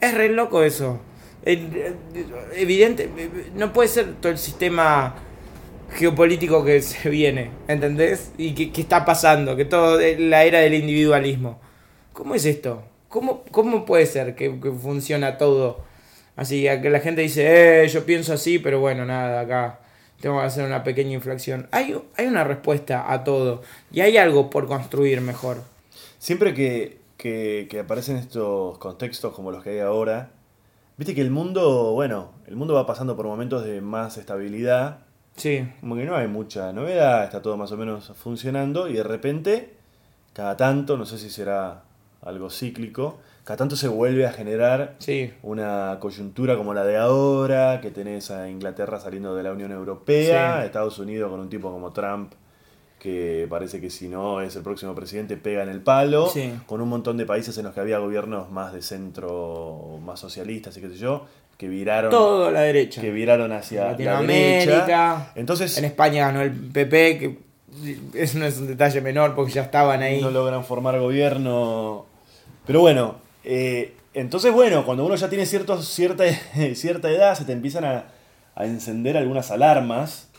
Es 0.00 0.12
re 0.12 0.28
loco 0.28 0.62
eso. 0.62 1.00
Eh, 1.46 1.94
eh, 2.14 2.26
Evidente, 2.56 3.10
eh, 3.16 3.50
no 3.54 3.72
puede 3.72 3.88
ser 3.88 4.14
todo 4.16 4.30
el 4.30 4.38
sistema 4.38 5.14
geopolítico 5.94 6.64
que 6.64 6.82
se 6.82 7.08
viene, 7.10 7.50
¿entendés? 7.68 8.32
Y 8.36 8.54
que, 8.54 8.72
que 8.72 8.82
está 8.82 9.04
pasando, 9.04 9.56
que 9.56 9.64
todo 9.64 10.00
es 10.00 10.18
la 10.18 10.44
era 10.44 10.60
del 10.60 10.74
individualismo. 10.74 11.60
¿Cómo 12.12 12.34
es 12.34 12.44
esto? 12.44 12.84
¿Cómo, 13.08 13.44
cómo 13.50 13.84
puede 13.84 14.06
ser 14.06 14.34
que, 14.34 14.60
que 14.60 14.72
funciona 14.72 15.38
todo? 15.38 15.82
Así, 16.36 16.62
que 16.64 16.90
la 16.90 17.00
gente 17.00 17.22
dice, 17.22 17.84
eh, 17.84 17.88
yo 17.88 18.04
pienso 18.04 18.32
así, 18.32 18.58
pero 18.58 18.80
bueno, 18.80 19.04
nada, 19.04 19.40
acá 19.40 19.80
tengo 20.20 20.40
que 20.40 20.46
hacer 20.46 20.64
una 20.64 20.82
pequeña 20.82 21.12
inflexión. 21.12 21.68
Hay, 21.70 21.96
hay 22.16 22.26
una 22.26 22.42
respuesta 22.42 23.12
a 23.12 23.22
todo 23.22 23.62
y 23.92 24.00
hay 24.00 24.16
algo 24.16 24.50
por 24.50 24.66
construir 24.66 25.20
mejor. 25.20 25.62
Siempre 26.18 26.54
que, 26.54 26.98
que 27.16 27.80
aparecen 27.80 28.16
estos 28.16 28.78
contextos 28.78 29.32
como 29.32 29.52
los 29.52 29.62
que 29.62 29.70
hay 29.70 29.78
ahora, 29.78 30.30
viste 30.96 31.14
que 31.14 31.20
el 31.20 31.30
mundo, 31.30 31.92
bueno, 31.92 32.32
el 32.46 32.56
mundo 32.56 32.74
va 32.74 32.86
pasando 32.86 33.16
por 33.16 33.26
momentos 33.26 33.64
de 33.64 33.80
más 33.80 34.18
estabilidad, 34.18 35.03
Sí, 35.36 35.66
como 35.80 35.96
que 35.96 36.04
no 36.04 36.16
hay 36.16 36.28
mucha 36.28 36.72
novedad, 36.72 37.24
está 37.24 37.42
todo 37.42 37.56
más 37.56 37.72
o 37.72 37.76
menos 37.76 38.12
funcionando 38.16 38.88
y 38.88 38.94
de 38.94 39.02
repente, 39.02 39.74
cada 40.32 40.56
tanto, 40.56 40.96
no 40.96 41.06
sé 41.06 41.18
si 41.18 41.28
será 41.30 41.82
algo 42.22 42.50
cíclico, 42.50 43.18
cada 43.44 43.56
tanto 43.58 43.76
se 43.76 43.88
vuelve 43.88 44.26
a 44.26 44.32
generar 44.32 44.94
sí. 44.98 45.32
una 45.42 45.98
coyuntura 46.00 46.56
como 46.56 46.72
la 46.72 46.84
de 46.84 46.96
ahora, 46.96 47.80
que 47.80 47.90
tenés 47.90 48.30
a 48.30 48.48
Inglaterra 48.48 48.98
saliendo 49.00 49.34
de 49.34 49.42
la 49.42 49.52
Unión 49.52 49.72
Europea, 49.72 50.60
Sí. 50.60 50.66
Estados 50.66 50.98
Unidos 50.98 51.30
con 51.30 51.40
un 51.40 51.48
tipo 51.50 51.70
como 51.70 51.92
Trump, 51.92 52.32
que 53.04 53.46
parece 53.50 53.82
que 53.82 53.90
si 53.90 54.08
no 54.08 54.40
es 54.40 54.56
el 54.56 54.62
próximo 54.62 54.94
presidente 54.94 55.36
pega 55.36 55.62
en 55.62 55.68
el 55.68 55.82
palo, 55.82 56.26
Sí. 56.30 56.50
con 56.64 56.80
un 56.80 56.88
montón 56.88 57.18
de 57.18 57.26
países 57.26 57.58
en 57.58 57.64
los 57.66 57.74
que 57.74 57.80
había 57.80 57.98
gobiernos 57.98 58.50
más 58.50 58.72
de 58.72 58.80
centro, 58.80 59.98
más 60.02 60.18
socialistas 60.20 60.74
y 60.78 60.80
qué 60.80 60.88
sé 60.88 60.96
yo, 60.96 61.26
que 61.58 61.68
viraron, 61.68 62.10
Todo 62.10 62.46
a 62.46 62.50
la 62.50 62.62
derecha. 62.62 63.02
que 63.02 63.10
viraron 63.10 63.52
hacia 63.52 63.84
la 63.84 63.90
Latinoamérica. 63.90 64.72
derecha. 64.72 65.32
Entonces 65.34 65.76
En 65.76 65.84
España 65.84 66.28
ganó 66.28 66.40
el 66.40 66.50
PP, 66.50 67.18
que 67.18 67.38
eso 68.14 68.38
no 68.38 68.46
es 68.46 68.56
un 68.56 68.68
detalle 68.68 69.02
menor 69.02 69.34
porque 69.34 69.52
ya 69.52 69.60
estaban 69.62 70.00
ahí. 70.00 70.22
no 70.22 70.30
logran 70.30 70.64
formar 70.64 70.98
gobierno. 70.98 72.06
Pero 72.66 72.80
bueno, 72.80 73.16
eh, 73.44 73.92
entonces 74.14 74.50
bueno, 74.50 74.86
cuando 74.86 75.04
uno 75.04 75.14
ya 75.16 75.28
tiene 75.28 75.44
ciertos, 75.44 75.86
cierta, 75.86 76.24
cierta 76.74 77.10
edad, 77.10 77.34
se 77.34 77.44
te 77.44 77.52
empiezan 77.52 77.84
a, 77.84 78.04
a 78.54 78.64
encender 78.64 79.18
algunas 79.18 79.50
alarmas, 79.50 80.30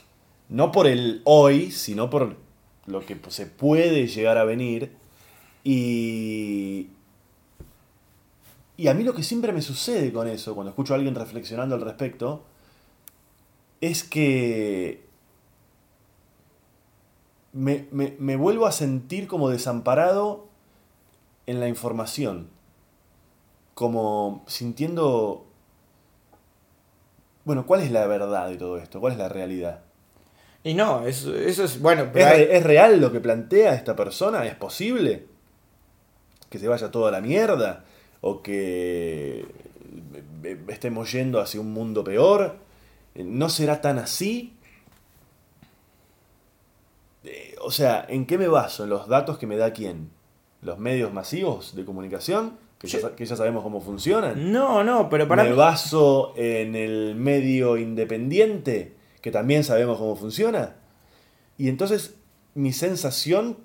no 0.50 0.72
por 0.72 0.88
el 0.88 1.22
hoy, 1.26 1.70
sino 1.70 2.10
por 2.10 2.44
lo 2.88 3.06
que 3.06 3.18
se 3.30 3.46
puede 3.48 4.08
llegar 4.08 4.38
a 4.38 4.44
venir. 4.46 4.92
Y, 5.64 6.90
y 8.78 8.88
a 8.88 8.94
mí 8.94 9.04
lo 9.04 9.14
que 9.14 9.24
siempre 9.24 9.54
me 9.54 9.62
sucede 9.62 10.12
con 10.12 10.28
eso, 10.28 10.54
cuando 10.56 10.70
escucho 10.72 10.94
a 10.94 10.98
alguien 10.98 11.16
reflexionando 11.16 11.76
al 11.76 11.82
respecto, 11.82 12.44
es 13.82 14.04
que 14.04 15.06
me, 17.54 17.88
me- 17.92 18.16
me 18.20 18.36
vuelvo 18.36 18.66
a 18.66 18.72
sentir 18.72 19.28
como 19.28 19.50
desamparado 19.50 20.48
en 21.48 21.60
la 21.60 21.68
información. 21.68 22.50
Como 23.76 24.44
sintiendo... 24.48 25.46
Bueno, 27.46 27.66
¿cuál 27.66 27.80
es 27.82 27.92
la 27.92 28.06
verdad 28.08 28.50
de 28.50 28.58
todo 28.58 28.78
esto? 28.78 29.00
¿Cuál 29.00 29.14
es 29.14 29.20
la 29.20 29.30
realidad? 29.30 29.85
Y 30.66 30.74
no, 30.74 31.06
eso, 31.08 31.34
eso 31.36 31.64
es 31.64 31.80
bueno, 31.80 32.10
pero 32.12 32.26
¿Es, 32.26 32.34
hay- 32.34 32.48
es 32.50 32.64
real 32.64 33.00
lo 33.00 33.12
que 33.12 33.20
plantea 33.22 33.74
esta 33.76 33.96
persona? 33.96 34.46
¿Es 34.46 34.56
posible? 34.56 35.28
¿Que 36.50 36.60
se 36.60 36.68
vaya 36.68 36.90
todo 36.92 37.06
a 37.08 37.12
la 37.12 37.22
mierda? 37.22 37.86
¿O 38.22 38.42
que 38.42 39.46
eh, 40.44 40.58
estemos 40.68 41.12
yendo 41.12 41.40
hacia 41.40 41.62
un 41.62 41.72
mundo 41.72 42.04
peor? 42.04 42.56
¿No 43.16 43.48
será 43.50 43.80
tan 43.80 44.00
así? 44.00 44.54
Eh, 47.24 47.56
O 47.62 47.72
sea, 47.72 48.06
¿en 48.10 48.26
qué 48.26 48.38
me 48.38 48.48
baso? 48.48 48.84
¿En 48.84 48.90
los 48.90 49.08
datos 49.08 49.38
que 49.38 49.48
me 49.48 49.58
da 49.58 49.72
quién? 49.72 50.10
¿Los 50.62 50.80
medios 50.80 51.14
masivos 51.14 51.76
de 51.76 51.86
comunicación? 51.86 52.58
Que 52.80 52.88
ya, 52.88 53.16
que 53.16 53.26
sabemos 53.26 53.64
cómo 53.64 53.82
funcionan. 53.82 54.52
no, 54.52 54.84
no, 54.84 55.10
pero 55.10 55.28
para 55.28 55.44
¿Me 55.44 55.52
mí- 55.52 55.56
baso 55.56 56.34
en 56.36 56.76
el 56.76 57.16
medio 57.16 57.78
independiente, 57.78 58.94
que 59.26 59.32
también 59.32 59.64
sabemos 59.64 59.98
cómo 59.98 60.16
funciona? 60.16 60.76
Y 61.58 61.68
entonces 61.68 62.14
mi 62.54 62.72
sensación 62.74 63.58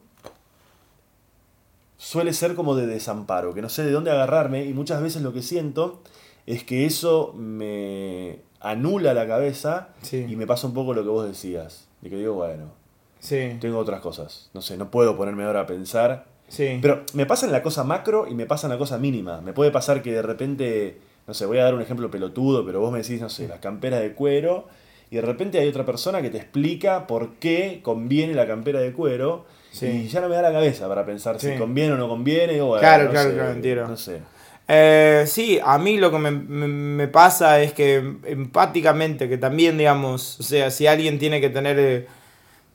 suele 1.99 2.33
ser 2.33 2.55
como 2.55 2.75
de 2.75 2.87
desamparo, 2.87 3.53
que 3.53 3.61
no 3.61 3.69
sé 3.69 3.85
de 3.85 3.91
dónde 3.91 4.11
agarrarme 4.11 4.65
y 4.65 4.73
muchas 4.73 5.03
veces 5.03 5.21
lo 5.21 5.35
que 5.35 5.43
siento 5.43 6.01
es 6.47 6.65
que 6.65 6.87
eso 6.87 7.35
me 7.37 8.39
anula 8.61 9.13
la 9.13 9.27
cabeza 9.27 9.89
Sí. 10.01 10.25
y 10.27 10.35
me 10.35 10.47
pasa 10.47 10.67
un 10.67 10.73
poco 10.73 10.95
lo 10.95 11.03
que 11.03 11.11
vos 11.11 11.27
decías. 11.27 11.89
Y 12.01 12.09
que 12.09 12.17
digo, 12.17 12.33
bueno, 12.33 12.73
Sí. 13.19 13.59
tengo 13.61 13.77
otras 13.77 14.01
cosas. 14.01 14.49
No 14.55 14.63
sé, 14.63 14.79
no 14.79 14.91
puedo 14.91 15.15
ponerme 15.15 15.45
ahora 15.45 15.61
a 15.61 15.67
pensar. 15.67 16.25
Sí. 16.49 16.79
Pero 16.81 17.05
me 17.13 17.27
pasa 17.27 17.45
en 17.45 17.53
la 17.53 17.63
cosa 17.63 17.85
macro 17.85 18.27
y 18.27 18.35
me 18.35 18.47
pasa 18.47 18.67
en 18.67 18.73
la 18.73 18.79
cosa 18.79 18.97
mínima. 18.97 19.43
Me 19.43 19.53
puede 19.53 19.71
pasar 19.71 20.01
que 20.01 20.11
de 20.15 20.23
repente, 20.23 21.01
no 21.27 21.35
sé, 21.35 21.45
voy 21.45 21.59
a 21.59 21.65
dar 21.65 21.75
un 21.75 21.83
ejemplo 21.83 22.11
pelotudo, 22.11 22.65
pero 22.65 22.81
vos 22.81 22.91
me 22.91 23.03
decís, 23.03 23.21
no 23.21 23.29
sé, 23.29 23.47
las 23.47 23.59
camperas 23.61 24.01
de 24.01 24.15
cuero. 24.15 24.67
Y 25.11 25.17
de 25.17 25.23
repente 25.23 25.59
hay 25.59 25.69
otra 25.69 25.85
persona 25.85 26.23
que 26.23 26.31
te 26.31 26.39
explica 26.39 27.07
por 27.07 27.35
qué 27.35 27.81
conviene 27.83 28.35
la 28.35 28.47
campera 28.47 28.81
de 28.81 28.93
cuero. 28.93 29.45
Sí. 29.73 29.87
Y 29.87 30.09
ya 30.09 30.21
no 30.21 30.29
me 30.29 30.37
da 30.37 30.43
la 30.43 30.53
cabeza 30.53 30.87
para 30.89 31.05
pensar 31.05 31.41
Sí. 31.41 31.49
si 31.53 31.59
conviene 31.59 31.93
o 31.93 31.97
no 31.97 32.09
conviene. 32.09 32.61
O, 32.61 32.67
bueno, 32.69 32.81
Claro, 32.81 33.05
no 33.05 33.11
claro, 33.11 33.31
sé, 33.31 33.35
claro, 33.37 33.51
entiendo. 33.53 33.89
No 33.89 33.97
sé. 33.97 34.21
Eh, 34.69 35.25
sí, 35.27 35.59
a 35.63 35.79
mí 35.79 35.97
lo 35.99 36.13
que 36.13 36.19
me, 36.19 36.31
me- 36.31 36.69
me 36.69 37.09
pasa 37.09 37.61
es 37.61 37.73
que 37.73 37.97
empáticamente, 38.25 39.29
que 39.29 39.37
también, 39.37 39.77
digamos, 39.79 40.39
o 40.39 40.43
sea, 40.45 40.71
si 40.71 40.87
alguien 40.87 41.19
tiene 41.19 41.41
que 41.41 41.51
tener, 41.51 41.77
eh, 41.79 42.07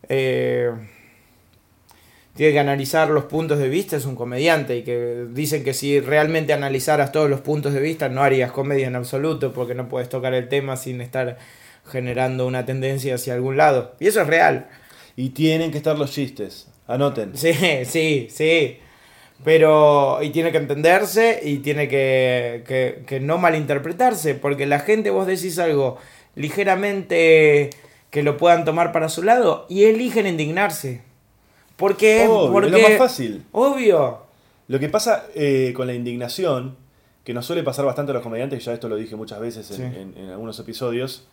eh, 0.10 0.72
tiene 2.36 2.52
que 2.52 2.60
analizar 2.60 3.10
los 3.10 3.24
puntos 3.26 3.60
de 3.60 3.70
vista, 3.70 3.96
es 3.96 4.06
un 4.06 4.16
comediante 4.16 4.76
y 4.76 4.84
que 4.84 5.26
dicen 5.32 5.64
que 5.64 5.74
si 5.74 6.02
realmente 6.02 6.52
analizaras 6.52 7.14
todos 7.14 7.30
los 7.30 7.40
puntos 7.40 7.72
de 7.74 7.80
vista 7.80 8.10
no 8.10 8.22
harías 8.24 8.52
comedia 8.52 8.88
en 8.88 8.96
absoluto 8.98 9.54
porque 9.54 9.74
no 9.74 9.88
puedes 9.88 10.10
tocar 10.10 10.34
el 10.34 10.50
tema 10.50 10.76
sin 10.76 11.00
estar 11.00 11.38
generando 11.88 12.46
una 12.48 12.66
tendencia 12.66 13.16
hacia 13.16 13.34
algún 13.34 13.58
lado. 13.58 13.96
Y 14.00 14.08
eso 14.08 14.22
es 14.22 14.28
real. 14.28 14.68
Y 15.16 15.30
tienen 15.30 15.72
que 15.72 15.78
estar 15.78 15.98
los 15.98 16.12
chistes. 16.12 16.68
Anoten. 16.88 17.36
Sí, 17.38 17.54
sí, 17.86 18.28
sí. 18.30 18.80
Pero, 19.44 20.20
y 20.24 20.30
tiene 20.30 20.52
que 20.52 20.58
entenderse 20.58 21.42
y 21.44 21.58
tiene 21.58 21.88
que, 21.90 22.64
que, 22.68 23.04
que 23.06 23.20
no 23.20 23.38
malinterpretarse, 23.38 24.34
porque 24.36 24.66
la 24.66 24.80
gente, 24.80 25.10
vos 25.10 25.28
decís 25.28 25.60
algo 25.60 25.98
ligeramente 26.36 27.70
que 28.10 28.24
lo 28.24 28.38
puedan 28.38 28.66
tomar 28.66 28.92
para 28.92 29.10
su 29.10 29.24
lado 29.24 29.66
y 29.70 29.84
eligen 29.84 30.26
indignarse. 30.28 31.02
Porque, 31.76 32.26
Obvio, 32.30 32.52
porque 32.54 32.68
es 32.68 32.72
lo 32.82 32.90
más 32.90 32.98
fácil. 32.98 33.44
Obvio. 33.52 34.20
Lo 34.68 34.80
que 34.80 34.88
pasa 34.90 35.26
eh, 35.36 35.74
con 35.76 35.88
la 35.88 35.94
indignación, 35.94 36.78
que 37.26 37.34
nos 37.34 37.46
suele 37.46 37.64
pasar 37.64 37.86
bastante 37.86 38.12
a 38.12 38.14
los 38.16 38.24
comediantes, 38.24 38.64
ya 38.64 38.74
esto 38.74 38.88
lo 38.88 38.96
dije 38.96 39.16
muchas 39.18 39.40
veces 39.40 39.70
en, 39.72 39.76
Sí. 39.78 39.84
en- 40.00 40.14
en 40.18 40.30
algunos 40.30 40.58
episodios, 40.60 41.28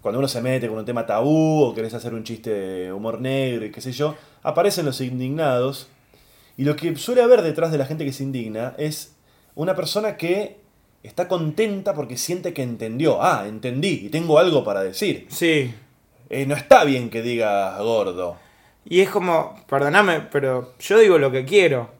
cuando 0.00 0.18
uno 0.18 0.28
se 0.28 0.40
mete 0.40 0.68
con 0.68 0.78
un 0.78 0.84
tema 0.84 1.06
tabú 1.06 1.62
o 1.64 1.74
querés 1.74 1.94
hacer 1.94 2.14
un 2.14 2.24
chiste 2.24 2.50
de 2.50 2.92
humor 2.92 3.20
negro 3.20 3.66
y 3.66 3.70
qué 3.70 3.80
sé 3.80 3.92
yo, 3.92 4.14
aparecen 4.42 4.86
los 4.86 5.00
indignados. 5.00 5.88
Y 6.56 6.64
lo 6.64 6.76
que 6.76 6.94
suele 6.96 7.22
haber 7.22 7.42
detrás 7.42 7.70
de 7.72 7.78
la 7.78 7.86
gente 7.86 8.04
que 8.04 8.12
se 8.12 8.24
indigna 8.24 8.74
es 8.78 9.14
una 9.54 9.74
persona 9.74 10.16
que 10.16 10.58
está 11.02 11.28
contenta 11.28 11.94
porque 11.94 12.16
siente 12.16 12.52
que 12.52 12.62
entendió. 12.62 13.22
Ah, 13.22 13.44
entendí 13.46 14.06
y 14.06 14.08
tengo 14.08 14.38
algo 14.38 14.64
para 14.64 14.82
decir. 14.82 15.26
Sí. 15.30 15.74
Eh, 16.30 16.46
no 16.46 16.54
está 16.54 16.84
bien 16.84 17.10
que 17.10 17.22
diga 17.22 17.78
gordo. 17.78 18.36
Y 18.84 19.00
es 19.00 19.10
como, 19.10 19.56
perdóname, 19.68 20.20
pero 20.32 20.74
yo 20.78 20.98
digo 20.98 21.18
lo 21.18 21.30
que 21.30 21.44
quiero. 21.44 21.90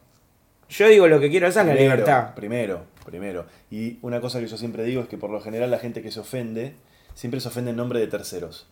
Yo 0.69 0.87
digo 0.87 1.07
lo 1.07 1.19
que 1.19 1.29
quiero, 1.29 1.47
esa 1.47 1.61
es 1.61 1.67
la 1.67 1.73
libertad. 1.73 2.35
Primero, 2.35 2.83
primero. 3.09 3.45
Y 3.71 3.97
una 4.01 4.21
cosa 4.21 4.39
que 4.39 4.47
yo 4.47 4.57
siempre 4.57 4.83
digo 4.83 5.01
es 5.01 5.07
que 5.07 5.17
por 5.17 5.29
lo 5.29 5.41
general 5.41 5.71
la 5.71 5.79
gente 5.79 6.01
que 6.01 6.11
se 6.11 6.19
ofende, 6.19 6.73
siempre 7.15 7.39
se 7.41 7.47
ofende 7.47 7.71
en 7.71 7.77
nombre 7.77 7.99
de 7.99 8.07
terceros. 8.07 8.67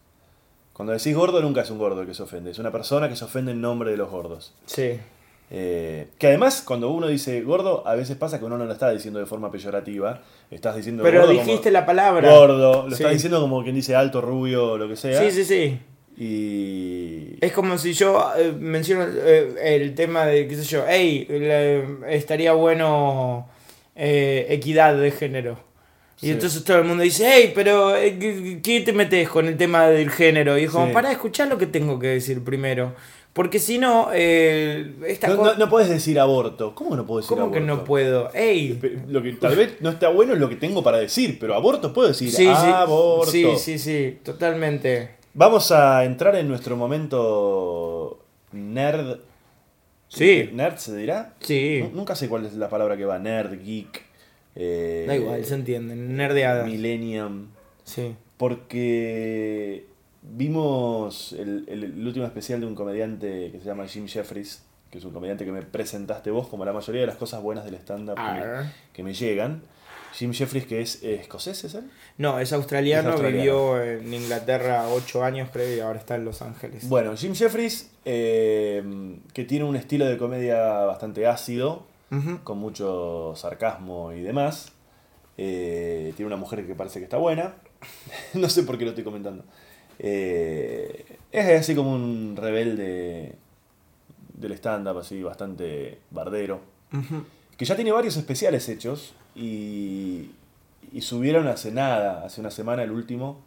Cuando 0.73 0.93
decís 0.93 1.15
gordo, 1.15 1.41
nunca 1.41 1.61
es 1.61 1.71
un 1.71 1.79
gordo 1.79 2.01
el 2.01 2.07
que 2.07 2.13
se 2.13 2.23
ofende, 2.23 2.51
es 2.51 2.59
una 2.59 2.71
persona 2.71 3.09
que 3.09 3.15
se 3.15 3.25
ofende 3.25 3.51
en 3.51 3.61
nombre 3.61 3.91
de 3.91 3.97
los 3.97 4.09
gordos. 4.11 4.53
Sí. 4.67 4.99
Eh, 5.49 6.09
que 6.19 6.27
además, 6.27 6.61
cuando 6.65 6.89
uno 6.91 7.07
dice 7.07 7.41
gordo, 7.41 7.87
a 7.87 7.95
veces 7.95 8.17
pasa 8.17 8.37
que 8.37 8.43
uno 8.45 8.57
no 8.57 8.65
lo 8.65 8.73
está 8.73 8.91
diciendo 8.91 9.19
de 9.19 9.25
forma 9.25 9.49
peyorativa. 9.49 10.21
Estás 10.51 10.75
diciendo 10.75 11.03
Pero 11.03 11.21
gordo 11.21 11.31
dijiste 11.33 11.69
como 11.69 11.71
la 11.71 11.85
palabra. 11.85 12.29
Gordo, 12.29 12.83
lo 12.83 12.87
Sí. 12.89 13.01
estás 13.01 13.13
diciendo 13.13 13.39
como 13.41 13.63
quien 13.63 13.73
dice 13.75 13.95
alto, 13.95 14.19
rubio, 14.21 14.77
lo 14.77 14.87
que 14.89 14.95
sea. 14.97 15.19
Sí, 15.21 15.31
sí, 15.31 15.45
sí. 15.45 15.79
Y. 16.19 17.37
Es 17.39 17.53
como 17.53 17.77
si 17.77 17.93
yo 17.93 18.31
eh, 18.37 18.51
menciono 18.59 19.05
eh, 19.07 19.75
el 19.81 19.95
tema 19.95 20.25
de, 20.25 20.47
qué 20.47 20.55
sé 20.55 20.63
yo, 20.63 20.83
hey, 20.87 21.25
le- 21.29 22.15
estaría 22.15 22.53
bueno 22.53 23.47
eh, 23.97 24.45
equidad 24.49 24.95
de 24.95 25.11
género. 25.11 25.59
Y 26.21 26.27
Sí. 26.27 26.31
entonces 26.31 26.63
todo 26.63 26.77
el 26.79 26.85
mundo 26.85 27.03
dice, 27.03 27.27
hey, 27.31 27.51
pero 27.53 27.95
eh, 27.95 28.59
¿qué, 28.63 28.81
te 28.81 28.93
metes 28.93 29.29
con 29.29 29.47
el 29.47 29.57
tema 29.57 29.87
del 29.87 30.09
género? 30.09 30.57
Y 30.57 30.63
es 30.63 30.71
como, 30.71 30.87
Sí. 30.87 30.93
para 30.93 31.11
escuchar 31.11 31.47
lo 31.47 31.57
que 31.57 31.67
tengo 31.67 31.99
que 31.99 32.07
decir 32.07 32.43
primero. 32.43 32.93
Porque 33.33 33.59
si 33.59 33.77
no, 33.77 34.09
eh, 34.13 34.93
esta 35.05 35.27
No, 35.27 35.35
no, 35.35 35.53
no 35.53 35.69
puedes 35.69 35.89
decir 35.89 36.19
aborto. 36.19 36.73
¿Cómo 36.73 36.95
no 36.95 37.05
puedo 37.05 37.19
decir 37.19 37.29
¿Cómo 37.29 37.41
aborto? 37.43 37.59
que 37.59 37.65
no 37.67 37.83
puedo? 37.83 38.29
Pe- 38.31 38.97
Lo 39.07 39.21
que 39.21 39.33
tal 39.33 39.55
vez 39.55 39.75
no 39.79 39.91
está 39.91 40.09
bueno 40.09 40.33
es 40.33 40.39
lo 40.39 40.49
que 40.49 40.55
tengo 40.55 40.81
para 40.81 40.97
decir, 40.97 41.37
pero 41.39 41.53
aborto 41.53 41.93
puedo 41.93 42.07
decir 42.07 42.31
sí, 42.31 42.37
sí, 42.45 42.47
aborto. 42.47 43.29
sí, 43.31 43.45
sí, 43.57 43.77
sí, 43.77 44.17
totalmente. 44.23 45.17
Vamos 45.35 45.71
a 45.71 46.03
entrar 46.03 46.35
en 46.35 46.47
nuestro 46.47 46.75
momento 46.75 48.17
nerd. 48.53 49.17
Sí. 50.09 50.49
¿Nerd 50.53 50.77
se 50.77 50.95
dirá? 50.95 51.33
Sí. 51.41 51.79
Nu- 51.83 51.91
Nunca 51.97 52.15
sé 52.15 52.29
cuál 52.29 52.45
es 52.45 52.53
la 52.53 52.69
palabra 52.69 52.95
que 52.97 53.05
va. 53.05 53.19
Nerd, 53.19 53.61
geek. 53.63 54.03
eh, 54.55 55.05
Da 55.07 55.15
igual, 55.15 55.43
se 55.45 55.53
entiende, 55.55 55.95
nerdeada. 55.95 56.63
Millennium. 56.63 57.47
Sí. 57.83 58.15
Porque 58.37 59.85
vimos 60.21 61.33
el, 61.33 61.65
el- 61.67 61.83
el 61.83 62.07
último 62.07 62.25
especial 62.25 62.59
de 62.61 62.65
un 62.65 62.75
comediante 62.75 63.49
que 63.51 63.59
se 63.59 63.65
llama 63.65 63.87
Jim 63.87 64.07
Jeffries, 64.07 64.63
que 64.89 64.97
es 64.97 65.05
un 65.05 65.11
comediante 65.11 65.45
que 65.45 65.51
me 65.51 65.61
presentaste 65.61 66.31
vos 66.31 66.47
como 66.47 66.65
la 66.65 66.73
mayoría 66.73 67.01
de 67.01 67.07
las 67.07 67.17
cosas 67.17 67.41
buenas 67.41 67.65
del 67.65 67.75
stand-up 67.75 68.15
que 68.93 69.03
me 69.03 69.13
llegan. 69.13 69.61
Jim 70.17 70.33
Jeffries, 70.33 70.65
que 70.65 70.81
es 70.81 71.03
eh, 71.03 71.15
escocés, 71.21 71.63
¿es 71.63 71.75
él? 71.75 71.89
No, 72.17 72.39
es 72.39 72.51
australiano, 72.51 73.09
Es 73.09 73.13
australiano. 73.13 73.43
vivió 73.75 73.81
en 73.83 74.11
Inglaterra 74.13 74.87
ocho 74.89 75.23
años, 75.23 75.49
creo, 75.53 75.77
y 75.77 75.79
ahora 75.79 75.99
está 75.99 76.15
en 76.15 76.25
Los 76.25 76.41
Ángeles. 76.41 76.89
Bueno, 76.89 77.15
Jim 77.15 77.35
Jeffries, 77.35 77.91
eh, 78.03 78.83
que 79.33 79.43
tiene 79.45 79.65
un 79.65 79.75
estilo 79.75 80.05
de 80.07 80.17
comedia 80.17 80.59
bastante 80.85 81.27
ácido, 81.27 81.85
con 82.43 82.57
mucho 82.57 83.33
sarcasmo 83.35 84.11
y 84.13 84.21
demás. 84.21 84.71
Eh, 85.37 86.13
tiene 86.15 86.27
una 86.27 86.37
mujer 86.37 86.65
que 86.65 86.73
parece 86.73 86.97
que 86.99 87.03
está 87.03 87.17
buena. 87.17 87.53
no 88.33 88.49
sé 88.49 88.63
por 88.63 88.77
qué 88.77 88.85
lo 88.85 88.89
estoy 88.91 89.03
comentando. 89.03 89.43
Eh, 89.99 91.05
es 91.31 91.59
así 91.59 91.75
como 91.75 91.93
un 91.93 92.35
rebelde 92.35 93.35
del 94.33 94.51
stand-up, 94.53 94.97
así 94.97 95.21
bastante 95.21 95.99
bardero. 96.09 96.61
Ujú. 96.93 97.23
Que 97.57 97.65
ya 97.65 97.75
tiene 97.75 97.91
varios 97.91 98.17
especiales 98.17 98.69
hechos 98.69 99.13
y, 99.35 100.31
y 100.93 101.01
subieron 101.01 101.47
hace 101.47 101.71
nada, 101.71 102.23
hace 102.23 102.39
una 102.39 102.51
semana 102.51 102.83
el 102.83 102.91
último 102.91 103.41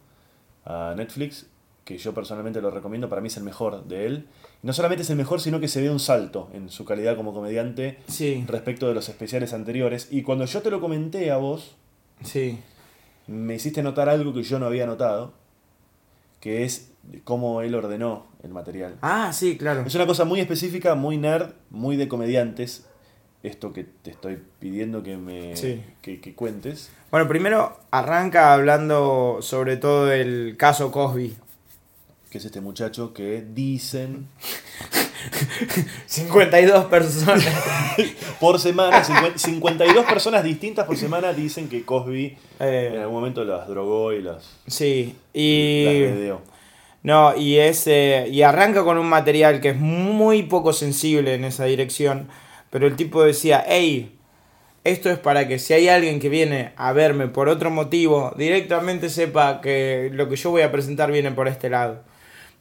a 0.65 0.93
Netflix, 0.95 1.47
que 1.85 1.97
yo 1.97 2.13
personalmente 2.13 2.61
lo 2.61 2.69
recomiendo, 2.71 3.09
para 3.09 3.21
mí 3.21 3.27
es 3.27 3.37
el 3.37 3.43
mejor 3.43 3.85
de 3.85 4.05
él. 4.05 4.27
No 4.61 4.73
solamente 4.73 5.03
es 5.03 5.09
el 5.09 5.17
mejor, 5.17 5.41
sino 5.41 5.59
que 5.59 5.67
se 5.67 5.81
ve 5.81 5.89
un 5.89 5.99
salto 5.99 6.49
en 6.53 6.69
su 6.69 6.85
calidad 6.85 7.15
como 7.15 7.33
comediante 7.33 7.97
Sí, 8.07 8.43
respecto 8.47 8.87
de 8.87 8.93
los 8.93 9.09
especiales 9.09 9.53
anteriores. 9.53 10.07
Y 10.11 10.21
cuando 10.21 10.45
yo 10.45 10.61
te 10.61 10.69
lo 10.69 10.79
comenté 10.79 11.31
a 11.31 11.37
vos, 11.37 11.75
sí. 12.23 12.59
me 13.27 13.55
hiciste 13.55 13.81
notar 13.81 14.09
algo 14.09 14.33
que 14.33 14.43
yo 14.43 14.59
no 14.59 14.67
había 14.67 14.85
notado, 14.85 15.33
que 16.39 16.63
es 16.63 16.91
cómo 17.23 17.61
él 17.61 17.73
ordenó 17.73 18.27
el 18.43 18.51
material. 18.51 18.97
Ah, 19.01 19.31
sí, 19.33 19.57
claro. 19.57 19.83
Es 19.85 19.95
una 19.95 20.05
cosa 20.05 20.25
muy 20.25 20.39
específica, 20.39 20.93
muy 20.95 21.17
nerd, 21.17 21.53
muy 21.71 21.95
de 21.95 22.07
comediantes. 22.07 22.85
Esto 23.43 23.73
que 23.73 23.83
te 23.83 24.11
estoy 24.11 24.37
pidiendo 24.59 25.01
que 25.03 25.17
me 25.17 25.55
Sí. 25.55 25.81
que, 26.01 26.19
que 26.21 26.35
cuentes. 26.35 26.91
Bueno, 27.09 27.27
primero 27.27 27.77
arranca 27.89 28.53
hablando 28.53 29.39
sobre 29.41 29.77
todo 29.77 30.11
el 30.11 30.55
caso 30.57 30.91
Cosby. 30.91 31.35
Que 32.29 32.37
es 32.37 32.45
este 32.45 32.61
muchacho 32.61 33.13
que 33.13 33.43
dicen 33.53 34.27
52 36.07 36.85
personas. 36.85 37.45
por 38.39 38.59
semana, 38.59 39.03
50 39.03 39.37
52 39.37 40.05
personas 40.05 40.43
distintas 40.43 40.85
por 40.85 40.97
semana 40.97 41.33
dicen 41.33 41.67
que 41.69 41.83
Cosby 41.83 42.37
en 42.59 42.95
Eh, 42.95 42.97
algún 42.99 43.15
momento 43.15 43.43
las 43.43 43.67
drogó 43.67 44.13
y 44.13 44.21
las, 44.21 44.43
sí, 44.67 45.15
las 45.33 45.33
y... 45.33 46.05
redeó. 46.05 46.41
No, 47.03 47.35
y 47.35 47.57
es 47.57 47.87
eh, 47.87 48.27
y 48.31 48.43
arranca 48.43 48.83
con 48.83 48.99
un 48.99 49.07
material 49.09 49.59
que 49.59 49.69
es 49.69 49.75
muy 49.77 50.43
poco 50.43 50.71
sensible 50.71 51.33
en 51.33 51.43
esa 51.45 51.65
dirección, 51.65 52.27
pero 52.71 52.87
el 52.87 52.95
tipo 52.95 53.23
decía, 53.23 53.63
hey, 53.67 54.17
esto 54.83 55.11
es 55.11 55.19
para 55.19 55.47
que 55.47 55.59
si 55.59 55.73
hay 55.73 55.89
alguien 55.89 56.19
que 56.19 56.29
viene 56.29 56.73
a 56.75 56.91
verme 56.93 57.27
por 57.27 57.49
otro 57.49 57.69
motivo, 57.69 58.33
directamente 58.35 59.09
sepa 59.09 59.61
que 59.61 60.09
lo 60.11 60.27
que 60.27 60.35
yo 60.35 60.49
voy 60.49 60.63
a 60.63 60.71
presentar 60.71 61.11
viene 61.11 61.31
por 61.31 61.47
este 61.47 61.69
lado. 61.69 62.03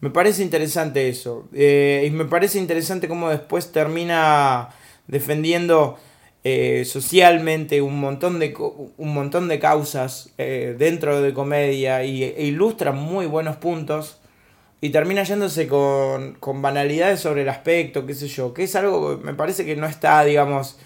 Me 0.01 0.11
parece 0.11 0.43
interesante 0.43 1.09
eso, 1.09 1.49
eh, 1.55 2.05
y 2.07 2.11
me 2.11 2.27
parece 2.27 2.59
interesante 2.59 3.09
cómo 3.09 3.31
después 3.31 3.73
termina 3.73 4.69
defendiendo 5.07 5.99
eh, 6.43 6.85
socialmente 6.87 7.83
un 7.83 8.01
montón 8.01 8.39
de, 8.39 8.55
un 8.59 9.15
montón 9.15 9.49
de 9.49 9.59
causas 9.59 10.33
eh, 10.39 10.75
dentro 10.79 11.21
de 11.21 11.35
comedia 11.35 12.05
y, 12.05 12.25
e 12.25 12.45
ilustra 12.45 12.93
muy 12.93 13.27
buenos 13.27 13.57
puntos 13.57 14.20
y 14.81 14.91
termina 14.91 15.23
yéndose 15.23 15.69
con, 15.69 16.35
con 16.35 16.63
banalidades 16.63 17.21
sobre 17.21 17.43
el 17.43 17.49
aspecto, 17.49 18.07
qué 18.07 18.15
sé 18.15 18.29
yo, 18.29 18.55
que 18.55 18.65
es 18.65 18.75
algo 18.77 19.19
que 19.19 19.25
me 19.25 19.35
parece 19.35 19.65
que 19.65 19.77
no 19.77 19.87
está, 19.87 20.25
digamos, 20.25 20.79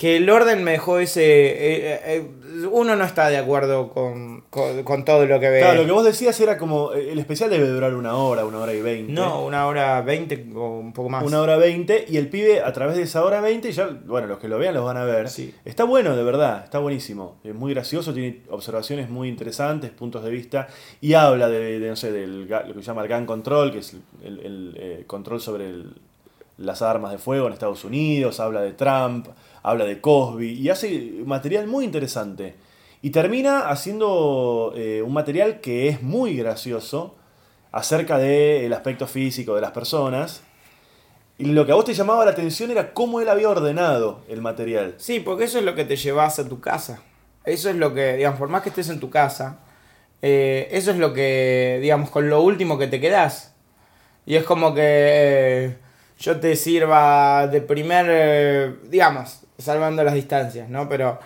que 0.00 0.16
el 0.16 0.30
orden 0.30 0.64
me 0.64 0.70
dejó 0.70 0.98
ese, 0.98 1.22
eh, 1.22 2.00
eh, 2.06 2.26
uno 2.72 2.96
no 2.96 3.04
está 3.04 3.28
de 3.28 3.36
acuerdo 3.36 3.90
con, 3.90 4.44
con, 4.48 4.82
con 4.82 5.04
todo 5.04 5.26
lo 5.26 5.38
que 5.38 5.50
ve. 5.50 5.58
Claro, 5.58 5.82
lo 5.82 5.84
que 5.84 5.92
vos 5.92 6.06
decías 6.06 6.40
era 6.40 6.56
como. 6.56 6.94
eh, 6.94 7.12
El 7.12 7.18
especial 7.18 7.50
debe 7.50 7.68
durar 7.68 7.94
una 7.94 8.16
hora, 8.16 8.46
una 8.46 8.60
hora 8.60 8.72
y 8.72 8.80
veinte. 8.80 9.12
No, 9.12 9.44
una 9.44 9.66
hora 9.66 10.00
veinte 10.00 10.46
o 10.54 10.78
un 10.78 10.94
poco 10.94 11.10
más. 11.10 11.22
Una 11.22 11.42
hora 11.42 11.58
veinte. 11.58 12.06
Y 12.08 12.16
el 12.16 12.30
pibe, 12.30 12.62
a 12.62 12.72
través 12.72 12.96
de 12.96 13.02
esa 13.02 13.22
hora 13.26 13.42
veinte, 13.42 13.70
ya. 13.72 13.90
Bueno, 14.06 14.26
los 14.26 14.38
que 14.38 14.48
lo 14.48 14.58
vean 14.58 14.72
los 14.72 14.86
van 14.86 14.96
a 14.96 15.04
ver. 15.04 15.28
Sí. 15.28 15.54
Está 15.66 15.84
bueno, 15.84 16.16
de 16.16 16.22
verdad. 16.22 16.64
Está 16.64 16.78
buenísimo. 16.78 17.36
Es 17.44 17.54
muy 17.54 17.74
gracioso, 17.74 18.14
tiene 18.14 18.40
observaciones 18.48 19.10
muy 19.10 19.28
interesantes, 19.28 19.90
puntos 19.90 20.24
de 20.24 20.30
vista. 20.30 20.66
Y 21.02 21.12
habla 21.12 21.50
de, 21.50 21.78
de, 21.78 21.88
no 21.90 21.96
sé, 21.96 22.10
del 22.10 22.48
lo 22.48 22.72
que 22.74 22.80
se 22.80 22.86
llama 22.86 23.02
el 23.02 23.08
gun 23.12 23.26
control, 23.26 23.70
que 23.70 23.80
es 23.80 23.94
el, 24.24 24.40
el, 24.40 24.74
eh, 24.78 25.04
control 25.06 25.42
sobre 25.42 25.66
el- 25.66 25.92
las 26.60 26.82
armas 26.82 27.10
de 27.10 27.18
fuego 27.18 27.46
en 27.46 27.52
Estados 27.52 27.84
Unidos. 27.84 28.38
Habla 28.38 28.60
de 28.60 28.72
Trump. 28.72 29.28
Habla 29.62 29.84
de 29.84 30.00
Cosby. 30.00 30.52
Y 30.52 30.68
hace 30.68 31.12
material 31.24 31.66
muy 31.66 31.84
interesante. 31.84 32.54
Y 33.02 33.10
termina 33.10 33.70
haciendo 33.70 34.72
eh, 34.76 35.02
un 35.02 35.12
material 35.12 35.60
que 35.60 35.88
es 35.88 36.02
muy 36.02 36.36
gracioso 36.36 37.16
acerca 37.72 38.18
del 38.18 38.72
aspecto 38.72 39.06
físico 39.06 39.54
de 39.54 39.62
las 39.62 39.70
personas. 39.70 40.42
Y 41.38 41.46
lo 41.46 41.64
que 41.64 41.72
a 41.72 41.74
vos 41.74 41.86
te 41.86 41.94
llamaba 41.94 42.26
la 42.26 42.32
atención 42.32 42.70
era 42.70 42.92
cómo 42.92 43.20
él 43.20 43.28
había 43.30 43.48
ordenado 43.48 44.20
el 44.28 44.42
material. 44.42 44.94
Sí, 44.98 45.20
porque 45.20 45.44
eso 45.44 45.58
es 45.58 45.64
lo 45.64 45.74
que 45.74 45.86
te 45.86 45.96
llevas 45.96 46.38
a 46.38 46.46
tu 46.46 46.60
casa. 46.60 47.02
Eso 47.44 47.70
es 47.70 47.76
lo 47.76 47.94
que, 47.94 48.16
digamos, 48.16 48.38
por 48.38 48.50
más 48.50 48.62
que 48.62 48.68
estés 48.68 48.90
en 48.90 49.00
tu 49.00 49.08
casa, 49.08 49.60
eh, 50.20 50.68
eso 50.72 50.90
es 50.90 50.98
lo 50.98 51.14
que, 51.14 51.78
digamos, 51.80 52.10
con 52.10 52.28
lo 52.28 52.42
último 52.42 52.76
que 52.76 52.86
te 52.86 53.00
quedás. 53.00 53.54
Y 54.26 54.36
es 54.36 54.44
como 54.44 54.74
que 54.74 54.82
eh, 54.84 55.78
yo 56.20 56.38
te 56.38 56.54
sirva 56.54 57.48
de 57.48 57.62
primer, 57.62 58.06
eh, 58.08 58.74
digamos, 58.88 59.40
salvando 59.58 60.04
las 60.04 60.14
distancias, 60.14 60.68
¿no? 60.68 60.88
Pero 60.88 61.18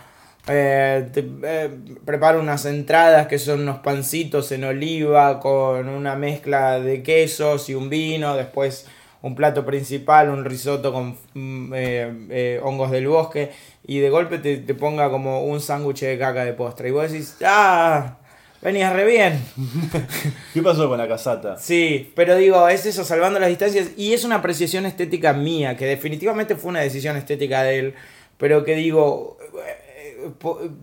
eh, 0.47 1.09
te 1.13 1.27
eh, 1.43 1.71
preparo 2.05 2.41
unas 2.41 2.65
entradas 2.65 3.27
que 3.27 3.39
son 3.39 3.63
unos 3.63 3.79
pancitos 3.79 4.53
en 4.53 4.65
oliva 4.65 5.41
con 5.41 5.89
una 5.89 6.15
mezcla 6.15 6.79
de 6.79 7.03
quesos 7.03 7.69
y 7.69 7.75
un 7.75 7.91
vino, 7.91 8.37
después 8.37 8.87
un 9.23 9.35
plato 9.35 9.65
principal, 9.65 10.29
un 10.29 10.45
risotto 10.45 10.93
con 10.93 11.17
mm, 11.35 11.73
eh, 11.75 12.61
hongos 12.63 12.91
del 12.91 13.09
bosque 13.09 13.51
y 13.87 13.99
de 13.99 14.11
golpe 14.11 14.39
te, 14.39 14.59
te 14.59 14.75
ponga 14.75 15.11
como 15.11 15.45
un 15.45 15.61
sándwich 15.61 16.01
de 16.03 16.19
caca 16.19 16.45
de 16.45 16.53
postre 16.53 16.89
y 16.89 16.93
vos 16.93 17.11
decís, 17.11 17.37
ah, 17.45 18.19
venías 18.65 18.93
re 18.93 19.05
bien. 19.05 19.41
¿Qué 20.55 20.63
pasó 20.63 20.89
con 20.89 20.99
la 20.99 21.07
casata? 21.07 21.57
Sí, 21.59 22.11
pero 22.17 22.35
digo, 22.37 22.69
es 22.69 22.85
eso, 22.87 23.05
salvando 23.05 23.39
las 23.39 23.51
distancias. 23.51 23.91
Y 23.97 24.13
es 24.15 24.25
una 24.25 24.37
apreciación 24.37 24.87
estética 24.87 25.33
mía, 25.35 25.77
que 25.77 25.87
definitivamente 25.87 26.57
fue 26.57 26.71
una 26.71 26.81
decisión 26.81 27.17
estética 27.17 27.63
de 27.63 27.79
él. 27.79 27.95
Pero 28.39 28.65
que 28.65 28.75
digo, 28.75 29.37
eh, 29.65 30.31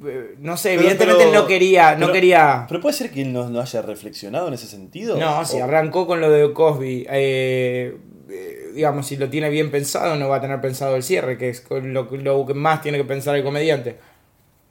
eh, 0.05 0.35
no 0.39 0.55
sé, 0.55 0.69
Pero- 0.69 0.81
evidentemente 0.81 1.25
pero- 1.25 1.41
no 1.41 1.47
quería, 1.47 1.93
no 1.95 1.99
pero- 2.07 2.13
quería. 2.13 2.65
Pero 2.69 2.79
puede 2.79 2.93
ser 2.95 3.11
que 3.11 3.23
él 3.23 3.33
no, 3.33 3.49
no 3.49 3.59
haya 3.59 3.81
reflexionado 3.81 4.47
en 4.47 4.53
ese 4.53 4.67
sentido. 4.67 5.17
No, 5.17 5.43
si 5.43 5.59
arrancó 5.59 6.07
con 6.07 6.21
lo 6.21 6.29
de 6.29 6.53
Cosby, 6.53 7.05
eh, 7.09 7.97
eh, 8.29 8.69
digamos, 8.73 9.05
si 9.07 9.17
lo 9.17 9.29
tiene 9.29 9.49
bien 9.49 9.69
pensado, 9.71 10.15
no 10.15 10.29
va 10.29 10.37
a 10.37 10.41
tener 10.41 10.61
pensado 10.61 10.95
el 10.95 11.03
cierre, 11.03 11.37
que 11.37 11.49
es 11.49 11.65
lo, 11.69 12.03
lo 12.09 12.45
que 12.45 12.53
más 12.53 12.81
tiene 12.81 12.97
que 12.97 13.03
pensar 13.03 13.35
el 13.35 13.43
comediante. 13.43 13.97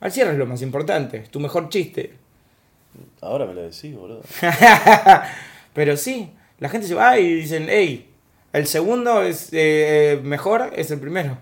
El 0.01 0.11
cierre 0.11 0.33
es 0.33 0.39
lo 0.39 0.47
más 0.47 0.63
importante, 0.63 1.19
es 1.19 1.29
tu 1.31 1.41
mejor 1.41 1.69
chiste. 1.69 2.15
Ahora 3.21 3.47
me 3.47 3.55
lo 3.55 3.63
decís, 3.63 3.95
boludo. 3.95 4.23
Pero 5.75 5.97
sí, 5.97 6.31
la 6.59 6.69
gente 6.69 6.87
se 6.87 6.95
va 6.95 7.19
y 7.19 7.35
dicen, 7.35 7.67
hey, 7.69 8.11
el 8.53 8.67
segundo 8.67 9.23
es 9.23 9.53
eh, 9.53 10.15
eh, 10.15 10.21
mejor, 10.23 10.73
es 10.77 10.91
el 10.91 10.99
primero. 11.01 11.39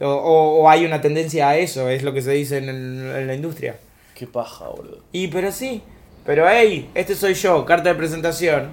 O, 0.00 0.06
o- 0.06 0.62
o 0.62 0.68
hay 0.70 0.84
una 0.84 1.00
tendencia 1.00 1.48
a 1.48 1.56
eso, 1.56 1.88
es 1.88 2.02
lo 2.02 2.12
que 2.12 2.22
se 2.22 2.30
dice 2.32 2.58
en, 2.58 2.68
el- 2.68 3.16
en 3.16 3.26
la 3.26 3.34
industria. 3.34 3.76
Qué 4.14 4.26
paja, 4.26 4.68
boludo. 4.68 4.98
Y 5.12 5.28
pero 5.28 5.50
sí, 5.50 5.82
pero 6.24 6.46
hey, 6.48 6.88
este 6.94 7.14
soy 7.14 7.34
yo, 7.34 7.64
carta 7.64 7.88
de 7.90 7.94
presentación. 7.96 8.68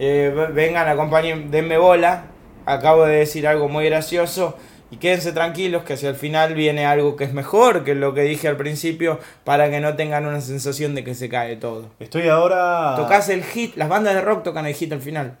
Eh, 0.00 0.32
vengan, 0.52 0.88
acompañen, 0.88 1.50
denme 1.50 1.78
bola. 1.78 2.24
Acabo 2.66 3.04
de 3.06 3.16
decir 3.18 3.46
algo 3.46 3.68
muy 3.68 3.84
gracioso. 3.86 4.56
Y 4.90 4.96
quédense 4.96 5.32
tranquilos 5.32 5.84
que 5.84 5.94
hacia 5.94 6.08
el 6.08 6.16
final 6.16 6.54
viene 6.54 6.86
algo 6.86 7.14
que 7.14 7.24
es 7.24 7.34
mejor 7.34 7.84
que 7.84 7.94
lo 7.94 8.14
que 8.14 8.22
dije 8.22 8.48
al 8.48 8.56
principio 8.56 9.20
para 9.44 9.70
que 9.70 9.80
no 9.80 9.96
tengan 9.96 10.26
una 10.26 10.40
sensación 10.40 10.94
de 10.94 11.04
que 11.04 11.14
se 11.14 11.28
cae 11.28 11.56
todo. 11.56 11.90
Estoy 11.98 12.28
ahora. 12.28 12.94
Tocas 12.96 13.28
el 13.28 13.44
hit, 13.44 13.76
las 13.76 13.88
bandas 13.88 14.14
de 14.14 14.22
rock 14.22 14.44
tocan 14.44 14.66
el 14.66 14.74
hit 14.74 14.92
al 14.92 15.02
final. 15.02 15.36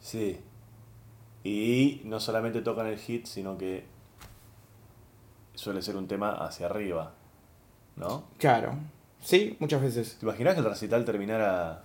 Sí. 0.00 0.40
Y 1.42 2.02
no 2.04 2.20
solamente 2.20 2.60
tocan 2.60 2.86
el 2.86 2.98
hit, 2.98 3.24
sino 3.24 3.56
que 3.56 3.84
suele 5.54 5.80
ser 5.80 5.96
un 5.96 6.06
tema 6.06 6.32
hacia 6.32 6.66
arriba. 6.66 7.14
¿No? 7.96 8.24
Claro. 8.38 8.74
Sí, 9.22 9.56
muchas 9.58 9.80
veces. 9.80 10.16
¿Te 10.18 10.26
imaginas 10.26 10.54
que 10.54 10.60
el 10.60 10.66
recital 10.66 11.04
terminara 11.04 11.84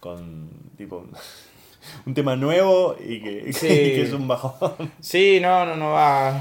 con 0.00 0.48
tipo 0.76 1.06
un 2.06 2.14
tema 2.14 2.36
nuevo 2.36 2.96
y 3.04 3.20
que, 3.20 3.52
Sí. 3.52 3.66
y 3.66 3.70
que 3.70 4.02
es 4.02 4.12
un 4.12 4.26
bajón? 4.28 4.72
Sí, 5.00 5.38
no, 5.40 5.64
no, 5.66 5.76
no 5.76 5.90
va. 5.92 6.40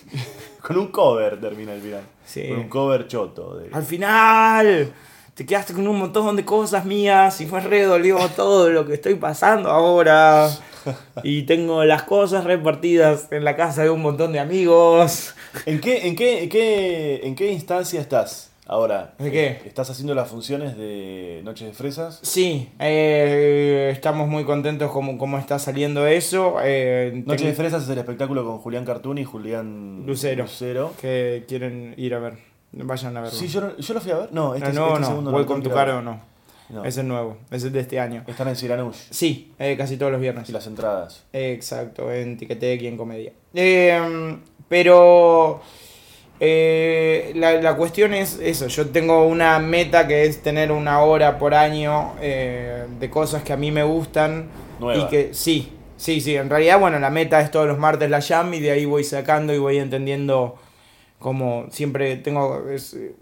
con 0.62 0.78
un 0.78 0.88
cover 0.88 1.40
termina 1.40 1.72
el 1.74 1.80
final. 1.80 2.02
Sí. 2.24 2.48
Con 2.48 2.58
un 2.60 2.68
cover 2.68 3.06
choto. 3.08 3.56
de- 3.56 3.70
Al 3.72 3.82
final 3.84 4.92
te 5.34 5.46
quedaste 5.46 5.72
con 5.72 5.88
un 5.88 5.98
montón 5.98 6.36
de 6.36 6.44
cosas 6.44 6.84
mías 6.84 7.40
y 7.40 7.46
fue 7.46 7.60
re 7.60 7.86
todo 8.36 8.68
lo 8.70 8.86
que 8.86 8.94
estoy 8.94 9.14
pasando 9.16 9.70
ahora. 9.70 10.48
Y 11.22 11.42
tengo 11.44 11.84
las 11.84 12.02
cosas 12.02 12.44
repartidas 12.44 13.28
en 13.30 13.44
la 13.44 13.54
casa 13.56 13.82
de 13.84 13.90
un 13.90 14.02
montón 14.02 14.32
de 14.32 14.40
amigos. 14.40 15.34
¿En 15.66 15.80
qué, 15.80 16.06
en 16.08 16.16
qué, 16.16 16.42
en 16.44 16.48
qué, 16.48 17.20
en 17.24 17.34
qué 17.36 17.52
instancia 17.52 18.00
estás 18.00 18.50
ahora? 18.66 19.14
¿De 19.18 19.30
qué? 19.30 19.60
¿Estás 19.64 19.90
haciendo 19.90 20.14
las 20.14 20.28
funciones 20.28 20.76
de 20.76 21.40
Noches 21.44 21.68
de 21.68 21.72
Fresas? 21.74 22.18
Sí, 22.22 22.70
eh, 22.78 23.90
estamos 23.92 24.28
muy 24.28 24.44
contentos 24.44 24.90
como, 24.90 25.18
como 25.18 25.38
está 25.38 25.58
saliendo 25.58 26.06
eso. 26.06 26.56
eh, 26.62 27.22
Noches 27.26 27.46
de 27.48 27.52
Fresas 27.54 27.84
es 27.84 27.88
el 27.90 27.98
espectáculo 27.98 28.44
con 28.44 28.58
Julián 28.58 28.84
Cartuni 28.84 29.22
y 29.22 29.24
Julián 29.24 30.04
Lucero. 30.06 30.44
Lucero. 30.44 30.92
que 31.00 31.44
quieren 31.48 31.94
ir 31.96 32.14
a 32.14 32.18
ver. 32.18 32.34
Vayan 32.72 33.16
a 33.16 33.20
verlo. 33.20 33.38
Sí, 33.38 33.48
yo, 33.48 33.60
no- 33.60 33.76
yo 33.76 33.94
lo 33.94 34.00
fui 34.00 34.12
a 34.12 34.16
ver. 34.18 34.32
No, 34.32 34.54
este, 34.54 34.72
no, 34.72 34.72
es- 34.72 34.74
no, 34.76 34.86
este 34.88 35.00
no. 35.00 35.06
segundo 35.06 35.30
no. 35.30 35.36
Welcome 35.36 35.60
tengo 35.62 35.74
to 35.74 35.76
Caro 35.78 36.02
no. 36.02 36.32
No. 36.70 36.86
Es 36.86 36.96
el 36.96 37.06
nuevo, 37.06 37.36
es 37.50 37.64
el 37.64 37.72
de 37.72 37.80
este 37.80 38.00
año. 38.00 38.24
Están 38.26 38.48
en 38.48 38.56
Siranush. 38.56 38.96
Sí, 39.10 39.52
eh, 39.58 39.74
casi 39.76 39.98
todos 39.98 40.10
los 40.10 40.22
viernes. 40.22 40.48
Y 40.48 40.52
las 40.52 40.66
entradas. 40.66 41.22
Exacto, 41.34 42.10
en 42.10 42.38
Ticketek 42.38 42.80
y 42.80 42.86
en 42.86 42.96
Comedia. 42.96 43.32
Eh, 43.52 44.38
pero 44.70 45.60
eh, 46.40 47.32
la, 47.36 47.60
la 47.60 47.76
cuestión 47.76 48.14
es 48.14 48.38
eso, 48.40 48.66
yo 48.66 48.88
tengo 48.88 49.26
una 49.26 49.58
meta 49.58 50.06
que 50.08 50.24
es 50.24 50.42
tener 50.42 50.72
una 50.72 51.00
hora 51.00 51.38
por 51.38 51.54
año 51.54 52.12
eh, 52.20 52.84
de 52.98 53.10
cosas 53.10 53.42
que 53.42 53.52
a 53.52 53.56
mí 53.56 53.70
me 53.70 53.84
gustan. 53.84 54.48
Nueva. 54.80 55.04
Y 55.04 55.06
que 55.08 55.34
sí, 55.34 55.72
sí, 55.96 56.20
sí, 56.20 56.34
en 56.34 56.50
realidad, 56.50 56.80
bueno, 56.80 56.98
la 56.98 57.10
meta 57.10 57.40
es 57.40 57.50
todos 57.50 57.68
los 57.68 57.78
martes 57.78 58.10
la 58.10 58.20
jam 58.20 58.52
y 58.54 58.60
de 58.60 58.72
ahí 58.72 58.84
voy 58.84 59.04
sacando 59.04 59.54
y 59.54 59.58
voy 59.58 59.78
entendiendo 59.78 60.58
como 61.22 61.66
siempre 61.70 62.16
tengo 62.16 62.68
es, 62.68 62.94
eh, 62.94 63.14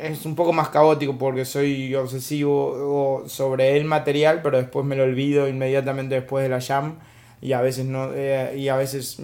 es 0.00 0.26
un 0.26 0.34
poco 0.34 0.52
más 0.52 0.68
caótico 0.68 1.16
porque 1.16 1.44
soy 1.44 1.94
obsesivo 1.94 3.24
sobre 3.28 3.76
el 3.76 3.84
material 3.84 4.40
pero 4.42 4.58
después 4.58 4.84
me 4.84 4.96
lo 4.96 5.04
olvido 5.04 5.48
inmediatamente 5.48 6.16
después 6.16 6.42
de 6.42 6.50
la 6.50 6.60
jam 6.60 6.98
y 7.40 7.52
a 7.52 7.60
veces 7.60 7.86
no 7.86 8.10
eh, 8.12 8.54
y 8.56 8.68
a 8.68 8.76
veces 8.76 9.22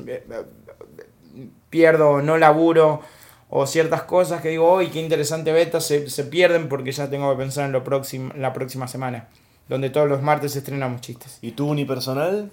pierdo 1.74 2.06
o 2.10 2.22
no 2.22 2.38
laburo 2.38 3.00
o 3.50 3.66
ciertas 3.66 4.02
cosas 4.02 4.40
que 4.42 4.50
digo 4.50 4.66
hoy 4.70 4.86
qué 4.92 5.00
interesante 5.00 5.52
beta 5.52 5.80
se, 5.80 6.08
se 6.08 6.24
pierden 6.24 6.68
porque 6.68 6.92
ya 6.92 7.10
tengo 7.10 7.30
que 7.32 7.38
pensar 7.44 7.64
en 7.66 7.72
lo 7.72 7.82
próximo 7.82 8.32
la 8.36 8.52
próxima 8.52 8.86
semana 8.86 9.26
donde 9.68 9.90
todos 9.90 10.08
los 10.08 10.22
martes 10.22 10.54
estrenamos 10.56 11.00
chistes 11.00 11.38
¿Y 11.42 11.50
tu 11.52 11.66
unipersonal? 11.68 12.50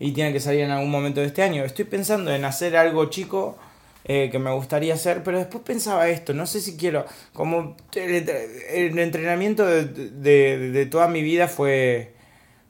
y 0.00 0.12
tiene 0.12 0.32
que 0.32 0.40
salir 0.40 0.60
en 0.60 0.70
algún 0.70 0.90
momento 0.92 1.20
de 1.20 1.26
este 1.26 1.42
año. 1.42 1.64
Estoy 1.64 1.84
pensando 1.84 2.32
en 2.32 2.44
hacer 2.44 2.76
algo 2.76 3.06
chico 3.06 3.58
eh, 4.04 4.28
que 4.30 4.38
me 4.38 4.52
gustaría 4.52 4.94
hacer, 4.94 5.22
pero 5.24 5.38
después 5.38 5.62
pensaba 5.64 6.08
esto, 6.08 6.32
no 6.32 6.46
sé 6.46 6.60
si 6.60 6.76
quiero, 6.76 7.04
como 7.32 7.76
el, 7.96 8.30
el 8.72 8.98
entrenamiento 8.98 9.66
de, 9.66 9.84
de- 9.84 10.70
de 10.70 10.86
toda 10.86 11.08
mi 11.08 11.20
vida 11.22 11.48
fue, 11.48 12.14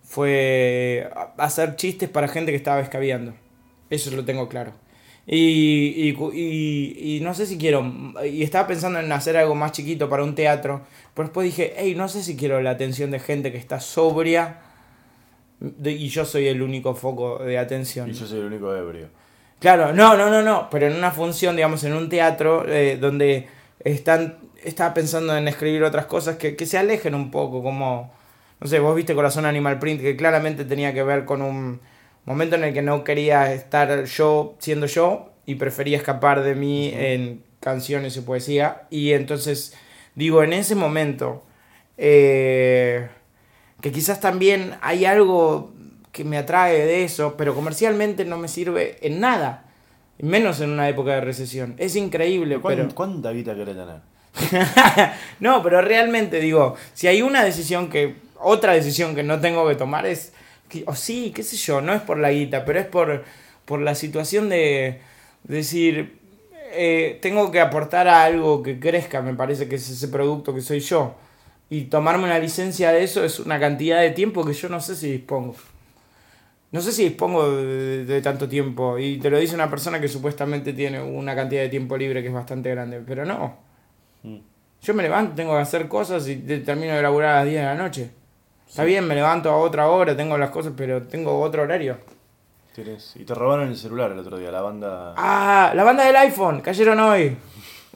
fue 0.03 1.11
hacer 1.37 1.76
chistes 1.76 2.09
para 2.09 2.29
gente 2.29 2.51
que 2.51 2.57
estaba 2.57 2.81
escabeando. 2.81 3.35
Eso 3.91 4.11
lo 4.11 4.24
tengo 4.24 4.49
claro. 4.49 4.72
Y, 5.31 6.09
y, 6.09 6.16
y- 6.33 7.16
y 7.16 7.20
no 7.20 7.35
sé 7.35 7.45
si 7.45 7.59
quiero, 7.59 7.85
y 8.24 8.43
estaba 8.43 8.66
pensando 8.66 8.99
en 8.99 9.12
hacer 9.12 9.37
algo 9.37 9.55
más 9.55 9.72
chiquito 9.72 10.09
para 10.09 10.24
un 10.24 10.35
teatro, 10.35 10.81
pero 11.12 11.29
después 11.29 11.45
dije, 11.45 11.74
hey, 11.76 11.95
no 11.95 12.09
sé 12.09 12.22
si 12.22 12.35
quiero 12.35 12.62
la 12.62 12.70
atención 12.70 13.11
de 13.11 13.18
gente 13.20 13.53
que 13.53 13.59
está 13.59 13.79
sobria 13.79 14.61
y 15.85 16.09
yo 16.09 16.24
soy 16.24 16.47
el 16.49 16.62
único 16.62 16.95
foco 16.95 17.39
de 17.39 17.59
atención. 17.59 18.09
Y 18.09 18.12
yo 18.14 18.26
soy 18.26 18.39
el 18.41 18.47
único 18.47 18.74
ebrio. 18.74 19.09
Claro, 19.61 19.93
no, 19.93 20.16
no, 20.16 20.31
no, 20.31 20.41
no, 20.41 20.68
pero 20.70 20.87
en 20.87 20.95
una 20.97 21.11
función, 21.11 21.57
digamos, 21.57 21.83
en 21.85 21.93
un 21.93 22.09
teatro 22.09 22.64
eh, 22.68 22.97
donde 22.99 23.49
están, 23.85 24.39
estaba 24.64 24.95
pensando 24.95 25.37
en 25.37 25.47
escribir 25.49 25.83
otras 25.83 26.07
cosas 26.07 26.37
que, 26.37 26.55
que 26.57 26.64
se 26.64 26.79
alejen 26.79 27.14
un 27.14 27.31
poco, 27.31 27.62
como, 27.62 28.14
no 28.61 28.66
sé, 28.66 28.79
vos 28.79 28.95
viste 28.95 29.14
Corazón 29.16 29.45
Animal 29.47 29.79
Print, 29.81 30.01
que 30.01 30.16
claramente 30.16 30.64
tenía 30.64 30.95
que 30.95 31.03
ver 31.03 31.24
con 31.24 31.43
un 31.43 31.81
momento 32.29 32.57
en 32.57 32.64
el 32.64 32.74
que 32.74 32.83
no 32.83 33.05
quería 33.05 33.53
estar 33.53 34.05
yo 34.05 34.55
siendo 34.59 34.87
yo 34.87 35.31
y 35.47 35.55
prefería 35.55 35.97
escapar 35.97 36.43
de 36.43 36.55
mí 36.55 36.93
en 36.95 37.43
canciones 37.61 38.16
y 38.16 38.20
poesía. 38.20 38.83
Y 38.91 39.12
entonces, 39.12 39.74
digo, 40.14 40.43
en 40.43 40.53
ese 40.53 40.74
momento, 40.74 41.43
eh, 41.97 43.09
que 43.81 43.91
quizás 43.93 44.20
también 44.20 44.74
hay 44.83 45.05
algo 45.07 45.72
que 46.12 46.24
me 46.24 46.37
atrae 46.37 46.85
de 46.85 47.05
eso, 47.05 47.35
pero 47.37 47.55
comercialmente 47.55 48.24
no 48.24 48.37
me 48.39 48.49
sirve 48.49 48.99
en 49.01 49.20
nada. 49.20 49.64
Menos 50.20 50.61
en 50.61 50.70
una 50.70 50.89
época 50.89 51.12
de 51.14 51.20
recesión. 51.20 51.74
Es 51.79 51.95
increíble, 51.97 52.59
¿Cuán- 52.59 52.76
pero... 52.76 52.95
¿Cuánta 52.95 53.31
guita 53.31 53.55
querés 53.55 53.76
tener? 53.76 54.01
no, 55.41 55.62
pero 55.62 55.81
realmente 55.81 56.41
digo, 56.41 56.74
si 56.93 57.07
hay 57.07 57.22
una 57.22 57.43
decisión 57.45 57.89
que, 57.89 58.16
otra 58.41 58.72
decisión 58.72 59.14
que 59.14 59.22
no 59.22 59.41
tengo 59.41 59.66
que 59.68 59.74
tomar 59.76 60.07
es, 60.07 60.33
que, 60.69 60.85
o 60.87 60.95
sí, 60.95 61.33
qué 61.35 61.43
sé 61.43 61.57
yo, 61.57 61.81
no 61.81 61.93
es 61.95 62.03
por 62.03 62.19
la 62.19 62.31
guita, 62.33 62.64
pero 62.64 62.81
es 62.81 62.87
por, 62.87 63.25
por 63.64 63.81
la 63.81 63.95
situación 63.95 64.49
de 64.49 65.01
decir, 65.45 66.19
eh, 66.73 67.19
tengo 67.23 67.51
que 67.51 67.61
aportar 67.61 68.09
a 68.09 68.25
algo 68.25 68.62
que 68.62 68.79
crezca, 68.81 69.23
me 69.23 69.35
parece 69.35 69.69
que 69.69 69.77
es 69.77 69.89
ese 69.91 70.09
producto 70.09 70.55
que 70.55 70.61
soy 70.61 70.81
yo. 70.81 71.14
Y 71.71 71.85
tomarme 71.85 72.25
una 72.25 72.39
licencia 72.39 72.93
de 72.93 73.05
eso 73.05 73.25
es 73.25 73.41
una 73.41 73.61
cantidad 73.61 74.01
de 74.01 74.11
tiempo 74.12 74.45
que 74.45 74.55
yo 74.55 74.69
no 74.71 74.81
sé 74.81 74.97
si 74.97 75.12
dispongo. 75.12 75.55
No 76.71 76.81
sé 76.83 76.93
si 76.93 77.05
dispongo 77.05 77.51
de, 77.57 78.05
de 78.05 78.21
tanto 78.23 78.49
tiempo. 78.49 78.99
Y 78.99 79.19
te 79.19 79.31
lo 79.31 79.39
dice 79.39 79.55
una 79.55 79.71
persona 79.71 80.01
que 80.01 80.09
supuestamente 80.09 80.73
tiene 80.75 81.01
una 81.01 81.35
cantidad 81.35 81.62
de 81.62 81.69
tiempo 81.71 81.97
libre 81.97 82.21
que 82.23 82.29
es 82.29 82.35
bastante 82.35 82.71
grande. 82.71 83.03
Pero 83.07 83.25
no. 83.25 83.57
Mm. 84.25 84.39
Yo 84.83 84.95
me 84.95 85.03
levanto, 85.05 85.35
tengo 85.37 85.55
que 85.55 85.61
hacer 85.62 85.89
cosas 85.89 86.29
y 86.29 86.37
te- 86.39 86.61
termino 86.61 86.95
de 86.95 87.03
laburar 87.03 87.37
a 87.37 87.39
las 87.41 87.47
10 87.49 87.61
de 87.62 87.66
la 87.66 87.75
noche. 87.77 88.11
Está 88.69 88.85
bien, 88.85 89.07
me 89.07 89.14
levanto 89.14 89.51
a 89.51 89.57
otra 89.57 89.89
hora, 89.89 90.16
tengo 90.16 90.37
las 90.39 90.51
cosas, 90.51 90.73
pero 90.77 91.03
tengo 91.03 91.41
otro 91.41 91.62
horario. 91.62 91.97
Tenés- 92.77 93.16
Y 93.16 93.25
te 93.25 93.35
robaron 93.35 93.69
el 93.69 93.77
celular 93.77 94.12
el 94.12 94.19
otro 94.19 94.39
día, 94.39 94.51
la 94.53 94.61
banda. 94.61 95.14
Ah, 95.16 95.73
la 95.75 95.83
banda 95.85 96.05
del 96.05 96.14
iPhone, 96.16 96.61
cayeron 96.61 97.01
hoy. 97.01 97.37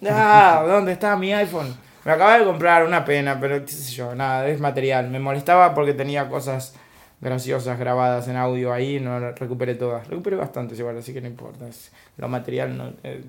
Ah, 0.09 0.65
¿dónde 0.67 0.93
está 0.93 1.17
mi 1.17 1.33
iPhone? 1.33 1.73
Me 2.05 2.13
acababa 2.13 2.39
de 2.39 2.45
comprar 2.45 2.85
una 2.85 3.05
pena, 3.05 3.39
pero 3.39 3.65
qué 3.65 3.71
sé 3.71 3.93
yo, 3.93 4.15
nada, 4.15 4.49
es 4.49 4.59
material. 4.61 5.09
Me 5.09 5.21
molestaba 5.21 5.73
porque 5.75 5.93
tenía 5.95 6.29
cosas 6.29 6.75
graciosas 7.21 7.79
grabadas 7.79 8.27
en 8.27 8.37
audio 8.37 8.73
ahí, 8.73 8.99
no 8.99 9.21
recuperé 9.33 9.77
todas. 9.77 10.09
Recuperé 10.09 10.35
bastantes 10.37 10.77
igual, 10.81 10.99
así 10.99 11.13
que 11.13 11.21
no 11.21 11.29
importa. 11.29 11.69
Es, 11.69 11.93
lo 12.17 12.27
material 12.29 12.77
no, 12.77 12.93
eh, 13.05 13.23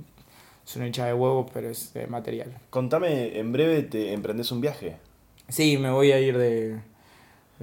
es 0.66 0.76
una 0.76 0.88
hincha 0.88 1.06
de 1.06 1.14
huevos, 1.14 1.52
pero 1.54 1.70
es 1.70 1.96
eh, 1.96 2.08
material. 2.08 2.52
Contame, 2.72 3.38
en 3.38 3.52
breve 3.52 3.84
te 3.84 4.12
emprendés 4.14 4.52
un 4.52 4.62
viaje. 4.62 4.96
Sí, 5.50 5.78
me 5.78 5.92
voy 5.92 6.12
a 6.12 6.20
ir 6.20 6.36
de, 6.40 6.80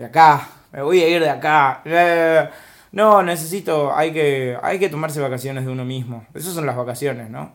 de 0.01 0.07
acá. 0.07 0.48
Me 0.72 0.82
voy 0.82 1.01
a 1.03 1.09
ir 1.09 1.20
de 1.22 1.28
acá. 1.30 1.82
Eh, 1.84 2.48
no, 2.92 3.22
necesito. 3.22 3.94
Hay 3.94 4.12
que, 4.12 4.57
hay 4.62 4.78
que 4.78 4.88
tomarse 4.88 5.20
vacaciones 5.20 5.64
de 5.64 5.70
uno 5.72 5.84
mismo. 5.84 6.26
Esas 6.34 6.55
son 6.55 6.66
las 6.66 6.76
vacaciones, 6.76 7.30
¿no? 7.30 7.53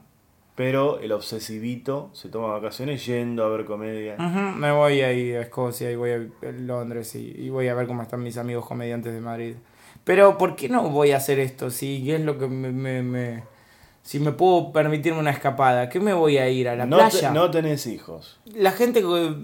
Pero 0.56 1.00
el 1.00 1.12
obsesivito 1.12 2.10
se 2.14 2.30
toma 2.30 2.48
vacaciones 2.48 3.06
yendo 3.06 3.44
a 3.44 3.50
ver 3.50 3.66
comedia. 3.66 4.16
Me 4.18 4.72
voy 4.72 5.02
a 5.02 5.12
ir 5.12 5.36
a 5.38 5.42
Escocia 5.42 5.92
y 5.92 5.96
voy 5.98 6.12
a 6.12 6.20
Londres 6.52 7.14
y, 7.16 7.34
y 7.38 7.50
voy 7.50 7.68
a 7.68 7.74
ver 7.74 7.88
cómo 7.88 8.02
están 8.02 8.24
mis 8.24 8.38
amigos 8.38 8.66
comediantes 8.66 9.14
de 9.14 9.20
Madrid. 9.20 9.56
Pero, 10.06 10.38
¿por 10.38 10.56
qué 10.56 10.70
no 10.70 10.88
voy 10.90 11.12
a 11.12 11.18
hacer 11.18 11.40
esto? 11.40 11.70
Si 11.72 12.02
¿qué 12.06 12.16
es 12.16 12.22
lo 12.22 12.38
que 12.38 12.48
me, 12.48 12.72
me- 12.72 13.02
me- 13.04 13.44
Si 14.02 14.20
me 14.20 14.32
puedo 14.32 14.72
permitirme 14.72 15.20
una 15.20 15.32
escapada, 15.32 15.90
¿qué 15.90 16.00
me 16.00 16.14
voy 16.14 16.38
a 16.38 16.48
ir? 16.48 16.70
¿A 16.70 16.76
la 16.76 16.86
no, 16.86 16.98
te- 16.98 17.04
playa? 17.10 17.32
no 17.32 17.52
tenés 17.52 17.86
hijos. 17.88 18.40
la 18.46 18.72
gente 18.72 19.02
que 19.02 19.36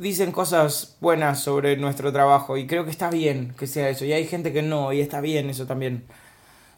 dicen 0.00 0.32
cosas 0.32 0.96
buenas 1.00 1.40
sobre 1.40 1.76
nuestro 1.76 2.12
trabajo 2.12 2.56
y 2.56 2.66
creo 2.66 2.84
que 2.84 2.90
está 2.90 3.10
bien 3.10 3.54
que 3.58 3.66
sea 3.66 3.88
eso 3.88 4.04
y 4.04 4.12
hay 4.12 4.26
gente 4.26 4.52
que 4.52 4.62
no 4.62 4.92
y 4.92 5.00
está 5.00 5.20
bien 5.20 5.50
eso 5.50 5.66
también. 5.66 6.04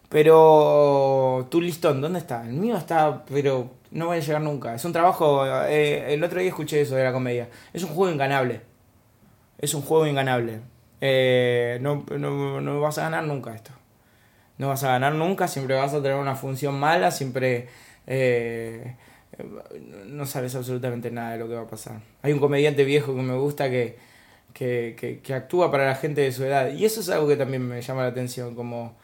Pero 0.08 1.48
tu 1.50 1.60
listón 1.60 2.00
dónde 2.00 2.20
está 2.20 2.42
el 2.46 2.54
mío 2.54 2.76
está 2.76 3.24
pero 3.26 3.70
no 3.90 4.06
voy 4.06 4.18
a 4.18 4.20
llegar 4.20 4.42
nunca. 4.42 4.74
Es 4.74 4.84
un 4.84 4.92
trabajo 4.92 5.44
eh, 5.66 6.14
el 6.14 6.22
otro 6.24 6.40
día 6.40 6.48
escuché 6.48 6.80
eso 6.80 6.94
de 6.96 7.04
la 7.04 7.12
comedia. 7.12 7.48
Es 7.72 7.82
un 7.82 7.90
juego 7.90 8.12
inganable 8.12 8.62
es 9.58 9.74
un 9.74 9.82
juego 9.82 10.06
inganable 10.06 10.60
Eh, 11.00 11.78
no, 11.82 12.04
no, 12.18 12.60
no 12.60 12.80
vas 12.80 12.98
a 12.98 13.02
ganar 13.02 13.24
nunca 13.24 13.54
esto. 13.54 13.70
No 14.58 14.68
vas 14.68 14.82
a 14.84 14.88
ganar 14.92 15.14
nunca, 15.14 15.48
siempre 15.48 15.76
vas 15.76 15.92
a 15.94 16.02
tener 16.02 16.16
una 16.16 16.36
función 16.36 16.78
mala, 16.80 17.10
siempre 17.10 17.68
eh, 18.06 18.96
no 20.06 20.26
sabes 20.26 20.54
absolutamente 20.54 21.10
nada 21.10 21.32
de 21.32 21.38
lo 21.38 21.48
que 21.48 21.54
va 21.54 21.62
a 21.62 21.66
pasar. 21.66 22.00
Hay 22.22 22.32
un 22.32 22.38
comediante 22.40 22.84
viejo 22.84 23.14
que 23.14 23.22
me 23.22 23.34
gusta 23.36 23.68
que, 23.70 23.96
que, 24.52 25.20
que, 25.22 25.34
actúa 25.34 25.70
para 25.70 25.86
la 25.86 25.94
gente 25.94 26.22
de 26.22 26.32
su 26.32 26.44
edad 26.44 26.72
y 26.72 26.84
eso 26.84 27.00
es 27.00 27.08
algo 27.10 27.28
que 27.28 27.36
también 27.36 27.66
me 27.66 27.80
llama 27.82 28.02
la 28.02 28.08
atención, 28.08 28.54
como 28.54 28.96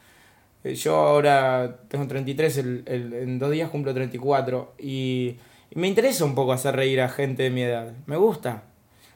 eh, 0.63 0.75
yo 0.75 0.95
ahora 0.95 1.77
tengo 1.87 2.07
33, 2.07 2.57
el, 2.57 2.83
el- 2.87 3.13
en 3.13 3.39
dos 3.39 3.51
días 3.51 3.69
cumplo 3.69 3.93
34 3.93 4.73
y, 4.79 5.35
y 5.71 5.79
me 5.79 5.87
interesa 5.87 6.25
un 6.25 6.35
poco 6.35 6.53
hacer 6.53 6.75
reír 6.75 7.01
a 7.01 7.09
gente 7.09 7.43
de 7.43 7.49
mi 7.51 7.61
edad, 7.61 7.91
me 8.07 8.17
gusta. 8.17 8.63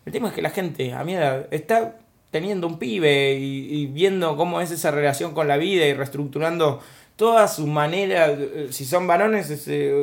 El 0.05 0.13
tema 0.13 0.29
es 0.29 0.33
que 0.35 0.41
la 0.41 0.51
gente 0.51 0.93
a 0.93 1.03
mi 1.03 1.15
edad 1.15 1.47
está 1.51 1.97
teniendo 2.31 2.67
un 2.67 2.77
pibe 2.77 3.33
y, 3.39 3.73
y 3.81 3.85
viendo 3.87 4.35
cómo 4.37 4.61
es 4.61 4.69
esa 4.71 4.91
relación 4.91 5.33
con 5.33 5.47
la 5.47 5.57
vida 5.57 5.85
y 5.85 5.93
reestructurando 5.93 6.81
toda 7.17 7.49
su 7.49 7.67
manera, 7.67 8.29
eh, 8.29 8.67
si 8.71 8.85
son 8.85 9.05
varones, 9.05 9.49
es, 9.49 9.67
eh, 9.67 9.93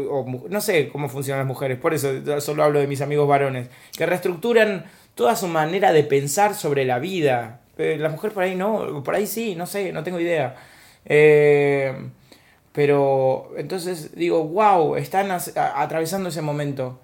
no 0.51 0.61
sé 0.61 0.89
cómo 0.91 1.09
funcionan 1.09 1.39
las 1.39 1.49
mujeres, 1.49 1.79
por 1.79 1.95
eso 1.95 2.11
solo 2.43 2.63
hablo 2.65 2.81
de 2.81 2.87
mis 2.87 3.01
amigos 3.01 3.27
varones, 3.27 3.69
que 3.97 4.05
reestructuran 4.05 4.85
toda 5.15 5.37
su 5.37 5.47
manera 5.49 5.93
de 5.93 6.05
pensar 6.05 6.55
sobre 6.55 6.85
la 6.85 6.99
vida. 6.99 7.61
Eh, 7.79 7.97
la 7.99 8.09
mujer 8.09 8.33
por 8.33 8.43
ahí 8.43 8.55
no, 8.55 9.03
por 9.03 9.15
ahí 9.15 9.27
sí, 9.27 9.55
no 9.55 9.67
sé, 9.67 9.93
no 9.93 10.03
tengo 10.03 10.21
idea. 10.21 10.57
Eh, 11.05 11.95
pero 12.73 13.53
entonces 13.57 14.15
digo, 14.17 14.45
wow, 14.45 14.97
están 14.97 15.31
atravesando 15.31 16.29
ese 16.29 16.43
momento. 16.43 17.01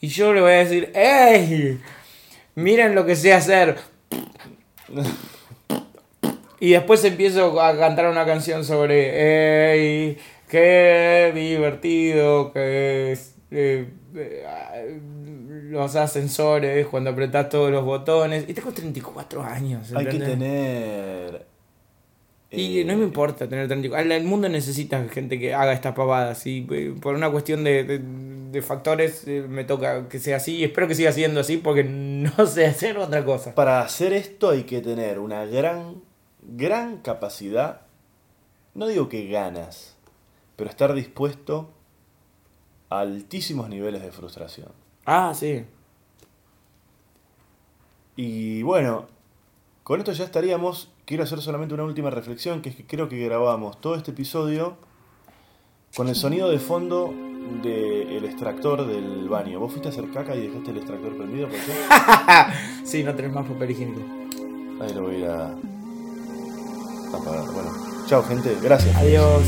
Y 0.00 0.08
yo 0.08 0.32
le 0.32 0.40
voy 0.40 0.52
a 0.52 0.56
decir, 0.56 0.92
¡Ey! 0.94 1.80
Miren 2.54 2.94
lo 2.94 3.06
que 3.06 3.16
sé 3.16 3.32
hacer. 3.32 3.78
Y 6.62 6.70
después 6.70 7.04
empiezo 7.04 7.60
a 7.60 7.76
cantar 7.76 8.06
una 8.08 8.24
canción 8.24 8.64
sobre, 8.64 9.72
¡Ey! 9.72 10.16
¡Qué 10.48 11.32
divertido 11.34 12.52
que 12.52 13.10
es! 13.12 13.34
eh, 13.50 13.88
eh, 14.14 15.00
los 15.70 15.96
ascensores, 15.96 16.86
cuando 16.86 17.10
apretás 17.10 17.48
todos 17.48 17.72
los 17.72 17.84
botones. 17.84 18.44
Y 18.46 18.54
tengo 18.54 18.70
34 18.70 19.42
años. 19.42 19.92
Hay 19.92 20.04
que 20.06 20.12
¿entendés? 20.12 20.38
tener. 20.38 21.46
Y 22.52 22.80
eh, 22.80 22.84
no 22.84 22.96
me 22.96 23.04
importa 23.04 23.48
tener 23.48 23.66
34. 23.66 24.12
El 24.12 24.24
mundo 24.24 24.48
necesita 24.48 25.02
gente 25.08 25.40
que 25.40 25.54
haga 25.54 25.72
estas 25.72 25.94
pavadas. 25.96 26.46
Y 26.46 26.60
por 27.00 27.14
una 27.16 27.30
cuestión 27.30 27.64
de, 27.64 27.82
de- 27.82 28.00
de 28.52 28.60
factores 28.62 29.26
me 29.26 29.64
toca 29.64 30.08
que 30.08 30.18
sea 30.20 30.36
así. 30.36 30.58
Y 30.58 30.64
espero 30.64 30.86
que 30.86 30.94
siga 30.94 31.10
siendo 31.10 31.40
así 31.40 31.56
porque 31.56 31.82
no 31.88 32.46
sé 32.46 32.66
hacer 32.66 32.98
otra 32.98 33.24
cosa. 33.24 33.52
Para 33.54 33.80
hacer 33.80 34.12
esto 34.12 34.50
hay 34.50 34.62
que 34.62 34.80
tener 34.80 35.18
una 35.18 35.44
gran, 35.46 36.02
gran 36.42 36.98
capacidad. 36.98 37.82
No 38.74 38.86
digo 38.86 39.08
que 39.08 39.28
ganas, 39.28 39.96
pero 40.56 40.70
estar 40.70 40.94
dispuesto 40.94 41.70
a 42.88 43.00
altísimos 43.00 43.68
niveles 43.68 44.02
de 44.02 44.12
frustración. 44.12 44.68
Ah, 45.04 45.32
sí. 45.34 45.64
Y 48.16 48.62
bueno, 48.62 49.06
con 49.82 50.00
esto 50.00 50.12
ya 50.12 50.24
estaríamos. 50.24 50.90
Quiero 51.04 51.24
hacer 51.24 51.40
solamente 51.40 51.74
una 51.74 51.84
última 51.84 52.10
reflexión, 52.10 52.62
que 52.62 52.68
es 52.70 52.76
que 52.76 52.86
creo 52.86 53.08
que 53.08 53.18
grabamos 53.18 53.80
todo 53.80 53.96
este 53.96 54.12
episodio 54.12 54.76
con 55.96 56.08
el 56.08 56.14
sonido 56.14 56.48
de 56.48 56.58
fondo 56.58 57.12
del 57.62 58.24
extractor 58.24 58.86
del 58.86 59.28
baño. 59.28 59.58
¿Vos 59.58 59.72
fuiste 59.72 59.88
a 59.88 59.90
hacer 59.90 60.10
caca 60.10 60.34
y 60.36 60.46
dejaste 60.46 60.70
el 60.70 60.76
extractor 60.78 61.16
prendido? 61.16 61.48
¿Por 61.48 61.58
qué? 61.58 61.72
Sí, 62.84 63.02
no 63.02 63.14
tenés 63.14 63.32
más 63.32 63.46
papel 63.46 63.70
higiénico. 63.70 64.00
Ahí 64.80 64.92
lo 64.94 65.02
voy 65.02 65.24
a 65.24 65.54
Bueno, 67.18 67.70
chao 68.06 68.22
gente, 68.22 68.56
gracias. 68.62 68.94
Adiós. 68.96 69.42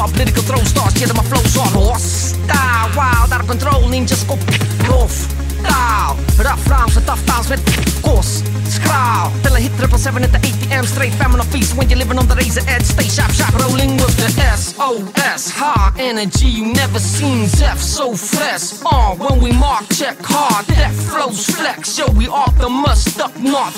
With 0.00 0.10
sharp. 0.10 0.12
Political 0.12 0.42
throw 0.42 0.64
stars. 0.64 1.00
Yeah, 1.00 1.12
my 1.14 1.22
flow's 1.22 1.56
on 1.56 1.68
horse. 1.72 2.34
Style 2.34 2.90
wild, 2.96 3.32
out 3.32 3.40
of 3.40 3.48
control. 3.48 3.82
Ninja 3.88 4.16
scope 4.16 4.40
off. 4.88 5.28
style 5.60 6.16
Rough 6.38 6.68
rhymes 6.68 6.96
och 6.96 7.06
tough 7.06 7.24
times 7.26 7.48
med 7.48 7.60
gås 8.02 8.42
Skral 8.68 9.30
Till 9.42 9.56
I 9.56 9.60
hit 9.60 9.76
triple 9.78 9.98
seven 9.98 10.24
at 10.24 10.32
the 10.32 10.38
ATM 10.38 10.86
straight 10.86 11.14
fam 11.14 11.34
on 11.34 11.42
feast 11.42 11.76
When 11.76 11.88
you're 11.90 11.98
living 11.98 12.18
on 12.18 12.26
the 12.28 12.34
razor 12.34 12.62
edge 12.68 12.84
Stay 12.84 13.04
sharp 13.04 13.32
sharp 13.32 13.54
rolling 13.62 13.92
with 13.96 14.16
the 14.16 14.30
S-O-S 14.40 15.50
High 15.50 15.92
energy 15.98 16.48
you 16.48 16.72
never 16.72 16.98
seen 16.98 17.46
Zeph 17.46 17.78
so 17.78 18.14
fresh 18.14 18.80
Uh, 18.84 19.14
when 19.16 19.40
we 19.42 19.52
mark 19.52 19.84
check 19.92 20.16
hard 20.22 20.64
That 20.66 20.92
flows 20.92 21.44
flex 21.44 21.98
Yo 21.98 22.06
we 22.18 22.26
off 22.28 22.56
the 22.58 22.68
must 22.68 23.20
up 23.20 23.36
not 23.38 23.74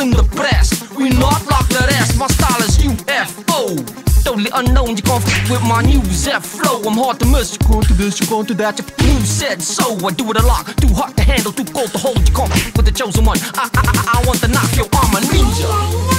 in 0.00 0.10
the 0.10 0.26
press 0.34 0.68
We 0.96 1.10
not 1.10 1.42
like 1.52 1.68
the 1.68 1.84
rest 1.92 2.18
My 2.18 2.28
style 2.28 2.62
is 2.62 2.78
UFO 2.78 4.07
Totally 4.28 4.50
unknown, 4.52 4.94
you 4.94 5.02
gon' 5.04 5.22
f 5.22 5.50
with 5.50 5.62
my 5.62 5.80
new 5.80 6.04
Zeph 6.04 6.44
flow. 6.44 6.82
I'm 6.82 6.98
hard 6.98 7.18
to 7.20 7.24
miss. 7.24 7.52
You 7.52 7.66
gon' 7.66 7.82
to 7.84 7.94
this, 7.94 8.20
you 8.20 8.26
gon' 8.26 8.44
to 8.44 8.54
that. 8.60 8.78
You 9.00 9.20
said 9.24 9.62
so. 9.62 9.96
I 10.06 10.10
do 10.10 10.30
it 10.30 10.36
a 10.36 10.46
lot. 10.46 10.66
Too 10.76 10.92
hot 10.92 11.16
to 11.16 11.22
handle, 11.22 11.50
too 11.50 11.64
cold 11.64 11.90
to 11.92 11.98
hold. 11.98 12.18
You 12.28 12.34
can't 12.34 12.52
f 12.52 12.76
with 12.76 12.84
the 12.84 12.92
chosen 12.92 13.24
one. 13.24 13.38
I, 13.54 13.70
I, 13.72 13.80
I, 13.86 14.20
I 14.20 14.26
want 14.26 14.40
to 14.40 14.48
knock 14.48 14.76
your 14.76 14.88
arm 14.92 15.16
a 15.16 15.20
ninja. 15.20 16.17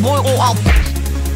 Game 0.00 0.08
Boy 0.08 0.18
or 0.18 0.36
I'll 0.40 0.56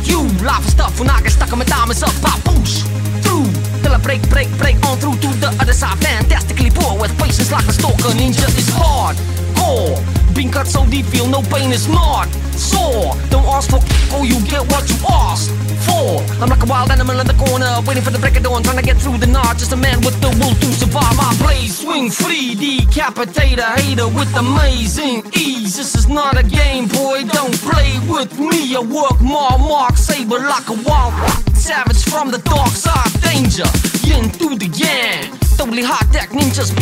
you. 0.05 0.23
Live 0.45 0.65
stuff 0.65 0.99
when 0.99 1.09
I 1.11 1.21
get 1.21 1.33
stuck 1.33 1.53
on 1.53 1.59
my 1.59 1.65
diamonds 1.65 2.03
up. 2.03 2.13
I 2.25 2.39
push 2.45 2.83
through 3.25 3.49
till 3.83 3.93
I 3.93 3.99
break, 3.99 4.23
break, 4.31 4.49
break 4.59 4.77
on 4.87 4.99
through 4.99 5.17
to 5.21 5.29
the 5.41 5.49
other 5.61 5.73
side. 5.73 5.99
Fantastically 5.99 6.71
poor 6.71 6.99
with 6.99 7.17
patience 7.19 7.51
like 7.53 7.67
a 7.67 7.73
stalker. 7.73 8.13
Ninja 8.17 8.47
is 8.57 8.69
hard, 8.73 9.17
core. 9.65 9.97
Being 10.35 10.51
cut 10.51 10.67
so 10.67 10.85
deep, 10.87 11.07
feel 11.07 11.29
no 11.29 11.43
pain 11.43 11.73
is 11.73 11.89
not 11.89 12.29
sore. 12.55 13.15
Don't 13.31 13.47
ask 13.47 13.71
for 13.71 13.81
oh, 14.15 14.25
you 14.25 14.39
get 14.47 14.63
what 14.73 14.85
you 14.91 14.99
asked 15.09 15.51
for. 15.87 16.21
I'm 16.43 16.49
like 16.49 16.63
a 16.63 16.67
wild 16.67 16.91
animal 16.91 17.21
in 17.21 17.27
the 17.27 17.39
corner, 17.45 17.71
waiting 17.87 18.03
for 18.03 18.11
the 18.11 18.19
break 18.19 18.37
of 18.37 18.43
dawn, 18.43 18.63
trying 18.63 18.79
to 18.79 18.83
get 18.83 18.97
through 18.97 19.19
the 19.19 19.27
night. 19.27 19.59
Just 19.59 19.73
a 19.73 19.77
man 19.77 20.01
with 20.01 20.21
the 20.21 20.29
will 20.39 20.55
to 20.55 20.69
survive. 20.73 21.17
My 21.17 21.35
blaze 21.39 21.79
swing 21.79 22.11
free, 22.11 22.55
decapitate 22.55 23.59
a 23.59 23.71
hater 23.79 24.09
with 24.09 24.35
amazing 24.37 25.25
ease. 25.37 25.77
This 25.77 25.95
is 25.95 26.09
not 26.09 26.37
a 26.37 26.43
game, 26.43 26.89
boy. 26.89 27.25
Don't 27.25 27.57
play 27.69 27.93
with 28.09 28.39
me. 28.39 28.75
I 28.75 28.81
work 28.81 29.21
my 29.21 29.57
mark 29.59 29.97
saber 29.97 30.41
like 30.41 30.69
a 30.69 30.79
wild 30.87 31.15
savage 31.55 32.05
from 32.05 32.31
the 32.31 32.39
dark 32.39 32.75
side. 32.85 33.13
Danger, 33.23 33.69
yin 34.03 34.31
through 34.31 34.59
the 34.59 34.69
yang. 34.83 35.44
Totally 35.57 35.83
hot 35.83 36.11
deck 36.13 36.31
ninjas, 36.31 36.75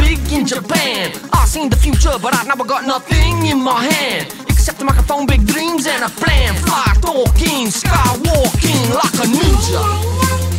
big 0.00 0.18
in 0.32 0.46
Japan. 0.46 1.12
I 1.32 1.44
seen 1.46 1.68
the 1.68 1.76
future, 1.76 2.16
but 2.22 2.34
I 2.34 2.44
never 2.44 2.64
got 2.64 2.86
nothing 2.86 3.44
in 3.44 3.60
my 3.62 3.84
hand. 3.84 4.32
Except 4.48 4.80
a 4.80 4.84
microphone, 4.84 5.26
big 5.26 5.46
dreams, 5.46 5.86
and 5.86 6.04
a 6.04 6.08
plan. 6.08 6.54
Fly 6.54 6.94
talking, 7.02 7.66
skywalking 7.66 8.94
like 8.94 9.14
a 9.14 9.26
ninja. 9.26 10.49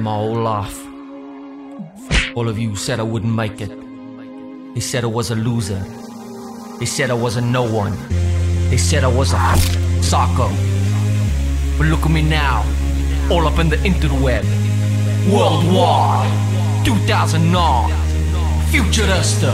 My 0.00 0.14
whole 0.14 0.42
life. 0.42 0.86
All 2.36 2.48
of 2.48 2.56
you 2.56 2.76
said 2.76 3.00
I 3.00 3.02
wouldn't 3.02 3.34
make 3.34 3.60
it. 3.60 3.72
They 4.74 4.80
said 4.80 5.02
I 5.02 5.08
was 5.08 5.30
a 5.30 5.34
loser. 5.34 5.82
They 6.78 6.86
said 6.86 7.10
I 7.10 7.14
was 7.14 7.36
a 7.36 7.40
no 7.40 7.62
one. 7.62 7.96
They 8.70 8.76
said 8.76 9.02
I 9.02 9.08
was 9.08 9.32
a 9.32 9.56
psycho. 10.02 10.48
But 11.76 11.88
look 11.88 12.02
at 12.02 12.10
me 12.10 12.22
now, 12.22 12.64
all 13.28 13.46
up 13.48 13.58
in 13.58 13.68
the 13.68 13.76
interweb. 13.78 14.44
World 15.32 15.64
Worldwide, 15.64 16.84
2009, 16.84 17.90
Futurista. 18.70 19.52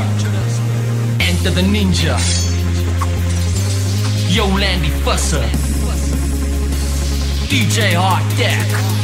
Enter 1.20 1.50
the 1.50 1.62
ninja. 1.62 2.18
Yo, 4.28 4.46
Landy 4.46 4.90
Fusser. 5.04 5.48
DJ 7.48 7.94
Hot 7.94 8.22
Deck 8.36 9.03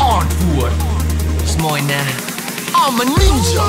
onward. 0.00 0.72
It's 1.42 1.56
now. 1.80 2.06
I'm 2.74 3.00
a 3.00 3.04
ninja. 3.04 3.64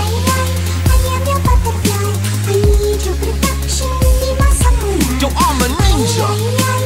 Yo, 5.19 5.27
I'm 5.35 5.61
a 5.61 5.67
ninja. 5.79 6.78